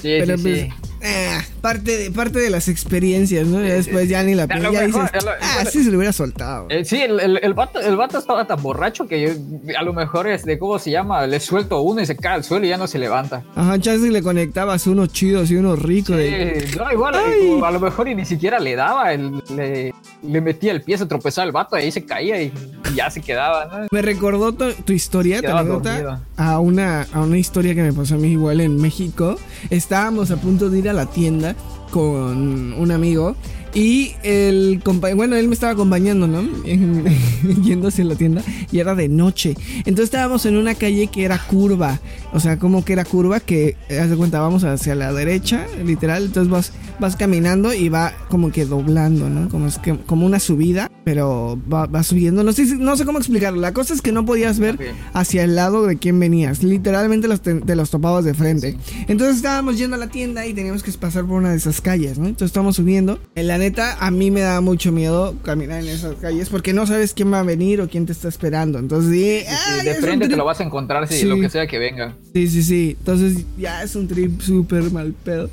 Sí, 0.00 0.16
Pero 0.20 0.36
sí, 0.36 0.42
pues, 0.42 0.60
sí. 0.60 0.87
Ah, 1.04 1.42
parte, 1.60 1.96
de, 1.96 2.10
parte 2.10 2.38
de 2.38 2.50
las 2.50 2.68
experiencias, 2.68 3.46
¿no? 3.46 3.60
Ya 3.60 3.74
después 3.74 4.08
ya 4.08 4.22
ni 4.22 4.34
la 4.34 4.46
pena. 4.46 4.60
lo 4.60 4.72
Ya 4.72 4.82
mejor- 4.86 5.02
dices, 5.10 5.22
a 5.22 5.26
lo- 5.26 5.32
ah, 5.40 5.64
sí 5.70 5.84
se 5.84 5.90
lo 5.90 5.96
hubiera 5.98 6.12
soltado. 6.12 6.66
Eh, 6.70 6.84
sí, 6.84 7.00
el, 7.00 7.18
el, 7.20 7.40
el 7.42 7.54
vato, 7.54 7.80
el 7.80 7.96
vato 7.96 8.18
estaba 8.18 8.46
tan 8.46 8.62
borracho 8.62 9.06
que 9.06 9.20
yo, 9.20 9.30
a 9.78 9.82
lo 9.82 9.92
mejor 9.92 10.28
es 10.28 10.44
de 10.44 10.58
cómo 10.58 10.78
se 10.78 10.90
llama, 10.90 11.26
le 11.26 11.40
suelto 11.40 11.80
uno 11.82 12.00
y 12.00 12.06
se 12.06 12.16
cae 12.16 12.34
al 12.34 12.44
suelo 12.44 12.66
y 12.66 12.68
ya 12.68 12.76
no 12.76 12.86
se 12.86 12.98
levanta. 12.98 13.42
Ajá, 13.54 13.78
chance 13.78 14.10
le 14.10 14.22
conectabas 14.22 14.86
unos 14.86 15.12
chidos 15.12 15.50
y 15.50 15.56
unos 15.56 15.80
ricos. 15.80 16.16
de- 16.16 16.66
Sí, 16.68 16.76
no, 16.78 16.90
igual, 16.92 17.14
Ay. 17.16 17.48
eh, 17.48 17.60
a 17.64 17.70
lo 17.70 17.80
mejor 17.80 18.08
y 18.08 18.14
ni 18.14 18.24
siquiera 18.24 18.58
le 18.58 18.74
daba, 18.76 19.12
le, 19.14 19.92
le 20.22 20.40
metía 20.40 20.72
el 20.72 20.82
pie, 20.82 20.98
se 20.98 21.06
tropezaba 21.06 21.46
el 21.46 21.52
vato 21.52 21.76
y 21.78 21.82
ahí 21.82 21.92
se 21.92 22.04
caía 22.04 22.40
y, 22.42 22.52
y 22.92 22.94
ya 22.96 23.10
se 23.10 23.20
quedaba, 23.20 23.66
¿no? 23.66 23.86
Me 23.90 24.02
recordó 24.02 24.52
tu, 24.52 24.72
tu 24.72 24.92
historia, 24.92 25.36
tu 25.36 25.42
Quedaba 25.42 25.60
anécdota, 25.60 26.20
a 26.36 26.58
una, 26.60 27.06
a 27.12 27.20
una 27.22 27.38
historia 27.38 27.74
que 27.74 27.82
me 27.82 27.92
pasó 27.92 28.14
a 28.14 28.18
mí 28.18 28.28
igual 28.32 28.60
en 28.60 28.80
México. 28.80 29.36
Estábamos 29.70 30.30
a 30.30 30.36
punto 30.36 30.70
de 30.70 30.78
ir 30.78 30.87
a 30.88 30.92
la 30.92 31.06
tienda 31.06 31.54
con 31.90 32.72
un 32.72 32.90
amigo 32.90 33.34
y 33.74 34.14
el 34.22 34.80
bueno, 35.16 35.36
él 35.36 35.48
me 35.48 35.54
estaba 35.54 35.72
acompañando, 35.72 36.26
¿no? 36.26 36.40
En- 36.64 37.04
Yendo 37.62 37.88
hacia 37.88 38.04
la 38.04 38.14
tienda 38.14 38.42
y 38.72 38.78
era 38.78 38.94
de 38.94 39.08
noche. 39.08 39.54
Entonces 39.78 40.04
estábamos 40.04 40.46
en 40.46 40.56
una 40.56 40.74
calle 40.74 41.06
que 41.08 41.24
era 41.24 41.38
curva, 41.38 42.00
o 42.32 42.40
sea, 42.40 42.58
como 42.58 42.84
que 42.84 42.92
era 42.94 43.04
curva 43.04 43.40
que, 43.40 43.76
haz 44.00 44.10
de 44.10 44.16
cuenta, 44.16 44.40
vamos 44.40 44.64
hacia 44.64 44.94
la 44.94 45.12
derecha, 45.12 45.66
literal, 45.84 46.24
entonces 46.24 46.50
vas, 46.50 46.72
vas 46.98 47.16
caminando 47.16 47.72
y 47.74 47.88
va 47.88 48.12
como 48.28 48.50
que 48.50 48.64
doblando, 48.64 49.28
¿no? 49.28 49.48
Como, 49.48 49.66
es 49.66 49.78
que, 49.78 49.96
como 49.96 50.26
una 50.26 50.40
subida, 50.40 50.90
pero 51.04 51.58
va, 51.72 51.86
va 51.86 52.02
subiendo, 52.02 52.42
no 52.42 52.52
sé, 52.52 52.64
no 52.76 52.96
sé 52.96 53.04
cómo 53.04 53.18
explicarlo. 53.18 53.60
La 53.60 53.72
cosa 53.72 53.94
es 53.94 54.02
que 54.02 54.12
no 54.12 54.24
podías 54.24 54.58
ver 54.58 54.78
hacia 55.12 55.44
el 55.44 55.54
lado 55.56 55.86
de 55.86 55.96
quién 55.96 56.18
venías. 56.18 56.62
Literalmente 56.62 57.28
los 57.28 57.40
te, 57.42 57.54
te 57.54 57.76
los 57.76 57.90
topabas 57.90 58.24
de 58.24 58.34
frente. 58.34 58.76
Entonces 59.08 59.36
estábamos 59.36 59.78
yendo 59.78 59.96
a 59.96 59.98
la 59.98 60.08
tienda 60.08 60.46
y 60.46 60.54
teníamos 60.54 60.82
que 60.82 60.92
pasar 60.92 61.24
por 61.24 61.36
una 61.36 61.50
de 61.50 61.56
esas 61.56 61.80
calles, 61.80 62.18
¿no? 62.18 62.26
Entonces 62.26 62.46
estábamos 62.46 62.76
subiendo. 62.76 63.18
En 63.34 63.46
la 63.46 63.57
neta, 63.58 63.96
a 64.00 64.10
mí 64.10 64.30
me 64.30 64.40
da 64.40 64.60
mucho 64.60 64.92
miedo 64.92 65.34
caminar 65.42 65.80
en 65.82 65.88
esas 65.88 66.14
calles 66.16 66.48
porque 66.48 66.72
no 66.72 66.86
sabes 66.86 67.12
quién 67.14 67.32
va 67.32 67.40
a 67.40 67.42
venir 67.42 67.80
o 67.80 67.88
quién 67.88 68.06
te 68.06 68.12
está 68.12 68.28
esperando. 68.28 68.78
Entonces, 68.78 69.12
sí, 69.12 69.40
Sí, 69.46 69.54
¡ay, 69.80 69.84
de 69.84 69.94
frente 69.96 70.28
te 70.28 70.36
lo 70.36 70.44
vas 70.44 70.60
a 70.60 70.64
encontrar 70.64 71.06
si 71.08 71.24
lo 71.24 71.38
que 71.38 71.50
sea 71.50 71.66
que 71.66 71.78
venga. 71.78 72.14
Sí, 72.32 72.48
sí, 72.48 72.62
sí. 72.62 72.96
Entonces 72.98 73.44
ya 73.58 73.82
es 73.82 73.94
un 73.96 74.08
trip 74.08 74.40
súper 74.40 74.90
mal 74.90 75.12
pedo. 75.12 75.50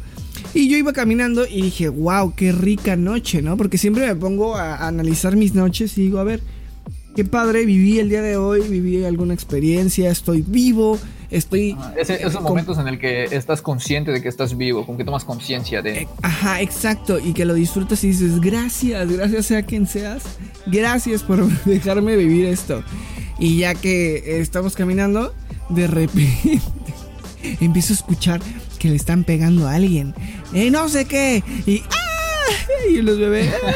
Y 0.53 0.69
yo 0.69 0.77
iba 0.77 0.93
caminando 0.93 1.45
y 1.45 1.63
dije, 1.63 1.89
wow, 1.89 2.33
qué 2.35 2.51
rica 2.51 2.95
noche, 2.95 3.41
¿no? 3.41 3.57
Porque 3.57 3.77
siempre 3.77 4.07
me 4.07 4.15
pongo 4.15 4.55
a, 4.55 4.75
a 4.75 4.87
analizar 4.87 5.35
mis 5.35 5.53
noches 5.53 5.97
y 5.97 6.03
digo, 6.03 6.19
a 6.19 6.23
ver, 6.23 6.39
qué 7.15 7.25
padre, 7.25 7.65
viví 7.65 7.99
el 7.99 8.09
día 8.09 8.21
de 8.21 8.37
hoy, 8.37 8.61
viví 8.61 9.03
alguna 9.03 9.33
experiencia, 9.33 10.09
estoy 10.09 10.43
vivo, 10.45 10.99
estoy... 11.37 11.75
Ah, 11.79 11.93
esos 11.97 12.33
con- 12.35 12.43
momentos 12.43 12.77
en 12.77 12.87
el 12.87 12.99
que 12.99 13.25
estás 13.25 13.61
consciente 13.61 14.11
de 14.11 14.21
que 14.21 14.29
estás 14.29 14.57
vivo, 14.57 14.85
como 14.85 14.97
que 14.97 15.03
tomas 15.03 15.23
conciencia 15.25 15.81
de... 15.81 16.01
Eh, 16.01 16.07
Ajá, 16.21 16.61
exacto. 16.61 17.19
Y 17.19 17.33
que 17.33 17.45
lo 17.45 17.53
disfrutas 17.53 18.03
y 18.03 18.07
dices, 18.09 18.39
gracias, 18.39 19.11
gracias 19.11 19.45
sea 19.45 19.63
quien 19.63 19.87
seas. 19.87 20.23
Gracias 20.65 21.23
por 21.23 21.45
dejarme 21.65 22.15
vivir 22.15 22.45
esto. 22.45 22.83
Y 23.37 23.57
ya 23.57 23.75
que 23.75 24.39
estamos 24.39 24.75
caminando, 24.75 25.33
de 25.69 25.87
repente 25.87 26.61
empiezo 27.61 27.93
a 27.93 27.95
escuchar 27.97 28.41
que 28.79 28.89
le 28.89 28.95
están 28.95 29.23
pegando 29.23 29.67
a 29.67 29.75
alguien. 29.75 30.13
Eh, 30.53 30.71
no 30.71 30.87
sé 30.89 31.05
qué. 31.05 31.43
Y, 31.65 31.83
¡ah! 31.89 32.53
y 32.89 33.01
los 33.01 33.19
bebés. 33.19 33.53
¡ah! 33.63 33.71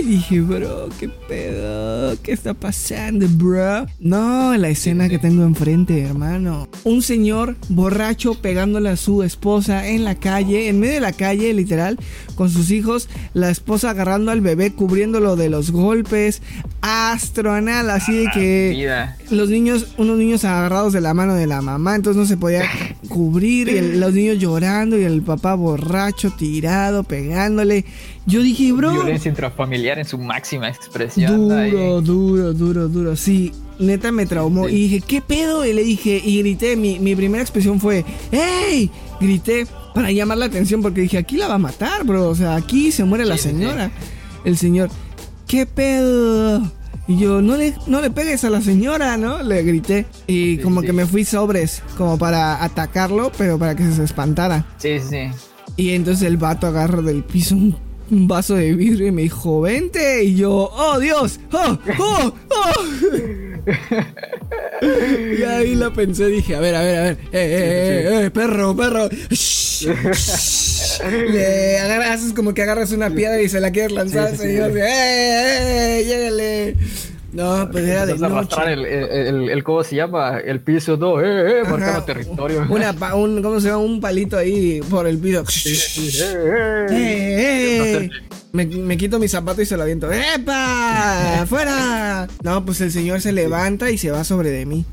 Y 0.00 0.04
dije, 0.04 0.40
bro, 0.40 0.88
qué 1.00 1.08
pedo, 1.08 2.16
qué 2.22 2.32
está 2.32 2.52
pasando, 2.54 3.26
bro. 3.28 3.86
No, 3.98 4.54
la 4.56 4.68
escena 4.68 5.08
que 5.08 5.18
tengo 5.18 5.42
enfrente, 5.44 6.02
hermano. 6.02 6.68
Un 6.84 7.00
señor 7.02 7.56
borracho 7.68 8.34
pegándole 8.34 8.90
a 8.90 8.96
su 8.96 9.22
esposa 9.22 9.88
en 9.88 10.04
la 10.04 10.14
calle, 10.14 10.68
en 10.68 10.80
medio 10.80 10.94
de 10.94 11.00
la 11.00 11.12
calle, 11.12 11.52
literal, 11.54 11.98
con 12.34 12.50
sus 12.50 12.70
hijos. 12.70 13.08
La 13.32 13.50
esposa 13.50 13.90
agarrando 13.90 14.30
al 14.32 14.40
bebé, 14.42 14.72
cubriéndolo 14.72 15.34
de 15.36 15.48
los 15.48 15.70
golpes. 15.70 16.42
Astronal, 16.82 17.90
así 17.90 18.12
de 18.12 18.26
que 18.32 18.70
Vida. 18.74 19.16
los 19.30 19.48
niños, 19.50 19.94
unos 19.98 20.18
niños 20.18 20.44
agarrados 20.44 20.92
de 20.92 21.00
la 21.00 21.14
mano 21.14 21.34
de 21.34 21.46
la 21.46 21.60
mamá, 21.62 21.96
entonces 21.96 22.20
no 22.20 22.26
se 22.26 22.36
podía 22.36 22.62
cubrir, 23.08 23.68
y 23.68 23.76
el- 23.78 24.00
los 24.00 24.12
niños 24.12 24.38
llorando 24.38 24.98
y 24.98 25.04
el 25.04 25.22
papá 25.22 25.54
borracho, 25.54 26.30
tirado, 26.36 27.02
pegándole. 27.04 27.84
Yo 28.26 28.42
dije, 28.42 28.72
bro, 28.72 28.92
Violencia 28.92 29.28
intrafamiliar 29.28 29.85
en 29.94 30.04
su 30.04 30.18
máxima 30.18 30.68
expresión. 30.68 31.50
ahí. 31.52 31.70
duro, 31.70 32.00
duro, 32.02 32.52
duro, 32.52 32.88
duro, 32.88 33.16
sí, 33.16 33.52
neta 33.78 34.10
me 34.12 34.26
traumó. 34.26 34.68
Sí. 34.68 34.74
Y 34.74 34.82
dije, 34.88 35.00
¿qué 35.00 35.20
pedo? 35.22 35.64
Y 35.64 35.72
le 35.72 35.82
dije, 35.84 36.20
y 36.24 36.38
grité, 36.40 36.76
mi, 36.76 36.98
mi 36.98 37.14
primera 37.14 37.42
expresión 37.42 37.80
fue, 37.80 38.04
¡Ey! 38.32 38.90
Grité 39.20 39.66
para 39.94 40.10
llamar 40.10 40.36
la 40.38 40.46
atención 40.46 40.82
porque 40.82 41.00
dije, 41.00 41.16
aquí 41.18 41.36
la 41.36 41.48
va 41.48 41.54
a 41.54 41.58
matar, 41.58 42.04
bro, 42.04 42.28
o 42.28 42.34
sea, 42.34 42.56
aquí 42.56 42.92
se 42.92 43.04
muere 43.04 43.24
la 43.24 43.38
señora. 43.38 43.90
El 44.44 44.58
señor, 44.58 44.90
¿qué 45.46 45.64
pedo? 45.66 46.70
Y 47.08 47.18
yo, 47.18 47.40
no 47.40 47.56
le, 47.56 47.72
no 47.86 48.00
le 48.00 48.10
pegues 48.10 48.44
a 48.44 48.50
la 48.50 48.60
señora, 48.60 49.16
¿no? 49.16 49.42
Le 49.42 49.62
grité. 49.62 50.06
Y 50.26 50.56
Sí, 50.56 50.60
como 50.62 50.80
sí. 50.80 50.88
que 50.88 50.92
me 50.92 51.06
fui 51.06 51.24
sobres, 51.24 51.82
como 51.96 52.18
para 52.18 52.62
atacarlo, 52.64 53.30
pero 53.38 53.58
para 53.58 53.74
que 53.76 53.90
se 53.92 54.02
espantara. 54.02 54.66
Sí, 54.78 54.98
sí, 55.00 55.06
sí. 55.10 55.52
Y 55.76 55.90
entonces 55.90 56.26
el 56.26 56.36
vato 56.36 56.66
agarra 56.66 57.02
del 57.02 57.22
piso 57.22 57.54
un 57.54 57.76
un 58.10 58.28
vaso 58.28 58.54
de 58.54 58.74
vidrio 58.74 59.06
y 59.06 59.12
me 59.12 59.22
dijo, 59.22 59.60
vente. 59.60 60.24
Y 60.24 60.36
yo, 60.36 60.70
oh 60.72 60.98
Dios, 60.98 61.40
oh, 61.52 61.78
oh, 61.98 62.34
oh. 62.50 62.84
y 65.38 65.42
ahí 65.42 65.74
la 65.74 65.92
pensé, 65.92 66.26
dije, 66.26 66.54
a 66.54 66.60
ver, 66.60 66.74
a 66.74 66.82
ver, 66.82 66.98
a 66.98 67.02
ver, 67.02 67.12
eh, 67.12 67.26
eh, 67.32 68.08
eh, 68.08 68.24
eh 68.26 68.30
perro, 68.30 68.76
perro. 68.76 69.08
Le 71.30 71.78
agarras, 71.78 72.32
como 72.34 72.54
que 72.54 72.62
agarras 72.62 72.92
una 72.92 73.10
piedra 73.10 73.40
y 73.40 73.48
se 73.48 73.60
la 73.60 73.70
quieres 73.70 73.92
lanzar, 73.92 74.36
señor. 74.36 74.76
¡Eh, 74.76 76.00
eh, 76.00 76.04
llégale! 76.04 76.76
No, 77.36 77.68
pues 77.70 77.84
era 77.86 78.06
de 78.06 78.16
noche. 78.16 78.56
El, 78.72 78.86
el, 78.86 79.50
el, 79.50 79.62
¿cómo 79.64 79.84
se 79.84 79.96
llama? 79.96 80.38
El 80.38 80.60
piso, 80.60 80.96
no, 80.96 81.20
eh, 81.20 81.60
eh, 81.60 81.62
marcando 81.68 82.02
territorio. 82.04 82.66
Una, 82.68 82.92
un, 83.14 83.42
¿cómo 83.42 83.60
se 83.60 83.68
llama? 83.68 83.78
Un 83.78 84.00
palito 84.00 84.38
ahí 84.38 84.80
por 84.88 85.06
el 85.06 85.18
piso. 85.18 85.44
eh, 85.44 86.86
eh, 86.90 88.04
eh. 88.04 88.10
Me, 88.52 88.64
me, 88.64 88.96
quito 88.96 89.18
mi 89.18 89.28
zapato 89.28 89.60
y 89.60 89.66
se 89.66 89.76
lo 89.76 89.82
aviento. 89.82 90.10
¡Epa! 90.10 91.44
¡Fuera! 91.46 92.26
No, 92.42 92.64
pues 92.64 92.80
el 92.80 92.90
señor 92.90 93.20
se 93.20 93.32
levanta 93.32 93.90
y 93.90 93.98
se 93.98 94.10
va 94.10 94.24
sobre 94.24 94.50
de 94.50 94.64
mí 94.64 94.86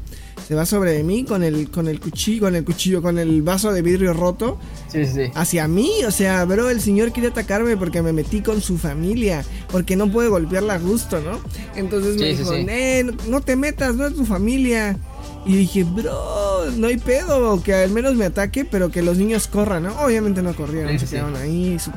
se 0.48 0.56
va 0.56 0.66
sobre 0.66 0.92
de 0.92 1.04
mí 1.04 1.24
con 1.24 1.44
el, 1.44 1.70
con 1.70 1.88
el 1.88 2.00
cuchillo, 2.00 2.42
con 2.42 2.56
el 2.56 2.64
cuchillo, 2.64 3.02
con 3.02 3.18
el 3.18 3.42
vaso 3.42 3.72
de 3.72 3.82
vidrio 3.82 4.14
roto. 4.14 4.60
Sí, 4.88 5.06
sí. 5.06 5.32
Hacia 5.36 5.68
mí, 5.68 5.92
o 6.06 6.12
sea, 6.12 6.46
bro, 6.46 6.70
el 6.70 6.82
señor 6.82 7.12
quiere 7.12 7.30
atacarme 7.30 7.78
porque 7.78 8.02
me 8.02 8.14
metí 8.14 8.42
con 8.42 8.62
su 8.62 8.78
familia, 8.78 9.46
porque 9.72 9.96
no 9.96 10.12
puede 10.12 10.30
golpearla 10.30 10.76
a 10.76 10.80
gusto, 10.80 11.22
¿no? 11.22 11.40
Entonces 11.76 12.18
me 12.18 12.34
dijo, 12.34 12.52
no 13.30 13.42
te 13.42 13.56
metas, 13.56 13.96
no 13.96 14.06
es 14.06 14.16
tu 14.16 14.26
familia. 14.26 14.98
Y 15.46 15.58
dije, 15.58 15.84
bro, 15.84 16.72
no 16.78 16.88
hay 16.88 16.98
pedo, 16.98 17.62
que 17.62 17.74
al 17.74 17.91
menos 17.91 18.16
me 18.16 18.26
ataque, 18.26 18.66
pero 18.66 18.89
que 18.89 19.02
los 19.02 19.18
niños 19.18 19.48
corran, 19.48 19.84
¿no? 19.84 20.00
Obviamente 20.02 20.41
no 20.41 20.56
corrieron, 20.56 20.98
se 20.98 21.06
quedaron 21.06 21.36
ahí. 21.36 21.78
Su 21.80 21.91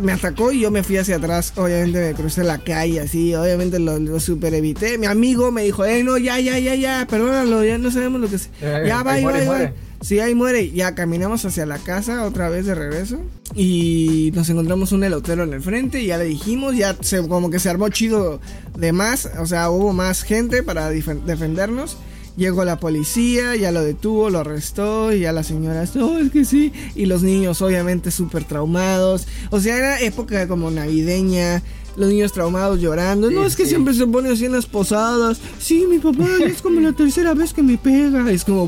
me 0.00 0.12
atacó 0.12 0.52
y 0.52 0.60
yo 0.60 0.70
me 0.70 0.82
fui 0.82 0.96
hacia 0.98 1.16
atrás. 1.16 1.52
Obviamente 1.56 2.00
me 2.00 2.14
crucé 2.14 2.44
la 2.44 2.58
calle, 2.58 3.00
así. 3.00 3.34
Obviamente 3.34 3.78
lo, 3.78 3.98
lo 3.98 4.20
super 4.20 4.54
evité. 4.54 4.98
Mi 4.98 5.06
amigo 5.06 5.50
me 5.50 5.64
dijo, 5.64 5.84
eh, 5.84 6.04
no, 6.04 6.16
ya, 6.16 6.38
ya, 6.38 6.58
ya, 6.58 6.74
ya, 6.74 7.06
perdónalo, 7.08 7.64
ya 7.64 7.78
no 7.78 7.90
sabemos 7.90 8.20
lo 8.20 8.28
que 8.28 8.36
es. 8.36 8.50
Eh, 8.60 8.84
ya, 8.86 9.02
va, 9.02 9.20
va, 9.20 9.44
va. 9.44 9.72
Sí, 10.02 10.18
ahí 10.18 10.34
muere. 10.34 10.70
Ya 10.72 10.94
caminamos 10.96 11.44
hacia 11.44 11.64
la 11.64 11.78
casa 11.78 12.24
otra 12.24 12.48
vez 12.48 12.66
de 12.66 12.74
regreso. 12.74 13.20
Y 13.54 14.32
nos 14.34 14.48
encontramos 14.50 14.90
un 14.92 15.04
elotero 15.04 15.44
en 15.44 15.52
el 15.52 15.62
frente. 15.62 16.02
Y 16.02 16.06
ya 16.06 16.18
le 16.18 16.24
dijimos, 16.24 16.76
ya 16.76 16.96
se, 17.00 17.26
como 17.28 17.50
que 17.50 17.60
se 17.60 17.70
armó 17.70 17.88
chido 17.88 18.40
de 18.76 18.92
más. 18.92 19.30
O 19.38 19.46
sea, 19.46 19.70
hubo 19.70 19.92
más 19.92 20.22
gente 20.22 20.62
para 20.62 20.90
defendernos. 20.90 21.96
Llegó 22.36 22.64
la 22.64 22.80
policía, 22.80 23.56
ya 23.56 23.72
lo 23.72 23.82
detuvo, 23.82 24.30
lo 24.30 24.38
arrestó, 24.38 25.12
y 25.12 25.20
ya 25.20 25.32
la 25.32 25.42
señora, 25.42 25.84
no, 25.94 26.18
es 26.18 26.30
que 26.30 26.44
sí. 26.44 26.72
Y 26.94 27.06
los 27.06 27.22
niños, 27.22 27.60
obviamente, 27.60 28.10
súper 28.10 28.44
traumados. 28.44 29.26
O 29.50 29.60
sea, 29.60 29.76
era 29.76 30.00
época 30.00 30.48
como 30.48 30.70
navideña. 30.70 31.62
Los 31.94 32.08
niños 32.08 32.32
traumados 32.32 32.80
llorando. 32.80 33.30
no, 33.30 33.44
es 33.44 33.54
que 33.54 33.66
siempre 33.66 33.92
se 33.92 34.06
pone 34.06 34.30
así 34.30 34.46
en 34.46 34.52
las 34.52 34.64
posadas. 34.64 35.40
Sí, 35.58 35.84
mi 35.86 35.98
papá 35.98 36.26
es 36.46 36.62
como 36.62 36.80
la 36.80 36.92
tercera 36.92 37.34
vez 37.34 37.52
que 37.52 37.62
me 37.62 37.76
pega. 37.76 38.30
Es 38.30 38.44
como, 38.44 38.66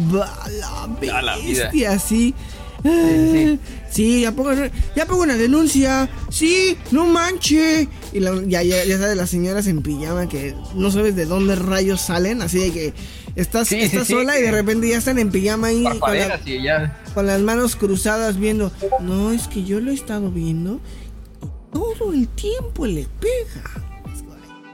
la 1.00 1.36
bestia, 1.38 1.92
así. 1.92 2.34
sí, 2.82 3.58
sí, 3.94 4.22
ya 4.22 4.32
pongo, 4.32 4.52
ya 4.94 5.06
pongo 5.06 5.22
una 5.22 5.36
denuncia. 5.36 6.08
Sí, 6.30 6.76
no 6.90 7.06
manche. 7.06 7.88
Y 8.12 8.20
ya, 8.20 8.62
ya, 8.62 8.84
ya 8.84 8.98
sabes, 8.98 9.16
las 9.16 9.30
señoras 9.30 9.66
en 9.66 9.82
pijama 9.82 10.28
que 10.28 10.54
no 10.74 10.90
sabes 10.90 11.16
de 11.16 11.24
dónde 11.24 11.54
rayos 11.56 12.00
salen. 12.00 12.42
Así 12.42 12.58
de 12.58 12.72
que 12.72 12.94
Estás, 13.36 13.68
sola 14.06 14.38
y 14.38 14.42
de 14.42 14.52
repente 14.52 14.88
ya 14.88 14.98
están 14.98 15.18
en 15.18 15.30
pijama 15.30 15.68
ahí 15.68 15.84
con, 15.98 17.26
las 17.26 17.40
manos 17.40 17.74
cruzadas 17.74 18.38
viendo. 18.38 18.70
No, 19.00 19.32
es 19.32 19.48
que 19.48 19.64
yo 19.64 19.80
lo 19.80 19.90
he 19.90 19.94
estado 19.94 20.30
viendo. 20.30 20.80
Todo 21.72 22.12
el 22.12 22.28
tiempo 22.28 22.86
le 22.86 23.06
pega. 23.18 23.70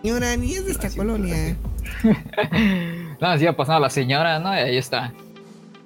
Señora, 0.03 0.37
ni 0.37 0.55
es 0.55 0.67
de 0.67 0.73
esta 0.73 0.91
colonia. 0.91 1.57
no, 3.21 3.27
así 3.27 3.47
ha 3.47 3.57
pasado 3.57 3.81
la 3.81 3.91
señora, 3.91 4.39
¿no? 4.39 4.53
Y 4.55 4.59
ahí 4.59 4.77
está. 4.77 5.13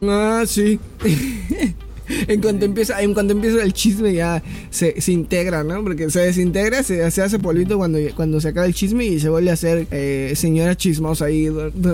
Ah, 0.02 0.42
sí. 0.46 0.80
en 2.28 2.40
cuanto 2.40 2.64
empieza, 2.64 3.00
en 3.02 3.14
cuanto 3.14 3.32
empieza 3.32 3.62
el 3.62 3.72
chisme 3.72 4.14
ya 4.14 4.42
se, 4.70 5.00
se 5.00 5.12
integra, 5.12 5.64
¿no? 5.64 5.82
Porque 5.82 6.10
se 6.10 6.20
desintegra, 6.20 6.82
se, 6.82 7.10
se, 7.10 7.22
hace 7.22 7.38
polvito 7.38 7.78
cuando, 7.78 7.98
cuando 8.14 8.40
se 8.40 8.48
acaba 8.48 8.66
el 8.66 8.74
chisme 8.74 9.04
y 9.04 9.20
se 9.20 9.28
vuelve 9.28 9.50
a 9.50 9.54
hacer 9.54 9.86
eh, 9.90 10.32
señora 10.36 10.76
chismosa 10.76 11.26
ahí 11.26 11.48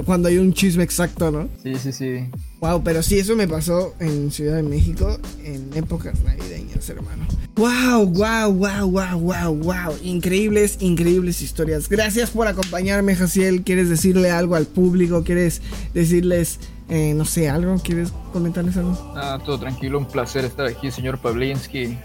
cuando 0.05 0.29
hay 0.29 0.39
un 0.39 0.53
chisme 0.53 0.85
exacto, 0.85 1.31
¿no? 1.31 1.49
Sí, 1.63 1.75
sí, 1.77 1.93
sí. 1.93 2.25
Wow, 2.61 2.83
pero 2.85 3.03
sí, 3.03 3.19
eso 3.19 3.37
me 3.37 3.49
pasó 3.49 3.95
en 4.01 4.31
Ciudad 4.31 4.57
de 4.57 4.63
México 4.63 5.19
en 5.43 5.71
épocas 5.75 6.23
navideñas, 6.23 6.89
hermano. 6.91 7.27
Wow, 7.57 8.07
wow, 8.07 8.53
wow, 8.53 8.91
wow, 8.91 9.19
wow, 9.19 9.55
wow. 9.55 9.97
Increíbles, 10.03 10.77
increíbles 10.81 11.41
historias. 11.41 11.89
Gracias 11.89 12.31
por 12.31 12.47
acompañarme, 12.49 13.17
Jaciel. 13.17 13.63
¿Quieres 13.63 13.89
decirle 13.89 14.31
algo 14.31 14.57
al 14.57 14.67
público? 14.67 15.25
¿Quieres 15.25 15.63
decirles 15.95 16.59
eh, 16.91 17.15
no 17.15 17.25
sé, 17.25 17.49
algo, 17.49 17.77
¿quieres 17.83 18.13
comentarles 18.33 18.77
algo? 18.77 19.13
Ah, 19.17 19.39
todo 19.45 19.59
tranquilo, 19.59 19.99
un 19.99 20.07
placer 20.07 20.45
estar 20.45 20.67
aquí, 20.67 20.91
señor 20.91 21.19
Pavlinsky. 21.19 21.99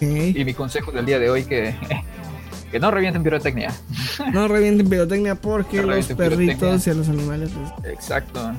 Y 0.00 0.44
mi 0.44 0.54
consejo 0.54 0.92
del 0.92 1.06
día 1.06 1.18
de 1.18 1.28
hoy 1.28 1.44
que, 1.44 1.74
que 2.70 2.78
no 2.78 2.90
revienten 2.90 3.22
pirotecnia. 3.22 3.74
No 4.32 4.46
revienten 4.46 4.88
pirotecnia 4.88 5.34
porque 5.34 5.82
los 5.82 6.06
perritos 6.06 6.86
y 6.86 6.90
a 6.90 6.94
los 6.94 7.08
animales. 7.08 7.50
Pues, 7.80 7.92
Exacto 7.92 8.52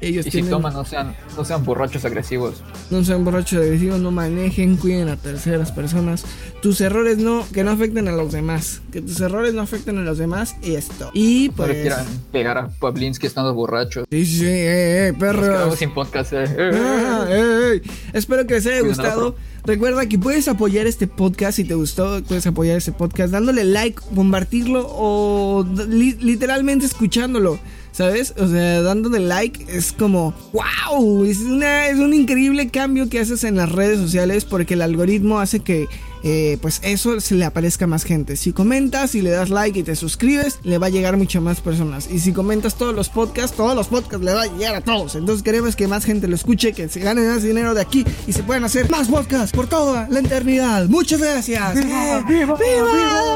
y 0.00 0.22
si 0.22 0.42
toman, 0.42 0.72
no 0.72 0.84
sean, 0.84 1.14
no 1.36 1.44
sean 1.44 1.64
borrachos 1.64 2.04
agresivos. 2.04 2.62
No 2.90 3.02
sean 3.04 3.24
borrachos 3.24 3.60
agresivos, 3.60 4.00
no 4.00 4.10
manejen, 4.10 4.76
cuiden 4.76 5.08
a 5.08 5.16
terceras 5.16 5.72
personas. 5.72 6.24
Tus 6.62 6.80
errores 6.80 7.18
no, 7.18 7.44
que 7.52 7.64
no 7.64 7.72
afecten 7.72 8.08
a 8.08 8.12
los 8.12 8.32
demás. 8.32 8.80
Que 8.92 9.00
tus 9.00 9.20
errores 9.20 9.54
no 9.54 9.62
afecten 9.62 9.98
a 9.98 10.02
los 10.02 10.18
demás 10.18 10.56
y 10.62 10.74
esto. 10.74 11.10
Y 11.14 11.50
pues. 11.50 11.68
No 11.68 11.74
quieran 11.74 12.06
pegar 12.32 12.58
a 12.58 12.68
Pavlinsky 12.68 13.26
estando 13.26 13.54
borrachos. 13.54 14.06
Sí, 14.10 14.24
sí, 14.24 14.46
eh, 14.46 15.08
eh, 15.08 15.14
perros. 15.18 15.78
sin 15.78 15.92
podcast. 15.92 16.32
Eh. 16.32 16.44
Ah, 16.58 17.26
eh, 17.28 17.72
eh. 17.74 17.82
Espero 18.12 18.46
que 18.46 18.54
les 18.54 18.66
haya 18.66 18.82
gustado. 18.82 19.36
Recuerda 19.64 20.06
que 20.06 20.18
puedes 20.18 20.48
apoyar 20.48 20.86
este 20.86 21.06
podcast 21.06 21.56
si 21.56 21.64
te 21.64 21.74
gustó, 21.74 22.22
puedes 22.22 22.46
apoyar 22.46 22.78
este 22.78 22.92
podcast 22.92 23.32
dándole 23.32 23.64
like, 23.64 24.00
compartirlo 24.14 24.86
o 24.88 25.66
literalmente 25.88 26.86
escuchándolo. 26.86 27.58
¿Sabes? 27.98 28.32
O 28.38 28.46
sea, 28.46 28.80
dándole 28.82 29.18
like 29.18 29.76
es 29.76 29.90
como, 29.90 30.32
wow, 30.52 31.24
es, 31.24 31.38
una, 31.38 31.88
es 31.88 31.98
un 31.98 32.14
increíble 32.14 32.68
cambio 32.68 33.08
que 33.08 33.18
haces 33.18 33.42
en 33.42 33.56
las 33.56 33.72
redes 33.72 33.98
sociales 33.98 34.44
porque 34.44 34.74
el 34.74 34.82
algoritmo 34.82 35.40
hace 35.40 35.58
que 35.58 35.88
eh, 36.28 36.58
pues 36.60 36.80
eso 36.82 37.20
se 37.20 37.34
le 37.34 37.44
aparezca 37.44 37.86
a 37.86 37.88
más 37.88 38.04
gente. 38.04 38.36
Si 38.36 38.52
comentas 38.52 39.14
y 39.14 39.22
le 39.22 39.30
das 39.30 39.50
like 39.50 39.78
y 39.78 39.82
te 39.82 39.96
suscribes, 39.96 40.58
le 40.62 40.78
va 40.78 40.86
a 40.86 40.90
llegar 40.90 41.16
mucho 41.16 41.40
más 41.40 41.60
personas. 41.60 42.08
Y 42.10 42.20
si 42.20 42.32
comentas 42.32 42.76
todos 42.76 42.94
los 42.94 43.08
podcasts, 43.08 43.56
todos 43.56 43.74
los 43.74 43.88
podcasts 43.88 44.24
le 44.24 44.32
va 44.32 44.42
a 44.42 44.46
llegar 44.46 44.74
a 44.74 44.80
todos. 44.80 45.14
Entonces 45.14 45.42
queremos 45.42 45.76
que 45.76 45.88
más 45.88 46.04
gente 46.04 46.28
lo 46.28 46.34
escuche, 46.34 46.72
que 46.72 46.88
se 46.88 47.00
gane 47.00 47.26
más 47.26 47.42
dinero 47.42 47.74
de 47.74 47.80
aquí 47.80 48.04
y 48.26 48.32
se 48.32 48.42
puedan 48.42 48.64
hacer 48.64 48.90
más 48.90 49.08
podcasts 49.08 49.52
por 49.52 49.66
toda 49.66 50.08
la 50.08 50.20
eternidad. 50.20 50.88
Muchas 50.88 51.20
gracias. 51.20 51.74
¡Viva! 51.74 52.24
¡Viva! 52.28 52.56
¡Viva! 52.56 53.28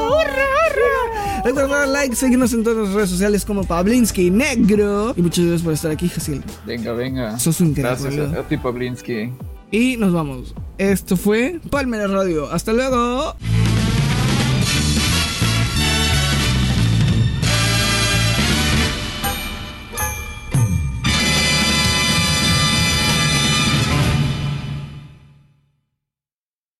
Recuerda 1.43 1.79
dar 1.79 1.87
like, 1.89 2.15
seguirnos 2.15 2.53
en 2.53 2.63
todas 2.63 2.87
las 2.87 2.95
redes 2.95 3.09
sociales 3.09 3.43
como 3.43 3.65
Pablinski 3.65 4.31
Negro. 4.31 5.13
Y 5.17 5.21
muchas 5.21 5.43
gracias 5.43 5.61
por 5.61 5.73
estar 5.73 5.91
aquí, 5.91 6.07
Jaciel. 6.07 6.41
Venga, 6.65 6.93
venga. 6.93 7.37
Sos 7.37 7.59
un 7.59 7.73
Gracias 7.73 8.33
a 8.33 8.47
ti, 8.47 8.57
Pablinski. 8.57 9.31
Y 9.73 9.97
nos 9.97 10.13
vamos. 10.13 10.53
Esto 10.77 11.17
fue 11.17 11.59
Palmera 11.71 12.05
Radio. 12.05 12.47
Hasta 12.51 12.73
luego. 12.73 13.35